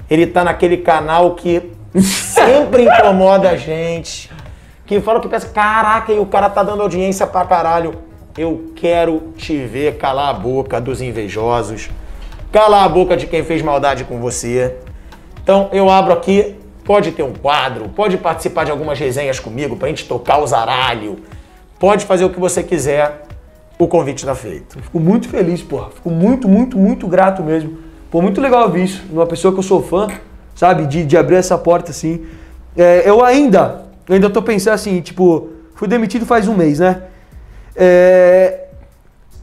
ele 0.09 0.27
tá 0.27 0.45
naquele 0.45 0.79
canal 0.79 1.35
que 1.35 1.73
sempre 2.01 2.85
incomoda 2.85 3.51
a 3.51 3.57
gente. 3.57 4.31
Que 4.87 5.01
fala 5.01 5.21
que 5.21 5.29
pensa, 5.29 5.49
caraca, 5.49 6.13
e 6.13 6.19
o 6.19 6.27
cara 6.27 6.49
tá 6.49 6.63
dando 6.63 6.83
audiência 6.83 7.27
pra 7.27 7.45
caralho. 7.45 8.03
Eu 8.37 8.73
quero 8.77 9.33
te 9.37 9.65
ver 9.65 9.97
calar 9.99 10.31
a 10.31 10.33
boca 10.33 10.81
dos 10.81 11.03
invejosos, 11.03 11.91
calar 12.53 12.85
a 12.85 12.89
boca 12.89 13.17
de 13.17 13.27
quem 13.27 13.43
fez 13.43 13.63
maldade 13.63 14.05
com 14.05 14.21
você. 14.21 14.77
Então 15.43 15.69
eu 15.73 15.91
abro 15.91 16.13
aqui 16.13 16.55
pode 16.89 17.13
ter 17.13 17.23
um 17.23 17.35
quadro, 17.35 17.91
pode 17.91 18.17
participar 18.17 18.65
de 18.65 18.71
algumas 18.71 18.99
resenhas 18.99 19.39
comigo 19.39 19.77
pra 19.77 19.89
gente 19.89 20.07
tocar 20.07 20.39
o 20.39 20.47
zaralho, 20.47 21.19
pode 21.79 22.05
fazer 22.05 22.25
o 22.25 22.31
que 22.31 22.41
você 22.41 22.63
quiser, 22.63 23.27
o 23.79 23.87
convite 23.87 24.27
tá 24.27 24.35
feito. 24.35 24.81
Fico 24.83 24.99
muito 24.99 25.29
feliz, 25.29 25.63
porra. 25.63 25.91
Fico 25.91 26.11
muito, 26.11 26.49
muito, 26.49 26.77
muito 26.77 27.07
grato 27.07 27.43
mesmo. 27.43 27.79
Pô, 28.11 28.21
muito 28.21 28.41
legal 28.41 28.65
ouvir 28.65 28.85
isso. 28.85 29.05
Numa 29.11 29.27
pessoa 29.27 29.53
que 29.53 29.61
eu 29.61 29.63
sou 29.63 29.83
fã, 29.83 30.09
sabe? 30.55 30.87
De, 30.87 31.05
de 31.05 31.17
abrir 31.17 31.37
essa 31.37 31.57
porta 31.57 31.91
assim. 31.91 32.27
É, 32.77 33.09
eu 33.09 33.25
ainda, 33.25 33.87
ainda 34.09 34.29
tô 34.29 34.43
pensando 34.43 34.75
assim, 34.75 35.01
tipo, 35.01 35.51
fui 35.75 35.87
demitido 35.87 36.27
faz 36.27 36.49
um 36.49 36.55
mês, 36.55 36.81
né? 36.81 37.03
É, 37.77 38.67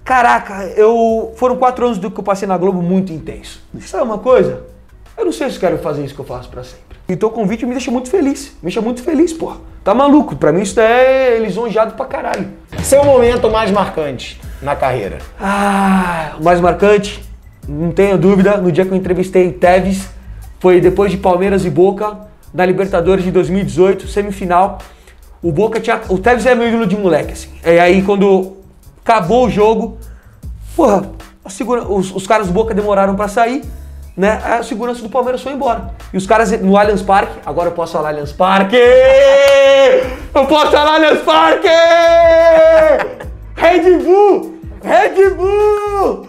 caraca, 0.03 0.65
eu. 0.75 1.33
Foram 1.37 1.55
quatro 1.55 1.85
anos 1.85 1.97
do 1.97 2.11
que 2.11 2.19
eu 2.19 2.23
passei 2.23 2.47
na 2.47 2.57
Globo 2.57 2.81
muito 2.81 3.13
intenso. 3.13 3.61
Sabe 3.81 4.03
uma 4.03 4.19
coisa? 4.19 4.63
Eu 5.17 5.23
não 5.23 5.31
sei 5.31 5.49
se 5.49 5.57
quero 5.57 5.77
fazer 5.77 6.03
isso 6.03 6.13
que 6.13 6.19
eu 6.19 6.25
faço 6.25 6.49
pra 6.49 6.63
sempre. 6.63 6.84
Então 7.07 7.29
o 7.29 7.31
convite 7.31 7.65
me 7.65 7.73
deixa 7.73 7.91
muito 7.91 8.09
feliz. 8.09 8.47
Me 8.61 8.63
deixa 8.63 8.81
muito 8.81 9.03
feliz, 9.03 9.31
porra. 9.31 9.57
Tá 9.83 9.93
maluco? 9.93 10.35
Pra 10.35 10.51
mim 10.51 10.61
isso 10.61 10.79
é 10.79 11.37
lisonjeado 11.39 11.93
pra 11.93 12.05
caralho. 12.05 12.47
Seu 12.81 13.03
momento 13.03 13.49
mais 13.49 13.69
marcante 13.69 14.41
na 14.61 14.75
carreira. 14.75 15.19
Ah, 15.39 16.33
o 16.39 16.43
mais 16.43 16.59
marcante, 16.59 17.23
não 17.67 17.91
tenho 17.91 18.17
dúvida, 18.17 18.57
no 18.57 18.71
dia 18.71 18.85
que 18.85 18.91
eu 18.91 18.97
entrevistei 18.97 19.51
Tevez, 19.51 20.09
foi 20.59 20.81
depois 20.81 21.11
de 21.11 21.17
Palmeiras 21.17 21.65
e 21.65 21.69
Boca, 21.69 22.17
na 22.51 22.65
Libertadores 22.65 23.23
de 23.23 23.31
2018, 23.31 24.07
semifinal. 24.07 24.79
O 25.43 25.51
Boca 25.51 25.79
tinha. 25.79 26.01
O 26.09 26.17
Tevez 26.17 26.47
é 26.47 26.55
meu 26.55 26.67
ídolo 26.67 26.87
de 26.87 26.97
moleque, 26.97 27.33
assim. 27.33 27.49
E 27.63 27.79
aí 27.79 28.01
quando 28.01 28.57
acabou 29.03 29.45
o 29.45 29.49
jogo, 29.49 29.99
porra, 30.75 31.03
segura, 31.47 31.83
os, 31.83 32.15
os 32.15 32.25
caras 32.25 32.47
do 32.47 32.53
Boca 32.53 32.73
demoraram 32.73 33.15
pra 33.15 33.27
sair, 33.27 33.61
né? 34.15 34.41
A 34.43 34.63
segurança 34.63 35.01
do 35.01 35.09
Palmeiras 35.09 35.41
foi 35.41 35.53
embora. 35.53 35.91
E 36.13 36.17
os 36.17 36.25
caras 36.25 36.51
no 36.61 36.77
Allianz 36.77 37.01
Parque, 37.01 37.39
agora 37.45 37.69
eu 37.69 37.73
posso 37.73 37.93
falar 37.93 38.09
Allianz 38.09 38.31
Parque! 38.31 38.77
Eu 40.33 40.45
posso 40.47 40.71
falar 40.71 40.95
Allianz 40.95 41.21
Parque! 41.21 41.67
Red 43.55 43.97
Bull! 43.99 44.59
Red 44.83 45.29
Bull! 45.31 46.27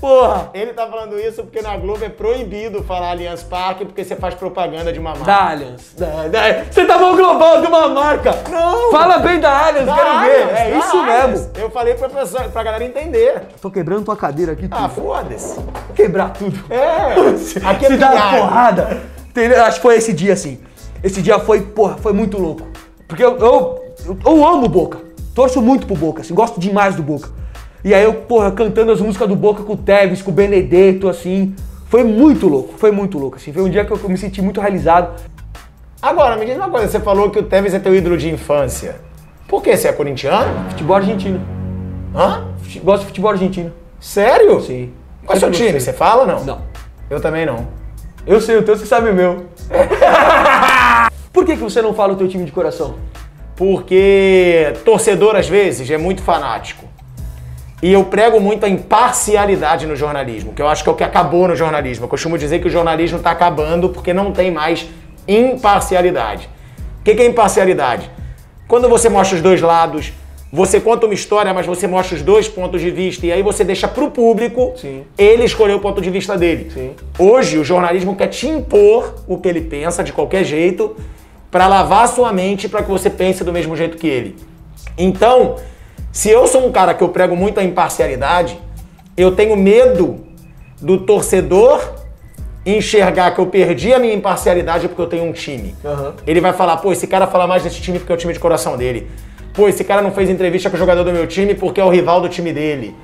Porra! 0.00 0.50
Ele 0.54 0.72
tá 0.72 0.86
falando 0.86 1.18
isso 1.18 1.42
porque 1.42 1.60
na 1.60 1.76
Globo 1.76 2.02
é 2.04 2.08
proibido 2.08 2.82
falar 2.84 3.10
Allianz 3.10 3.42
Parque 3.42 3.84
porque 3.84 4.02
você 4.02 4.16
faz 4.16 4.34
propaganda 4.34 4.92
de 4.92 4.98
uma 4.98 5.10
marca. 5.10 5.24
Da 5.26 5.50
Allianz. 5.50 5.94
Da, 5.96 6.28
da- 6.28 6.64
você 6.70 6.86
tá 6.86 6.98
mal 6.98 7.14
global 7.14 7.60
de 7.60 7.66
uma 7.66 7.88
marca! 7.88 8.34
Não! 8.50 8.90
Fala 8.90 9.18
bem 9.18 9.38
da 9.38 9.66
Allianz, 9.66 9.86
Da 9.86 9.94
quero 9.94 10.08
Allianz, 10.08 10.36
ver! 10.50 10.56
É 10.56 10.78
isso 10.78 10.96
Allianz. 10.96 11.30
mesmo! 11.30 11.50
Eu 11.56 11.70
falei 11.70 11.94
pra, 11.94 12.08
pessoa, 12.08 12.44
pra 12.44 12.62
galera 12.62 12.84
entender. 12.84 13.42
Tô 13.60 13.70
quebrando 13.70 14.04
tua 14.04 14.16
cadeira 14.16 14.52
aqui, 14.52 14.66
Ah, 14.70 14.88
foda-se. 14.88 15.60
quebrar 15.94 16.30
tudo. 16.32 16.58
É, 16.72 17.68
aqui 17.68 17.84
é 17.86 17.88
Se 17.90 17.96
dá 17.98 18.10
uma 18.12 18.38
porrada. 18.38 19.02
Entendeu? 19.28 19.62
Acho 19.64 19.76
que 19.76 19.82
foi 19.82 19.96
esse 19.96 20.12
dia 20.12 20.32
assim. 20.32 20.60
Esse 21.04 21.20
dia 21.22 21.38
foi, 21.38 21.60
porra, 21.60 21.96
foi 21.98 22.12
muito 22.12 22.38
louco. 22.38 22.66
Porque 23.06 23.24
eu, 23.24 23.36
eu, 23.38 23.84
eu, 24.06 24.18
eu 24.24 24.46
amo 24.46 24.66
Boca. 24.68 24.98
Torço 25.34 25.60
muito 25.62 25.86
pro 25.86 25.94
Boca, 25.96 26.22
assim, 26.22 26.34
gosto 26.34 26.58
demais 26.58 26.96
do 26.96 27.02
Boca. 27.02 27.28
E 27.82 27.94
aí 27.94 28.02
eu, 28.04 28.12
porra, 28.14 28.50
cantando 28.52 28.92
as 28.92 29.00
músicas 29.00 29.28
do 29.28 29.34
Boca 29.36 29.62
com 29.62 29.72
o 29.72 29.76
Tevez, 29.76 30.20
com 30.22 30.30
o 30.30 30.34
Benedetto, 30.34 31.08
assim. 31.08 31.54
Foi 31.86 32.04
muito 32.04 32.46
louco, 32.48 32.74
foi 32.76 32.90
muito 32.90 33.18
louco, 33.18 33.36
assim. 33.36 33.52
Foi 33.52 33.62
um 33.62 33.68
dia 33.70 33.84
que 33.84 33.90
eu, 33.92 33.98
que 33.98 34.04
eu 34.04 34.10
me 34.10 34.18
senti 34.18 34.40
muito 34.42 34.60
realizado. 34.60 35.20
Agora, 36.00 36.36
me 36.36 36.46
diz 36.46 36.56
uma 36.56 36.68
coisa, 36.70 36.88
você 36.88 37.00
falou 37.00 37.30
que 37.30 37.38
o 37.38 37.42
Tevez 37.42 37.74
é 37.74 37.78
teu 37.78 37.94
ídolo 37.94 38.16
de 38.16 38.30
infância. 38.30 38.96
Por 39.48 39.62
quê? 39.62 39.76
Você 39.76 39.88
é 39.88 39.92
corintiano? 39.92 40.70
Futebol 40.70 40.96
argentino. 40.96 41.40
Hã? 42.14 42.46
Fute- 42.62 42.80
Gosto 42.80 43.00
de 43.00 43.06
futebol 43.08 43.30
argentino. 43.30 43.72
Sério? 43.98 44.60
Sim. 44.60 44.92
Qual 45.26 45.34
é 45.34 45.36
o 45.36 45.40
seu 45.40 45.50
time? 45.50 45.80
Você 45.80 45.92
fala 45.92 46.22
ou 46.22 46.26
não? 46.28 46.44
Não. 46.44 46.62
Eu 47.10 47.20
também 47.20 47.44
não. 47.44 47.66
Eu 48.26 48.40
sei, 48.40 48.56
o 48.56 48.62
teu 48.62 48.76
você 48.76 48.86
sabe 48.86 49.10
o 49.10 49.14
meu. 49.14 49.46
Por 51.32 51.44
que, 51.44 51.56
que 51.56 51.62
você 51.62 51.80
não 51.82 51.94
fala 51.94 52.12
o 52.12 52.16
teu 52.16 52.28
time 52.28 52.44
de 52.44 52.52
coração? 52.52 52.94
Porque 53.56 54.72
torcedor, 54.84 55.36
às 55.36 55.48
vezes, 55.48 55.90
é 55.90 55.98
muito 55.98 56.22
fanático. 56.22 56.84
E 57.82 57.92
eu 57.92 58.04
prego 58.04 58.38
muito 58.38 58.66
a 58.66 58.68
imparcialidade 58.68 59.86
no 59.86 59.96
jornalismo, 59.96 60.52
que 60.52 60.60
eu 60.60 60.68
acho 60.68 60.82
que 60.82 60.90
é 60.90 60.92
o 60.92 60.94
que 60.94 61.04
acabou 61.04 61.48
no 61.48 61.56
jornalismo. 61.56 62.04
Eu 62.04 62.08
costumo 62.08 62.36
dizer 62.36 62.60
que 62.60 62.68
o 62.68 62.70
jornalismo 62.70 63.18
está 63.18 63.30
acabando 63.30 63.88
porque 63.88 64.12
não 64.12 64.32
tem 64.32 64.50
mais 64.50 64.86
imparcialidade. 65.26 66.48
O 67.00 67.04
que 67.04 67.12
é 67.12 67.26
imparcialidade? 67.26 68.10
Quando 68.68 68.88
você 68.88 69.08
mostra 69.08 69.36
os 69.36 69.42
dois 69.42 69.62
lados, 69.62 70.12
você 70.52 70.80
conta 70.80 71.06
uma 71.06 71.14
história, 71.14 71.54
mas 71.54 71.64
você 71.64 71.86
mostra 71.86 72.16
os 72.16 72.22
dois 72.22 72.48
pontos 72.48 72.80
de 72.80 72.90
vista, 72.90 73.24
e 73.24 73.32
aí 73.32 73.42
você 73.42 73.62
deixa 73.64 73.88
pro 73.88 74.10
público 74.10 74.74
Sim. 74.76 75.04
ele 75.16 75.44
escolher 75.44 75.74
o 75.74 75.80
ponto 75.80 76.00
de 76.00 76.10
vista 76.10 76.36
dele. 76.36 76.70
Sim. 76.70 76.90
Hoje, 77.18 77.56
o 77.56 77.64
jornalismo 77.64 78.16
quer 78.16 78.26
te 78.26 78.48
impor 78.48 79.22
o 79.28 79.38
que 79.38 79.48
ele 79.48 79.60
pensa 79.60 80.02
de 80.02 80.12
qualquer 80.12 80.44
jeito 80.44 80.96
para 81.50 81.66
lavar 81.66 82.04
a 82.04 82.08
sua 82.08 82.32
mente 82.32 82.68
para 82.68 82.82
que 82.82 82.90
você 82.90 83.08
pense 83.08 83.44
do 83.44 83.52
mesmo 83.52 83.76
jeito 83.76 83.96
que 83.96 84.06
ele. 84.06 84.36
Então, 84.98 85.56
se 86.12 86.30
eu 86.30 86.46
sou 86.46 86.66
um 86.66 86.72
cara 86.72 86.94
que 86.94 87.02
eu 87.02 87.08
prego 87.08 87.36
muito 87.36 87.60
a 87.60 87.64
imparcialidade, 87.64 88.58
eu 89.16 89.34
tenho 89.34 89.56
medo 89.56 90.20
do 90.80 90.98
torcedor 90.98 91.80
enxergar 92.64 93.30
que 93.32 93.40
eu 93.40 93.46
perdi 93.46 93.92
a 93.92 93.98
minha 93.98 94.14
imparcialidade 94.14 94.88
porque 94.88 95.00
eu 95.00 95.06
tenho 95.06 95.24
um 95.24 95.32
time. 95.32 95.74
Aham. 95.84 96.14
Ele 96.26 96.40
vai 96.40 96.52
falar, 96.52 96.76
pô, 96.78 96.92
esse 96.92 97.06
cara 97.06 97.26
fala 97.26 97.46
mais 97.46 97.62
desse 97.62 97.80
time 97.80 97.98
porque 97.98 98.12
é 98.12 98.14
o 98.14 98.18
time 98.18 98.32
de 98.32 98.38
coração 98.38 98.76
dele. 98.76 99.10
Pô, 99.54 99.68
esse 99.68 99.82
cara 99.82 100.02
não 100.02 100.12
fez 100.12 100.28
entrevista 100.30 100.68
com 100.68 100.76
o 100.76 100.78
jogador 100.78 101.04
do 101.04 101.12
meu 101.12 101.26
time 101.26 101.54
porque 101.54 101.80
é 101.80 101.84
o 101.84 101.88
rival 101.88 102.20
do 102.20 102.28
time 102.28 102.52
dele. 102.52 102.94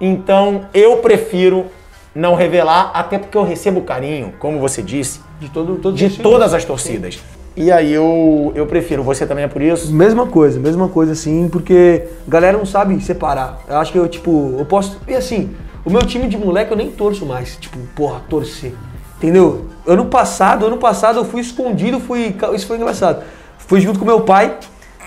Então, 0.00 0.66
eu 0.74 0.96
prefiro 0.98 1.66
não 2.14 2.34
revelar, 2.34 2.90
até 2.94 3.18
porque 3.18 3.36
eu 3.36 3.42
recebo 3.42 3.82
carinho, 3.82 4.34
como 4.38 4.58
você 4.58 4.82
disse, 4.82 5.20
De 5.40 5.48
todo, 5.48 5.76
todo 5.76 5.96
de 5.96 6.10
todas 6.18 6.54
as 6.54 6.64
torcidas. 6.64 7.18
E 7.56 7.70
aí 7.70 7.92
eu, 7.92 8.52
eu 8.54 8.66
prefiro. 8.66 9.02
Você 9.04 9.26
também 9.26 9.44
é 9.44 9.48
por 9.48 9.62
isso? 9.62 9.92
Mesma 9.92 10.26
coisa, 10.26 10.58
mesma 10.58 10.88
coisa 10.88 11.12
assim, 11.12 11.48
porque 11.48 12.04
a 12.26 12.30
galera 12.30 12.58
não 12.58 12.66
sabe 12.66 13.00
separar. 13.00 13.60
Eu 13.68 13.76
acho 13.78 13.92
que 13.92 13.98
eu, 13.98 14.08
tipo, 14.08 14.56
eu 14.58 14.64
posso. 14.64 14.98
E 15.06 15.14
assim, 15.14 15.54
o 15.84 15.90
meu 15.90 16.00
time 16.00 16.26
de 16.26 16.36
moleque 16.36 16.72
eu 16.72 16.76
nem 16.76 16.90
torço 16.90 17.24
mais. 17.24 17.56
Tipo, 17.56 17.78
porra, 17.94 18.20
torcer. 18.28 18.74
Entendeu? 19.18 19.66
Ano 19.86 20.06
passado, 20.06 20.66
ano 20.66 20.78
passado 20.78 21.20
eu 21.20 21.24
fui 21.24 21.40
escondido, 21.40 22.00
fui. 22.00 22.34
Isso 22.54 22.66
foi 22.66 22.76
engraçado. 22.76 23.22
Fui 23.58 23.80
junto 23.80 23.98
com 23.98 24.04
meu 24.04 24.22
pai, 24.22 24.58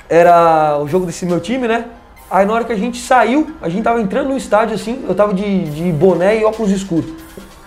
era 0.09 0.79
o 0.79 0.87
jogo 0.87 1.05
desse 1.05 1.25
meu 1.25 1.39
time, 1.39 1.67
né? 1.67 1.85
Aí 2.29 2.45
na 2.45 2.53
hora 2.53 2.63
que 2.63 2.73
a 2.73 2.77
gente 2.77 2.99
saiu, 2.99 3.51
a 3.61 3.69
gente 3.69 3.83
tava 3.83 4.01
entrando 4.01 4.29
no 4.29 4.37
estádio 4.37 4.75
assim, 4.75 5.03
eu 5.07 5.15
tava 5.15 5.33
de, 5.33 5.69
de 5.69 5.91
boné 5.91 6.39
e 6.39 6.43
óculos 6.43 6.71
escuros. 6.71 7.09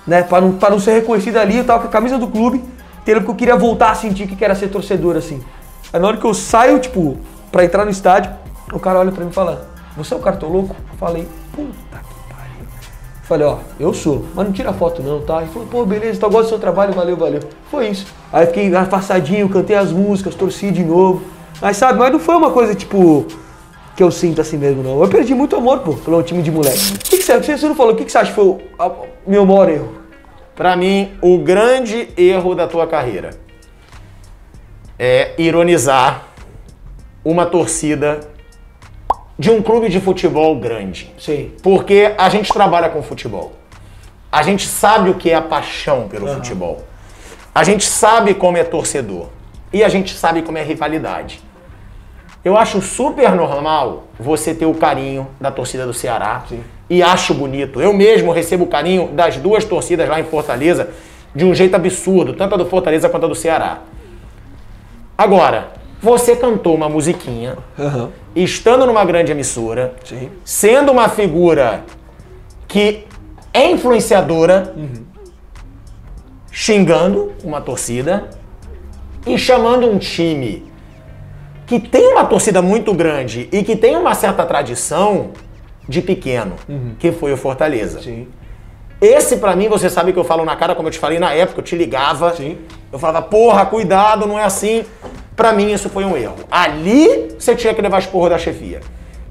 Né? 0.07 0.23
Pra 0.23 0.41
não, 0.41 0.53
pra 0.53 0.71
não 0.71 0.79
ser 0.79 0.93
reconhecido 0.93 1.37
ali, 1.37 1.59
eu 1.59 1.65
tava 1.65 1.83
com 1.83 1.89
a 1.89 1.91
camisa 1.91 2.19
do 2.19 2.27
clube, 2.27 2.63
entendeu? 3.03 3.21
Porque 3.23 3.31
eu 3.31 3.37
queria 3.37 3.57
voltar 3.57 3.91
a 3.91 3.95
sentir 3.95 4.27
que 4.27 4.45
era 4.45 4.55
ser 4.55 4.69
torcedor 4.69 5.17
assim. 5.17 5.43
Aí 5.93 6.01
na 6.01 6.09
hora 6.09 6.17
que 6.17 6.25
eu 6.25 6.35
saio, 6.35 6.79
tipo, 6.79 7.17
pra 7.51 7.65
entrar 7.65 7.85
no 7.85 7.91
estádio, 7.91 8.33
o 8.73 8.79
cara 8.79 8.99
olha 9.01 9.11
pra 9.13 9.25
mim 9.25 9.31
e 9.31 9.35
fala: 9.35 9.69
Você 9.97 10.15
é 10.15 10.17
o 10.17 10.21
cartoloco? 10.21 10.75
Eu 10.93 10.99
falei: 10.99 11.27
Puta 11.53 11.99
que 11.99 12.35
pariu. 12.35 12.67
Falei: 13.25 13.47
Ó, 13.47 13.57
eu 13.79 13.93
sou, 13.93 14.25
mas 14.35 14.47
não 14.47 14.53
tira 14.53 14.73
foto 14.73 15.03
não, 15.03 15.21
tá? 15.21 15.43
Ele 15.43 15.51
falou: 15.51 15.67
Pô, 15.69 15.85
beleza, 15.85 16.17
então 16.19 16.31
gosto 16.31 16.45
do 16.45 16.49
seu 16.51 16.59
trabalho, 16.59 16.93
valeu, 16.93 17.17
valeu. 17.17 17.41
Foi 17.71 17.89
isso. 17.89 18.07
Aí 18.33 18.47
fiquei 18.47 18.75
afastadinho, 18.75 19.49
cantei 19.49 19.77
as 19.77 19.91
músicas, 19.93 20.35
torci 20.35 20.71
de 20.71 20.85
novo. 20.85 21.23
Mas 21.61 21.77
sabe, 21.77 21.99
mas 21.99 22.13
não 22.13 22.19
foi 22.21 22.37
uma 22.37 22.51
coisa 22.53 22.75
tipo 22.75 23.27
que 23.97 24.03
eu 24.03 24.11
sinto 24.11 24.41
assim 24.41 24.57
mesmo, 24.57 24.83
não. 24.83 25.03
Eu 25.03 25.09
perdi 25.09 25.35
muito 25.35 25.55
amor, 25.57 25.81
pô, 25.81 25.93
pelo 25.95 26.23
time 26.23 26.43
de 26.43 26.51
moleque. 26.51 26.95
O 26.95 26.99
que, 26.99 27.19
que 27.19 27.23
você, 27.23 27.39
você 27.39 27.69
não 27.69 27.75
falou, 27.75 27.93
o 27.93 27.97
que, 27.97 28.05
que 28.05 28.11
você 28.13 28.17
acha 28.19 28.31
que 28.31 28.35
foi 28.37 28.45
o 28.47 28.59
a- 28.79 28.91
meu 29.27 29.45
maior 29.45 29.69
erro? 29.69 29.89
Pra 30.61 30.77
mim, 30.77 31.17
o 31.23 31.39
grande 31.39 32.11
erro 32.19 32.55
da 32.55 32.67
tua 32.67 32.87
carreira 32.87 33.31
é 34.99 35.33
ironizar 35.39 36.27
uma 37.25 37.47
torcida 37.47 38.21
de 39.39 39.51
um 39.51 39.63
clube 39.63 39.89
de 39.89 39.99
futebol 39.99 40.55
grande. 40.61 41.15
Sim. 41.19 41.55
Porque 41.63 42.15
a 42.19 42.29
gente 42.29 42.53
trabalha 42.53 42.91
com 42.91 43.03
futebol. 43.03 43.53
A 44.31 44.43
gente 44.43 44.67
sabe 44.67 45.09
o 45.09 45.15
que 45.15 45.31
é 45.31 45.35
a 45.35 45.41
paixão 45.41 46.09
pelo 46.09 46.29
futebol. 46.29 46.85
A 47.55 47.65
gente 47.65 47.87
sabe 47.87 48.35
como 48.35 48.59
é 48.59 48.63
torcedor. 48.63 49.31
E 49.73 49.83
a 49.83 49.89
gente 49.89 50.13
sabe 50.15 50.43
como 50.43 50.59
é 50.59 50.63
rivalidade. 50.63 51.41
Eu 52.45 52.57
acho 52.57 52.81
super 52.81 53.35
normal 53.35 54.05
você 54.19 54.55
ter 54.55 54.67
o 54.67 54.75
carinho 54.75 55.29
da 55.41 55.51
torcida 55.51 55.85
do 55.87 55.93
Ceará. 55.93 56.45
E 56.89 57.03
acho 57.03 57.35
bonito. 57.35 57.81
Eu 57.81 57.93
mesmo 57.93 58.33
recebo 58.33 58.65
o 58.65 58.67
carinho 58.67 59.09
das 59.09 59.37
duas 59.37 59.65
torcidas 59.65 60.09
lá 60.09 60.19
em 60.19 60.25
Fortaleza 60.25 60.91
de 61.35 61.45
um 61.45 61.55
jeito 61.55 61.75
absurdo, 61.77 62.33
tanto 62.33 62.55
a 62.55 62.59
do 62.59 62.67
Fortaleza 62.67 63.09
quanto 63.09 63.27
a 63.27 63.29
do 63.29 63.35
Ceará. 63.35 63.81
Agora, 65.17 65.69
você 66.03 66.35
cantou 66.35 66.75
uma 66.75 66.89
musiquinha, 66.89 67.59
Aham. 67.79 68.11
estando 68.35 68.87
numa 68.87 69.05
grande 69.05 69.31
emissora, 69.31 69.95
Sim. 70.03 70.31
sendo 70.45 70.91
uma 70.91 71.09
figura 71.11 71.85
que 72.67 73.05
é 73.53 73.71
influenciadora, 73.71 74.75
xingando 76.51 77.33
uma 77.45 77.61
torcida 77.61 78.31
e 79.27 79.37
chamando 79.39 79.87
um 79.91 79.99
time 79.99 80.70
que 81.71 81.79
tem 81.79 82.09
uma 82.09 82.25
torcida 82.25 82.61
muito 82.61 82.93
grande 82.93 83.49
e 83.53 83.63
que 83.63 83.77
tem 83.77 83.97
uma 83.97 84.13
certa 84.13 84.45
tradição 84.45 85.31
de 85.89 86.03
pequeno, 86.03 86.57
que 86.99 87.13
foi 87.13 87.33
o 87.33 87.37
Fortaleza. 87.37 88.03
Sim. 88.03 88.27
Esse, 89.01 89.37
pra 89.37 89.55
mim, 89.55 89.69
você 89.69 89.89
sabe 89.89 90.13
que 90.13 90.19
eu 90.19 90.25
falo 90.25 90.45
na 90.45 90.57
cara, 90.57 90.75
como 90.75 90.89
eu 90.89 90.93
te 90.93 90.99
falei 90.99 91.21
na 91.21 91.33
época, 91.33 91.61
eu 91.61 91.65
te 91.65 91.77
ligava. 91.77 92.35
Sim. 92.35 92.59
Eu 92.93 92.99
falava, 92.99 93.25
porra, 93.25 93.65
cuidado, 93.67 94.27
não 94.27 94.37
é 94.37 94.43
assim. 94.43 94.85
Pra 95.37 95.53
mim, 95.53 95.71
isso 95.73 95.89
foi 95.89 96.05
um 96.05 96.17
erro. 96.17 96.35
Ali, 96.51 97.37
você 97.39 97.55
tinha 97.55 97.73
que 97.73 97.81
levar 97.81 97.99
as 97.99 98.07
porra 98.07 98.31
da 98.31 98.39
chefia. 98.39 98.81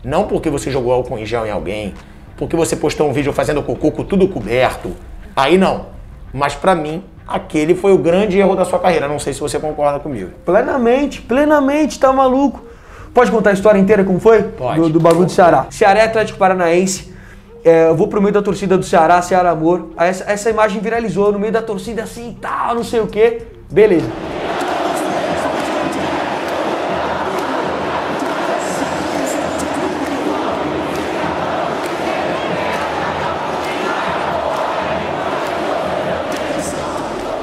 Não 0.02 0.24
porque 0.24 0.50
você 0.50 0.72
jogou 0.72 0.94
álcool 0.94 1.20
em 1.20 1.26
gel 1.26 1.46
em 1.46 1.52
alguém, 1.52 1.94
porque 2.38 2.56
você 2.56 2.74
postou 2.74 3.10
um 3.10 3.12
vídeo 3.12 3.34
fazendo 3.34 3.62
cocô 3.62 3.92
com 3.92 4.06
tudo 4.06 4.26
coberto. 4.30 4.96
Aí 5.36 5.58
não. 5.58 5.88
Mas 6.34 6.56
pra 6.56 6.74
mim, 6.74 7.04
aquele 7.30 7.76
foi 7.76 7.94
o 7.94 7.98
grande 7.98 8.38
erro 8.40 8.56
da 8.56 8.66
sua 8.66 8.80
carreira. 8.80 9.08
Não 9.08 9.20
sei 9.20 9.34
se 9.34 9.40
você 9.40 9.60
concorda 9.60 10.00
comigo. 10.00 10.32
Plenamente, 10.46 11.22
plenamente, 11.22 12.00
tá 12.00 12.12
maluco. 12.12 12.62
Pode 13.14 13.32
contar 13.32 13.52
a 13.52 13.54
história 13.54 13.80
inteira 13.80 14.04
como 14.04 14.20
foi? 14.20 14.44
Pode. 14.44 14.80
Do, 14.80 14.90
do 14.90 15.00
bagulho 15.00 15.26
do 15.26 15.32
Ceará. 15.32 15.68
Ceará 15.70 16.00
é 16.00 16.06
Atlético 16.06 16.38
Paranaense. 16.38 17.14
É, 17.64 17.90
eu 17.90 17.96
vou 17.96 18.08
pro 18.08 18.22
meio 18.22 18.34
da 18.34 18.42
torcida 18.42 18.78
do 18.78 18.84
Ceará, 18.84 19.22
Ceará 19.22 19.50
Amor. 19.52 19.90
Aí 19.98 20.10
essa, 20.10 20.32
essa 20.32 20.50
imagem 20.50 20.82
viralizou 20.82 21.32
no 21.32 21.40
meio 21.40 21.52
da 21.52 21.62
torcida 21.62 22.04
assim, 22.04 22.38
tal, 22.40 22.76
não 22.76 22.84
sei 22.84 23.00
o 23.00 23.08
quê. 23.08 23.44
Beleza. 23.70 24.08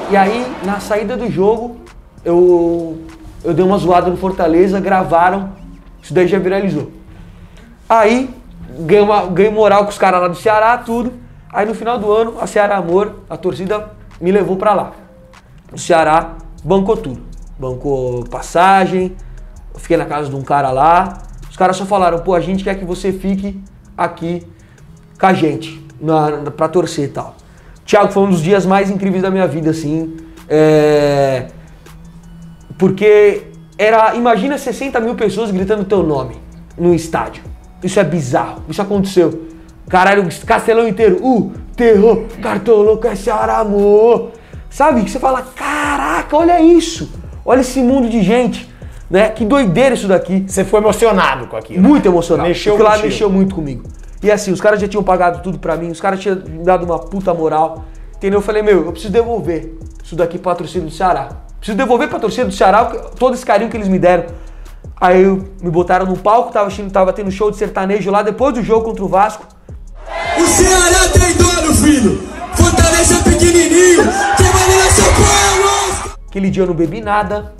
E 0.09 0.17
aí, 0.17 0.47
na 0.65 0.79
saída 0.79 1.17
do 1.17 1.31
jogo, 1.31 1.79
eu, 2.25 2.99
eu 3.43 3.53
dei 3.53 3.65
uma 3.65 3.77
zoada 3.77 4.09
no 4.09 4.17
Fortaleza, 4.17 4.79
gravaram, 4.79 5.51
isso 6.01 6.15
daí 6.15 6.29
já 6.29 6.39
viralizou. 6.39 6.93
Aí, 7.89 8.31
ganhei, 8.81 9.03
uma, 9.03 9.27
ganhei 9.27 9.51
moral 9.51 9.85
com 9.85 9.91
os 9.91 9.99
caras 9.99 10.21
lá 10.21 10.29
do 10.29 10.37
Ceará, 10.37 10.79
tudo. 10.79 11.13
Aí 11.53 11.67
no 11.67 11.75
final 11.75 11.99
do 11.99 12.13
ano, 12.13 12.35
a 12.41 12.47
Ceará 12.47 12.77
Amor, 12.77 13.21
a 13.31 13.37
torcida 13.37 13.91
me 14.21 14.31
levou 14.31 14.57
pra 14.57 14.75
lá. 14.75 14.93
O 15.73 15.79
Ceará 15.79 16.37
bancou 16.63 16.97
tudo. 16.97 17.23
Bancou 17.59 18.25
passagem, 18.25 19.17
fiquei 19.77 19.97
na 19.97 20.05
casa 20.05 20.29
de 20.29 20.37
um 20.37 20.43
cara 20.43 20.71
lá. 20.71 21.19
Os 21.49 21.57
caras 21.57 21.77
só 21.77 21.87
falaram, 21.87 22.19
pô, 22.19 22.35
a 22.35 22.41
gente 22.41 22.63
quer 22.63 22.75
que 22.77 22.85
você 22.85 23.13
fique 23.13 23.63
aqui 23.97 24.47
com 25.19 25.27
a 25.27 25.33
gente, 25.33 25.85
na, 26.01 26.51
pra 26.51 26.69
torcer 26.69 27.07
e 27.07 27.09
tal. 27.09 27.36
Thiago, 27.87 28.13
foi 28.13 28.25
um 28.25 28.31
dos 28.31 28.43
dias 28.43 28.67
mais 28.67 28.91
incríveis 28.91 29.23
da 29.23 29.31
minha 29.31 29.47
vida, 29.47 29.71
assim. 29.71 30.17
É... 30.49 31.47
Porque 32.77 33.45
era, 33.79 34.15
imagina 34.15 34.59
60 34.59 34.99
mil 35.01 35.15
pessoas 35.15 35.51
gritando 35.51 35.85
teu 35.85 36.03
nome 36.03 36.37
no 36.77 36.95
estádio. 36.95 37.43
Isso 37.83 38.01
é 38.01 38.05
bizarro, 38.05 38.63
isso 38.69 38.83
aconteceu. 38.83 39.47
Caralho, 39.89 40.27
Castelão 40.45 40.89
inteiro, 40.89 41.25
uh, 41.25 41.53
terror, 41.77 42.25
cartoloco, 42.43 43.07
é 43.07 43.15
Ceará, 43.15 43.59
amor. 43.59 44.33
Sabe? 44.69 45.05
Que 45.05 45.11
você 45.11 45.21
fala, 45.21 45.43
caraca, 45.43 46.37
olha 46.37 46.61
isso. 46.61 47.09
Olha 47.45 47.61
esse 47.61 47.81
mundo 47.81 48.09
de 48.09 48.23
gente, 48.23 48.69
né? 49.09 49.29
Que 49.29 49.45
doideira 49.45 49.95
isso 49.95 50.09
daqui. 50.09 50.45
Você 50.47 50.65
foi 50.65 50.81
emocionado 50.81 51.47
com 51.47 51.57
aquilo. 51.57 51.81
Muito 51.81 52.07
emocionado. 52.07 52.49
Mexeu 52.49 52.77
lá 52.77 52.91
contigo. 52.91 53.07
mexeu 53.07 53.31
muito 53.31 53.55
comigo. 53.55 53.85
E 54.27 54.31
assim, 54.33 54.51
os 54.51 54.61
caras 54.61 54.81
já 54.81 54.89
tinham 54.89 55.05
pagado 55.05 55.41
tudo 55.41 55.57
pra 55.57 55.77
mim, 55.77 55.89
os 55.89 56.01
caras 56.01 56.19
tinham 56.19 56.43
dado 56.65 56.85
uma 56.85 56.99
puta 56.99 57.33
moral. 57.33 57.85
Entendeu? 58.17 58.39
Eu 58.41 58.43
falei, 58.43 58.61
meu, 58.61 58.85
eu 58.87 58.91
preciso 58.91 59.13
devolver 59.13 59.73
isso 60.03 60.17
daqui 60.17 60.37
pra 60.37 60.53
torcida 60.53 60.85
do 60.85 60.91
Ceará. 60.91 61.29
Preciso 61.61 61.79
devolver 61.79 62.09
pra 62.09 62.19
torcida 62.19 62.45
do 62.47 62.53
Ceará 62.53 62.87
que- 62.87 63.17
todo 63.17 63.35
esse 63.35 63.47
carinho 63.47 63.71
que 63.71 63.77
eles 63.77 63.87
me 63.87 64.01
deram. 64.01 64.25
Aí 65.01 65.25
me 65.63 65.71
botaram 65.71 66.07
no 66.07 66.17
palco, 66.17 66.51
tava, 66.53 66.69
tava 66.93 67.13
tendo 67.13 67.31
show 67.31 67.53
de 67.53 67.57
sertanejo 67.57 68.11
lá 68.11 68.21
depois 68.23 68.53
do 68.53 68.65
jogo 68.65 68.85
contra 68.87 69.05
o 69.05 69.09
Vasco. 69.09 69.47
O 70.41 70.45
Ceará 70.45 71.09
tem 71.13 71.33
dono, 71.37 71.73
filho. 71.73 72.19
Fortaleza 72.57 73.19
é 73.19 73.31
pequenininho. 73.31 74.07
Na 74.07 74.91
São 74.91 75.05
Paulo? 75.15 76.17
Aquele 76.29 76.51
dia 76.51 76.65
eu 76.65 76.67
não 76.67 76.75
bebi 76.75 77.01
nada, 77.01 77.55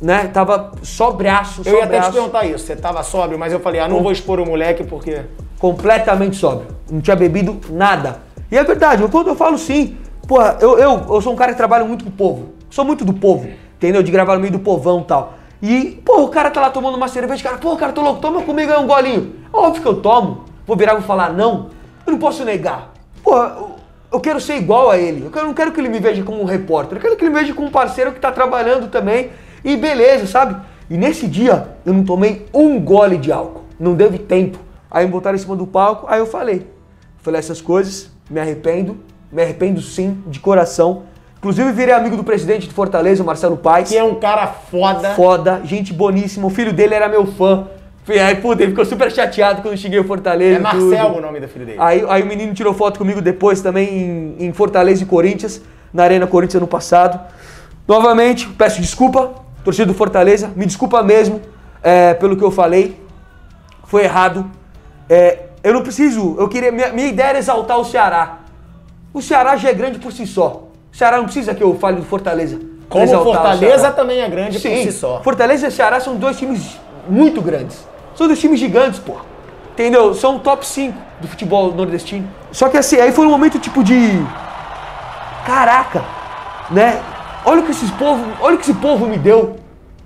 né? 0.00 0.28
Tava 0.32 0.72
só 0.82 1.10
braço, 1.10 1.62
só 1.62 1.70
Eu 1.70 1.78
ia 1.78 1.84
até 1.84 1.96
te 1.96 2.00
braço. 2.00 2.12
perguntar 2.12 2.44
isso. 2.46 2.64
Você 2.66 2.76
tava 2.76 3.02
sóbrio, 3.02 3.38
mas 3.38 3.52
eu 3.52 3.60
falei, 3.60 3.80
ah, 3.80 3.88
não 3.88 4.02
vou 4.02 4.12
expor 4.12 4.40
o 4.40 4.46
moleque 4.46 4.84
porque. 4.84 5.22
completamente 5.58 6.36
sóbrio. 6.36 6.68
Não 6.90 7.00
tinha 7.00 7.16
bebido 7.16 7.60
nada. 7.70 8.22
E 8.50 8.56
é 8.56 8.64
verdade, 8.64 9.06
quando 9.08 9.28
eu 9.28 9.36
falo 9.36 9.56
sim, 9.58 9.96
porra, 10.26 10.56
eu, 10.60 10.78
eu, 10.78 11.06
eu 11.08 11.20
sou 11.20 11.32
um 11.32 11.36
cara 11.36 11.52
que 11.52 11.56
trabalha 11.58 11.84
muito 11.84 12.04
com 12.04 12.10
o 12.10 12.12
povo. 12.12 12.48
Sou 12.70 12.84
muito 12.84 13.04
do 13.04 13.12
povo, 13.12 13.48
entendeu? 13.76 14.02
De 14.02 14.10
gravar 14.10 14.34
no 14.34 14.40
meio 14.40 14.52
do 14.52 14.58
povão 14.58 15.00
e 15.00 15.04
tal. 15.04 15.34
E, 15.62 16.00
pô, 16.04 16.22
o 16.22 16.28
cara 16.28 16.50
tá 16.50 16.60
lá 16.60 16.70
tomando 16.70 16.96
uma 16.96 17.08
cerveja, 17.08 17.42
cara, 17.42 17.58
pô, 17.58 17.76
cara, 17.76 17.92
tô 17.92 18.00
louco, 18.00 18.20
toma 18.20 18.42
comigo 18.42 18.72
aí 18.72 18.78
um 18.78 18.86
golinho. 18.86 19.34
Óbvio 19.52 19.82
que 19.82 19.88
eu 19.88 19.96
tomo. 20.00 20.44
Vou 20.66 20.76
virar 20.76 20.92
e 20.92 20.96
vou 20.96 21.04
falar 21.04 21.32
não. 21.32 21.68
Eu 22.06 22.12
não 22.12 22.18
posso 22.18 22.44
negar. 22.44 22.92
Pô, 23.22 23.36
eu, 23.36 23.70
eu 24.12 24.20
quero 24.20 24.40
ser 24.40 24.56
igual 24.56 24.90
a 24.90 24.96
ele. 24.96 25.30
Eu 25.32 25.44
não 25.44 25.52
quero 25.52 25.72
que 25.72 25.80
ele 25.80 25.88
me 25.88 25.98
veja 25.98 26.22
como 26.22 26.40
um 26.40 26.44
repórter. 26.44 26.96
Eu 26.96 27.02
quero 27.02 27.16
que 27.16 27.24
ele 27.24 27.30
me 27.30 27.40
veja 27.40 27.52
como 27.52 27.68
um 27.68 27.70
parceiro 27.70 28.12
que 28.12 28.20
tá 28.20 28.32
trabalhando 28.32 28.88
também. 28.88 29.30
E 29.64 29.76
beleza, 29.76 30.26
sabe? 30.26 30.56
E 30.88 30.96
nesse 30.96 31.26
dia, 31.26 31.68
eu 31.86 31.92
não 31.92 32.04
tomei 32.04 32.46
um 32.52 32.80
gole 32.80 33.16
de 33.16 33.30
álcool. 33.30 33.62
Não 33.78 33.96
teve 33.96 34.18
tempo. 34.18 34.58
Aí 34.90 35.06
me 35.06 35.12
botaram 35.12 35.36
em 35.36 35.38
cima 35.38 35.54
do 35.54 35.66
palco, 35.66 36.06
aí 36.08 36.18
eu 36.18 36.26
falei. 36.26 36.66
Falei 37.18 37.38
essas 37.38 37.60
coisas, 37.60 38.10
me 38.28 38.40
arrependo, 38.40 38.96
me 39.30 39.42
arrependo 39.42 39.80
sim, 39.80 40.22
de 40.26 40.40
coração. 40.40 41.02
Inclusive 41.38 41.72
virei 41.72 41.94
amigo 41.94 42.16
do 42.16 42.24
presidente 42.24 42.66
de 42.66 42.74
Fortaleza, 42.74 43.22
o 43.22 43.26
Marcelo 43.26 43.56
Paes. 43.56 43.88
Que 43.88 43.96
é 43.96 44.04
um 44.04 44.16
cara 44.16 44.46
foda. 44.48 45.10
Foda, 45.14 45.60
gente 45.64 45.92
boníssima. 45.92 46.46
O 46.46 46.50
filho 46.50 46.72
dele 46.72 46.94
era 46.94 47.08
meu 47.08 47.26
fã. 47.26 47.68
Fui- 48.04 48.18
Aí, 48.18 48.34
puta, 48.36 48.62
ele 48.62 48.72
ficou 48.72 48.84
super 48.84 49.10
chateado 49.10 49.62
quando 49.62 49.72
eu 49.74 49.78
cheguei 49.78 50.00
em 50.00 50.04
Fortaleza. 50.04 50.56
É 50.56 50.58
e 50.58 50.62
Marcelo 50.62 51.16
o 51.18 51.20
nome 51.20 51.40
do 51.40 51.48
filho 51.48 51.64
dele. 51.64 51.78
Aí, 51.80 52.04
aí 52.08 52.22
o 52.22 52.26
menino 52.26 52.52
tirou 52.52 52.74
foto 52.74 52.98
comigo 52.98 53.22
depois 53.22 53.62
também 53.62 53.88
em, 54.38 54.46
em 54.46 54.52
Fortaleza 54.52 55.02
e 55.02 55.06
Corinthians, 55.06 55.62
na 55.94 56.02
Arena 56.02 56.26
Corinthians 56.26 56.56
ano 56.56 56.66
passado. 56.66 57.20
Novamente, 57.86 58.46
peço 58.48 58.80
desculpa, 58.80 59.32
torcida 59.64 59.86
do 59.86 59.94
Fortaleza, 59.94 60.50
me 60.56 60.66
desculpa 60.66 61.02
mesmo 61.02 61.40
é, 61.82 62.14
pelo 62.14 62.36
que 62.36 62.44
eu 62.44 62.50
falei. 62.50 63.00
Foi 63.84 64.04
errado. 64.04 64.50
É, 65.08 65.46
eu 65.62 65.74
não 65.74 65.82
preciso, 65.82 66.36
eu 66.38 66.48
queria. 66.48 66.70
Minha, 66.70 66.92
minha 66.92 67.08
ideia 67.08 67.28
era 67.30 67.38
exaltar 67.38 67.78
o 67.78 67.84
Ceará. 67.84 68.38
O 69.12 69.20
Ceará 69.20 69.56
já 69.56 69.70
é 69.70 69.74
grande 69.74 69.98
por 69.98 70.12
si 70.12 70.26
só. 70.26 70.68
O 70.92 70.96
Ceará 70.96 71.16
não 71.16 71.24
precisa 71.24 71.54
que 71.54 71.62
eu 71.62 71.74
fale 71.76 71.96
do 71.96 72.04
Fortaleza. 72.04 72.58
Como 72.88 73.06
Fortaleza 73.06 73.90
também 73.92 74.20
é 74.20 74.28
grande 74.28 74.58
por 74.58 74.68
Sim, 74.68 74.82
si 74.82 74.92
só. 74.92 75.20
Fortaleza 75.22 75.68
e 75.68 75.70
Ceará 75.70 76.00
são 76.00 76.16
dois 76.16 76.36
times 76.36 76.78
muito 77.08 77.40
grandes. 77.40 77.86
São 78.16 78.26
dois 78.26 78.40
times 78.40 78.58
gigantes, 78.58 78.98
pô. 78.98 79.14
Entendeu? 79.72 80.12
São 80.14 80.38
top 80.38 80.66
5 80.66 80.98
do 81.20 81.28
futebol 81.28 81.72
nordestino. 81.72 82.28
Só 82.52 82.68
que 82.68 82.76
assim, 82.76 82.96
aí 82.96 83.12
foi 83.12 83.26
um 83.26 83.30
momento 83.30 83.58
tipo 83.58 83.82
de. 83.84 84.20
Caraca, 85.46 86.04
né? 86.70 87.00
Olha 87.44 87.60
o 87.60 87.64
que 87.64 87.70
esses 87.70 87.90
povo, 87.92 88.24
olha 88.40 88.54
o 88.54 88.58
que 88.58 88.64
esse 88.64 88.74
povo 88.74 89.06
me 89.06 89.18
deu. 89.18 89.56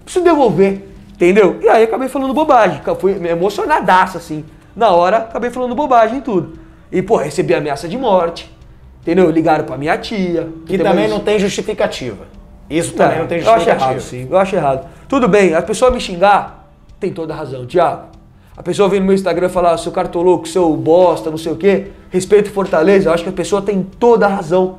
Preciso 0.04 0.24
devolver. 0.24 0.88
Entendeu? 1.14 1.58
E 1.62 1.68
aí 1.68 1.84
acabei 1.84 2.08
falando 2.08 2.34
bobagem. 2.34 2.80
Fui 2.98 3.12
emocionadaço, 3.26 4.18
assim. 4.18 4.44
Na 4.74 4.90
hora, 4.90 5.18
acabei 5.18 5.50
falando 5.50 5.74
bobagem 5.74 6.18
e 6.18 6.20
tudo. 6.20 6.58
E, 6.90 7.00
pô, 7.02 7.16
recebi 7.16 7.54
ameaça 7.54 7.88
de 7.88 7.96
morte. 7.96 8.52
Entendeu? 9.00 9.30
Ligaram 9.30 9.64
pra 9.64 9.76
minha 9.76 9.96
tia. 9.98 10.48
Que 10.66 10.78
também 10.78 11.08
não 11.08 11.20
tem 11.20 11.38
justificativa. 11.38 12.26
Isso 12.68 12.94
também 12.94 13.18
não 13.18 13.26
tem 13.26 13.38
eu 13.38 13.44
acho 13.44 13.54
justificativa. 13.56 13.90
errado, 13.90 14.00
sim. 14.00 14.28
Eu 14.30 14.38
acho 14.38 14.56
errado. 14.56 14.88
Tudo 15.08 15.28
bem, 15.28 15.54
a 15.54 15.62
pessoa 15.62 15.90
me 15.90 16.00
xingar, 16.00 16.68
tem 16.98 17.12
toda 17.12 17.34
a 17.34 17.36
razão, 17.36 17.66
Thiago. 17.66 18.14
A 18.56 18.62
pessoa 18.62 18.88
vem 18.88 19.00
no 19.00 19.06
meu 19.06 19.14
Instagram 19.14 19.48
e 19.48 19.50
fala, 19.50 19.72
ah, 19.72 19.78
seu 19.78 19.92
cartoloco, 19.92 20.48
seu 20.48 20.74
bosta, 20.76 21.28
não 21.28 21.36
sei 21.36 21.52
o 21.52 21.56
quê, 21.56 21.88
respeito 22.10 22.50
Fortaleza, 22.50 23.08
eu 23.08 23.12
acho 23.12 23.24
que 23.24 23.28
a 23.28 23.32
pessoa 23.32 23.60
tem 23.60 23.82
toda 23.82 24.26
a 24.26 24.28
razão. 24.28 24.78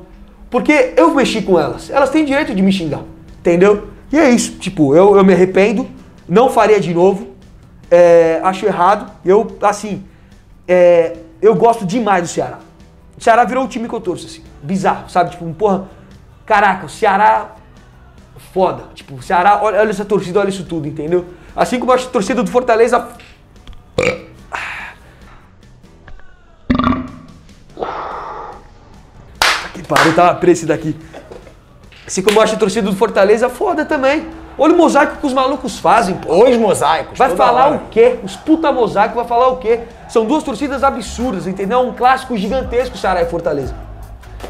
Porque 0.56 0.94
eu 0.96 1.14
mexi 1.14 1.42
com 1.42 1.60
elas, 1.60 1.90
elas 1.90 2.08
têm 2.08 2.24
direito 2.24 2.54
de 2.54 2.62
me 2.62 2.72
xingar, 2.72 3.02
entendeu? 3.40 3.90
E 4.10 4.18
é 4.18 4.30
isso, 4.30 4.52
tipo, 4.52 4.96
eu, 4.96 5.14
eu 5.14 5.22
me 5.22 5.34
arrependo, 5.34 5.86
não 6.26 6.48
faria 6.48 6.80
de 6.80 6.94
novo, 6.94 7.28
é, 7.90 8.40
acho 8.42 8.64
errado, 8.64 9.12
eu, 9.22 9.54
assim, 9.60 10.02
é, 10.66 11.18
eu 11.42 11.54
gosto 11.54 11.84
demais 11.84 12.22
do 12.22 12.28
Ceará. 12.28 12.60
O 13.18 13.22
Ceará 13.22 13.44
virou 13.44 13.66
o 13.66 13.68
time 13.68 13.86
que 13.86 13.94
eu 13.94 14.00
torço, 14.00 14.24
assim, 14.24 14.42
bizarro, 14.62 15.10
sabe? 15.10 15.32
Tipo, 15.32 15.44
um 15.44 15.52
porra, 15.52 15.90
caraca, 16.46 16.86
o 16.86 16.88
Ceará 16.88 17.50
foda. 18.54 18.84
Tipo, 18.94 19.16
o 19.16 19.22
Ceará, 19.22 19.60
olha, 19.62 19.78
olha 19.78 19.90
essa 19.90 20.06
torcida, 20.06 20.40
olha 20.40 20.48
isso 20.48 20.64
tudo, 20.64 20.88
entendeu? 20.88 21.26
Assim 21.54 21.78
como 21.78 21.92
a 21.92 21.98
torcida 21.98 22.42
do 22.42 22.50
Fortaleza. 22.50 23.06
Pariu, 29.86 30.14
tava 30.14 30.34
preso 30.34 30.60
esse 30.60 30.66
daqui. 30.66 30.96
Assim 32.06 32.22
como 32.22 32.38
eu 32.38 32.42
acho 32.42 32.54
a 32.54 32.58
torcida 32.58 32.88
do 32.88 32.96
Fortaleza 32.96 33.48
foda 33.48 33.84
também. 33.84 34.26
Olha 34.58 34.72
o 34.72 34.76
mosaico 34.76 35.16
que 35.16 35.26
os 35.26 35.34
malucos 35.34 35.78
fazem, 35.78 36.14
pô. 36.14 36.44
Os 36.44 36.56
mosaicos. 36.56 37.18
Vai 37.18 37.30
falar 37.36 37.66
hora. 37.66 37.76
o 37.76 37.80
quê? 37.90 38.16
Os 38.22 38.36
puta 38.36 38.72
mosaico 38.72 39.14
vai 39.14 39.26
falar 39.26 39.48
o 39.48 39.56
quê? 39.56 39.80
São 40.08 40.24
duas 40.24 40.42
torcidas 40.42 40.82
absurdas, 40.82 41.46
entendeu? 41.46 41.80
Um 41.80 41.92
clássico 41.92 42.36
gigantesco, 42.36 42.96
Ceará 42.96 43.22
e 43.22 43.26
Fortaleza. 43.26 43.74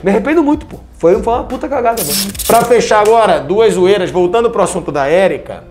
Me 0.02 0.10
arrependo 0.10 0.44
muito, 0.44 0.66
pô. 0.66 0.78
Foi, 0.98 1.20
foi 1.22 1.32
uma 1.32 1.44
puta 1.44 1.68
cagada, 1.68 2.02
mano. 2.02 2.32
Pra 2.46 2.62
fechar 2.62 3.00
agora, 3.00 3.40
duas 3.40 3.74
zoeiras, 3.74 4.10
voltando 4.10 4.50
pro 4.50 4.62
assunto 4.62 4.92
da 4.92 5.06
Érica. 5.06 5.64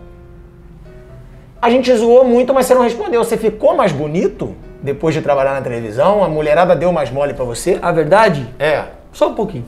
A 1.62 1.70
gente 1.70 1.96
zoou 1.96 2.26
muito, 2.26 2.54
mas 2.54 2.66
você 2.66 2.76
não 2.76 2.82
respondeu. 2.82 3.24
Você 3.24 3.38
ficou 3.38 3.76
mais 3.76 3.92
bonito? 3.92 4.56
depois 4.86 5.16
de 5.16 5.22
trabalhar 5.22 5.54
na 5.54 5.62
televisão? 5.62 6.24
A 6.24 6.30
mulherada 6.30 6.76
deu 6.76 6.92
mais 6.92 7.10
mole 7.10 7.34
pra 7.34 7.44
você? 7.44 7.80
A 7.82 7.92
verdade? 7.92 8.48
É. 8.60 8.86
Só 9.16 9.30
um 9.30 9.34
pouquinho. 9.34 9.66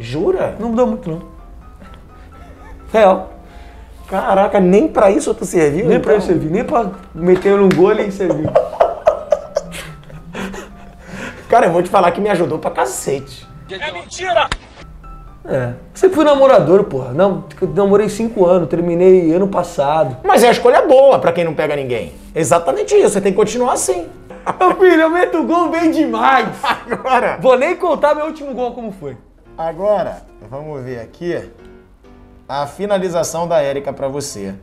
Jura? 0.00 0.56
Não 0.58 0.70
mudou 0.70 0.88
muito, 0.88 1.08
não. 1.08 1.22
Real. 2.92 3.32
Caraca, 4.08 4.58
nem 4.58 4.88
pra 4.88 5.12
isso 5.12 5.32
tu 5.32 5.44
serviu? 5.44 5.86
Nem 5.86 6.00
pra 6.00 6.14
eu 6.14 6.16
então? 6.16 6.26
servir, 6.26 6.50
nem 6.50 6.64
pra 6.64 6.90
meter 7.14 7.56
no 7.56 7.68
gol 7.68 7.92
ele 7.92 8.10
serviu. 8.10 8.50
Cara, 11.48 11.66
eu 11.66 11.72
vou 11.72 11.84
te 11.84 11.88
falar 11.88 12.10
que 12.10 12.20
me 12.20 12.28
ajudou 12.30 12.58
pra 12.58 12.72
cacete. 12.72 13.46
É. 13.70 14.67
Sempre 15.94 16.16
fui 16.16 16.24
namorador, 16.24 16.84
porra. 16.84 17.12
Não, 17.12 17.44
eu 17.60 17.68
namorei 17.68 18.08
cinco 18.08 18.44
anos, 18.46 18.68
terminei 18.68 19.32
ano 19.32 19.48
passado. 19.48 20.16
Mas 20.24 20.42
é 20.44 20.48
a 20.48 20.52
escolha 20.52 20.82
boa 20.86 21.18
pra 21.18 21.32
quem 21.32 21.44
não 21.44 21.54
pega 21.54 21.74
ninguém. 21.74 22.12
Exatamente 22.34 22.94
isso, 22.94 23.10
você 23.10 23.20
tem 23.20 23.32
que 23.32 23.38
continuar 23.38 23.72
assim. 23.72 24.06
Meu 24.58 24.74
filho, 24.76 25.02
eu 25.02 25.10
meto 25.10 25.42
gol 25.44 25.68
bem 25.70 25.90
demais. 25.90 26.48
Agora, 26.90 27.38
Vou 27.40 27.56
nem 27.58 27.76
contar 27.76 28.14
meu 28.14 28.26
último 28.26 28.54
gol 28.54 28.72
como 28.72 28.92
foi. 28.92 29.16
agora, 29.56 30.22
vamos 30.50 30.82
ver 30.82 31.00
aqui 31.00 31.50
a 32.48 32.66
finalização 32.66 33.46
da 33.48 33.60
Érica 33.60 33.92
pra 33.92 34.08
você. 34.08 34.54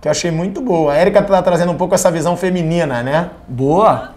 Que 0.00 0.08
eu 0.08 0.12
achei 0.12 0.30
muito 0.30 0.62
boa. 0.62 0.92
A 0.92 0.96
Érica 0.96 1.20
tá 1.22 1.42
trazendo 1.42 1.72
um 1.72 1.76
pouco 1.76 1.94
essa 1.94 2.10
visão 2.10 2.34
feminina, 2.36 3.02
né? 3.02 3.30
Boa. 3.46 4.12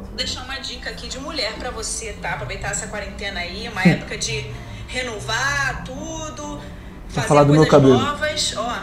Vou 0.00 0.14
deixar 0.16 0.42
uma 0.42 0.58
dica 0.58 0.90
aqui 0.90 1.08
de 1.08 1.18
mulher 1.18 1.52
pra 1.54 1.70
você, 1.70 2.12
tá? 2.14 2.32
Aproveitar 2.34 2.70
essa 2.70 2.86
quarentena 2.88 3.40
aí, 3.40 3.68
uma 3.68 3.82
época 3.86 4.16
de 4.18 4.50
renovar 4.88 5.84
tudo, 5.84 6.60
fazer 7.08 7.26
falar 7.28 7.44
do 7.44 7.52
meu 7.52 7.66
coisas 7.66 7.70
cabelo. 7.70 7.98
novas. 7.98 8.54
Ó, 8.56 8.76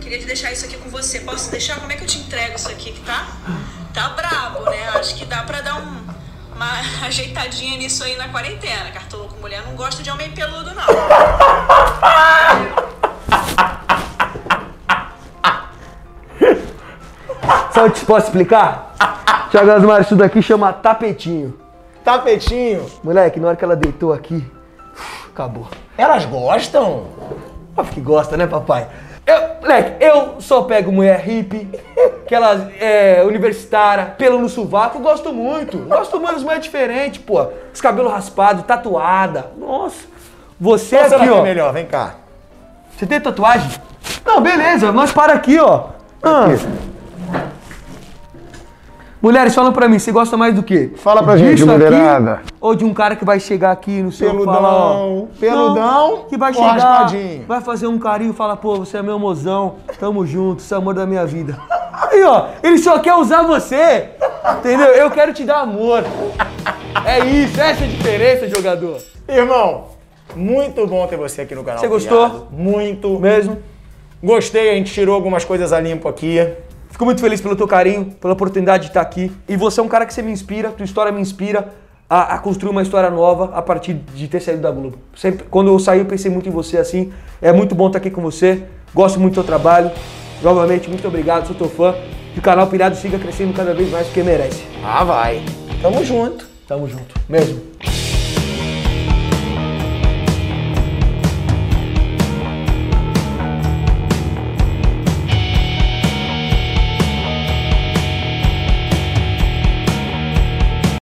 queria 0.00 0.18
te 0.18 0.26
deixar 0.26 0.52
isso 0.52 0.64
aqui 0.66 0.76
com 0.78 0.90
você. 0.90 1.20
Posso 1.20 1.50
deixar? 1.50 1.78
Como 1.80 1.90
é 1.92 1.96
que 1.96 2.04
eu 2.04 2.08
te 2.08 2.18
entrego 2.18 2.56
isso 2.56 2.68
aqui 2.68 2.92
que 2.92 3.00
tá? 3.00 3.26
Tá 3.92 4.10
brabo, 4.10 4.60
né? 4.70 4.88
Acho 4.94 5.14
que 5.16 5.24
dá 5.24 5.42
pra 5.42 5.60
dar 5.60 5.76
um- 5.80 6.06
uma 6.54 6.72
ajeitadinha 7.06 7.76
nisso 7.78 8.04
aí 8.04 8.16
na 8.16 8.28
quarentena. 8.28 8.90
Cartoloco 8.90 9.38
mulher 9.40 9.62
não 9.66 9.74
gosta 9.74 10.02
de 10.02 10.10
homem 10.10 10.30
peludo, 10.32 10.72
não. 10.74 10.86
Sabe 17.76 17.88
o 17.90 17.92
que 17.92 18.06
posso 18.06 18.28
explicar? 18.28 18.94
Tiago 19.52 19.70
Asmar, 19.70 20.00
isso 20.00 20.16
daqui 20.16 20.40
chama 20.40 20.72
tapetinho. 20.72 21.60
Tapetinho. 22.02 22.86
Moleque, 23.04 23.38
na 23.38 23.48
hora 23.48 23.56
que 23.56 23.62
ela 23.62 23.76
deitou 23.76 24.14
aqui, 24.14 24.42
acabou. 25.28 25.68
Elas 25.98 26.24
gostam? 26.24 27.08
Óbvio 27.76 27.92
que 27.92 28.00
gosta, 28.00 28.34
né, 28.34 28.46
papai? 28.46 28.86
Eu, 29.26 29.60
moleque, 29.60 30.02
eu 30.02 30.40
só 30.40 30.62
pego 30.62 30.90
mulher 30.90 31.20
hippie, 31.20 31.68
aquelas 32.24 32.66
é, 32.80 33.22
universitária, 33.22 34.06
pelo 34.06 34.38
no 34.38 34.48
sovaco, 34.48 34.98
gosto 35.00 35.30
muito. 35.30 35.76
Gosto 35.80 36.18
muito 36.18 36.32
das 36.32 36.42
mulheres 36.42 36.64
diferentes, 36.64 37.20
pô. 37.20 37.46
Os 37.74 37.80
cabelos 37.82 38.10
raspados, 38.10 38.64
tatuada. 38.64 39.50
Nossa. 39.54 40.06
Você 40.58 40.96
Qual 40.96 41.04
aqui, 41.04 41.18
que 41.18 41.28
é 41.28 41.32
ó. 41.32 41.42
melhor? 41.42 41.74
Vem 41.74 41.84
cá. 41.84 42.14
Você 42.96 43.04
tem 43.04 43.20
tatuagem? 43.20 43.70
Não, 44.24 44.40
beleza, 44.40 44.90
mas 44.92 45.12
para 45.12 45.34
aqui, 45.34 45.58
ó. 45.58 45.88
Ah. 46.22 46.46
Mulheres, 49.26 49.56
falam 49.56 49.72
pra 49.72 49.88
mim, 49.88 49.98
você 49.98 50.12
gosta 50.12 50.36
mais 50.36 50.54
do 50.54 50.62
quê? 50.62 50.92
Fala 50.98 51.20
pra 51.20 51.36
gente, 51.36 51.56
Disso 51.56 51.68
aqui 51.68 51.84
mulherada. 51.84 52.42
Ou 52.60 52.76
de 52.76 52.84
um 52.84 52.94
cara 52.94 53.16
que 53.16 53.24
vai 53.24 53.40
chegar 53.40 53.72
aqui 53.72 54.00
no 54.00 54.12
seu 54.12 54.30
Peludão, 54.30 54.54
falar, 54.54 54.72
ó, 54.72 55.26
peludão 55.40 56.26
que 56.28 56.38
vai 56.38 56.54
chegar, 56.54 56.74
raspadinho? 56.74 57.44
vai 57.44 57.60
fazer 57.60 57.88
um 57.88 57.98
carinho 57.98 58.30
e 58.30 58.32
falar, 58.32 58.54
pô, 58.58 58.76
você 58.76 58.98
é 58.98 59.02
meu 59.02 59.18
mozão, 59.18 59.78
tamo 59.98 60.24
junto, 60.24 60.62
você 60.62 60.72
é 60.72 60.76
o 60.76 60.80
amor 60.80 60.94
da 60.94 61.04
minha 61.04 61.26
vida. 61.26 61.58
Aí, 61.92 62.22
ó, 62.22 62.50
ele 62.62 62.78
só 62.78 63.00
quer 63.00 63.16
usar 63.16 63.42
você, 63.42 64.10
entendeu? 64.60 64.90
Eu 64.90 65.10
quero 65.10 65.34
te 65.34 65.42
dar 65.42 65.62
amor. 65.62 66.04
É 67.04 67.26
isso, 67.26 67.60
essa 67.60 67.82
é 67.82 67.84
a 67.84 67.90
diferença, 67.90 68.48
jogador. 68.48 68.98
Irmão, 69.28 69.86
muito 70.36 70.86
bom 70.86 71.04
ter 71.08 71.16
você 71.16 71.40
aqui 71.40 71.54
no 71.56 71.64
canal. 71.64 71.80
Você 71.80 71.88
gostou? 71.88 72.46
Muito. 72.52 73.18
Mesmo? 73.18 73.58
Gostei, 74.22 74.70
a 74.70 74.74
gente 74.74 74.92
tirou 74.92 75.16
algumas 75.16 75.44
coisas 75.44 75.72
a 75.72 75.80
limpo 75.80 76.06
aqui. 76.06 76.38
Fico 76.96 77.04
muito 77.04 77.20
feliz 77.20 77.42
pelo 77.42 77.54
teu 77.54 77.68
carinho, 77.68 78.06
pela 78.18 78.32
oportunidade 78.32 78.84
de 78.84 78.88
estar 78.88 79.02
aqui. 79.02 79.30
E 79.46 79.54
você 79.54 79.80
é 79.80 79.82
um 79.82 79.86
cara 79.86 80.06
que 80.06 80.14
você 80.14 80.22
me 80.22 80.32
inspira, 80.32 80.70
tua 80.70 80.82
história 80.82 81.12
me 81.12 81.20
inspira 81.20 81.68
a, 82.08 82.36
a 82.36 82.38
construir 82.38 82.70
uma 82.70 82.80
história 82.80 83.10
nova 83.10 83.50
a 83.54 83.60
partir 83.60 83.92
de 83.92 84.26
ter 84.26 84.40
saído 84.40 84.62
da 84.62 84.70
Globo. 84.70 84.96
Sempre, 85.14 85.44
quando 85.50 85.68
eu 85.68 85.78
saí, 85.78 85.98
eu 85.98 86.06
pensei 86.06 86.30
muito 86.30 86.48
em 86.48 86.52
você 86.52 86.78
assim. 86.78 87.12
É 87.42 87.52
muito 87.52 87.74
bom 87.74 87.88
estar 87.88 87.98
aqui 87.98 88.10
com 88.10 88.22
você. 88.22 88.62
Gosto 88.94 89.20
muito 89.20 89.34
do 89.34 89.42
teu 89.42 89.44
trabalho. 89.44 89.90
Novamente, 90.42 90.88
muito 90.88 91.06
obrigado, 91.06 91.46
sou 91.46 91.54
teu 91.54 91.68
fã. 91.68 91.94
Que 92.32 92.38
o 92.38 92.42
canal 92.42 92.66
Pilhado 92.66 92.96
siga 92.96 93.18
crescendo 93.18 93.52
cada 93.52 93.74
vez 93.74 93.90
mais 93.90 94.06
porque 94.06 94.22
merece. 94.22 94.64
Ah, 94.82 95.04
vai. 95.04 95.44
Tamo 95.82 96.02
junto. 96.02 96.48
Tamo 96.66 96.88
junto. 96.88 97.14
Mesmo. 97.28 97.60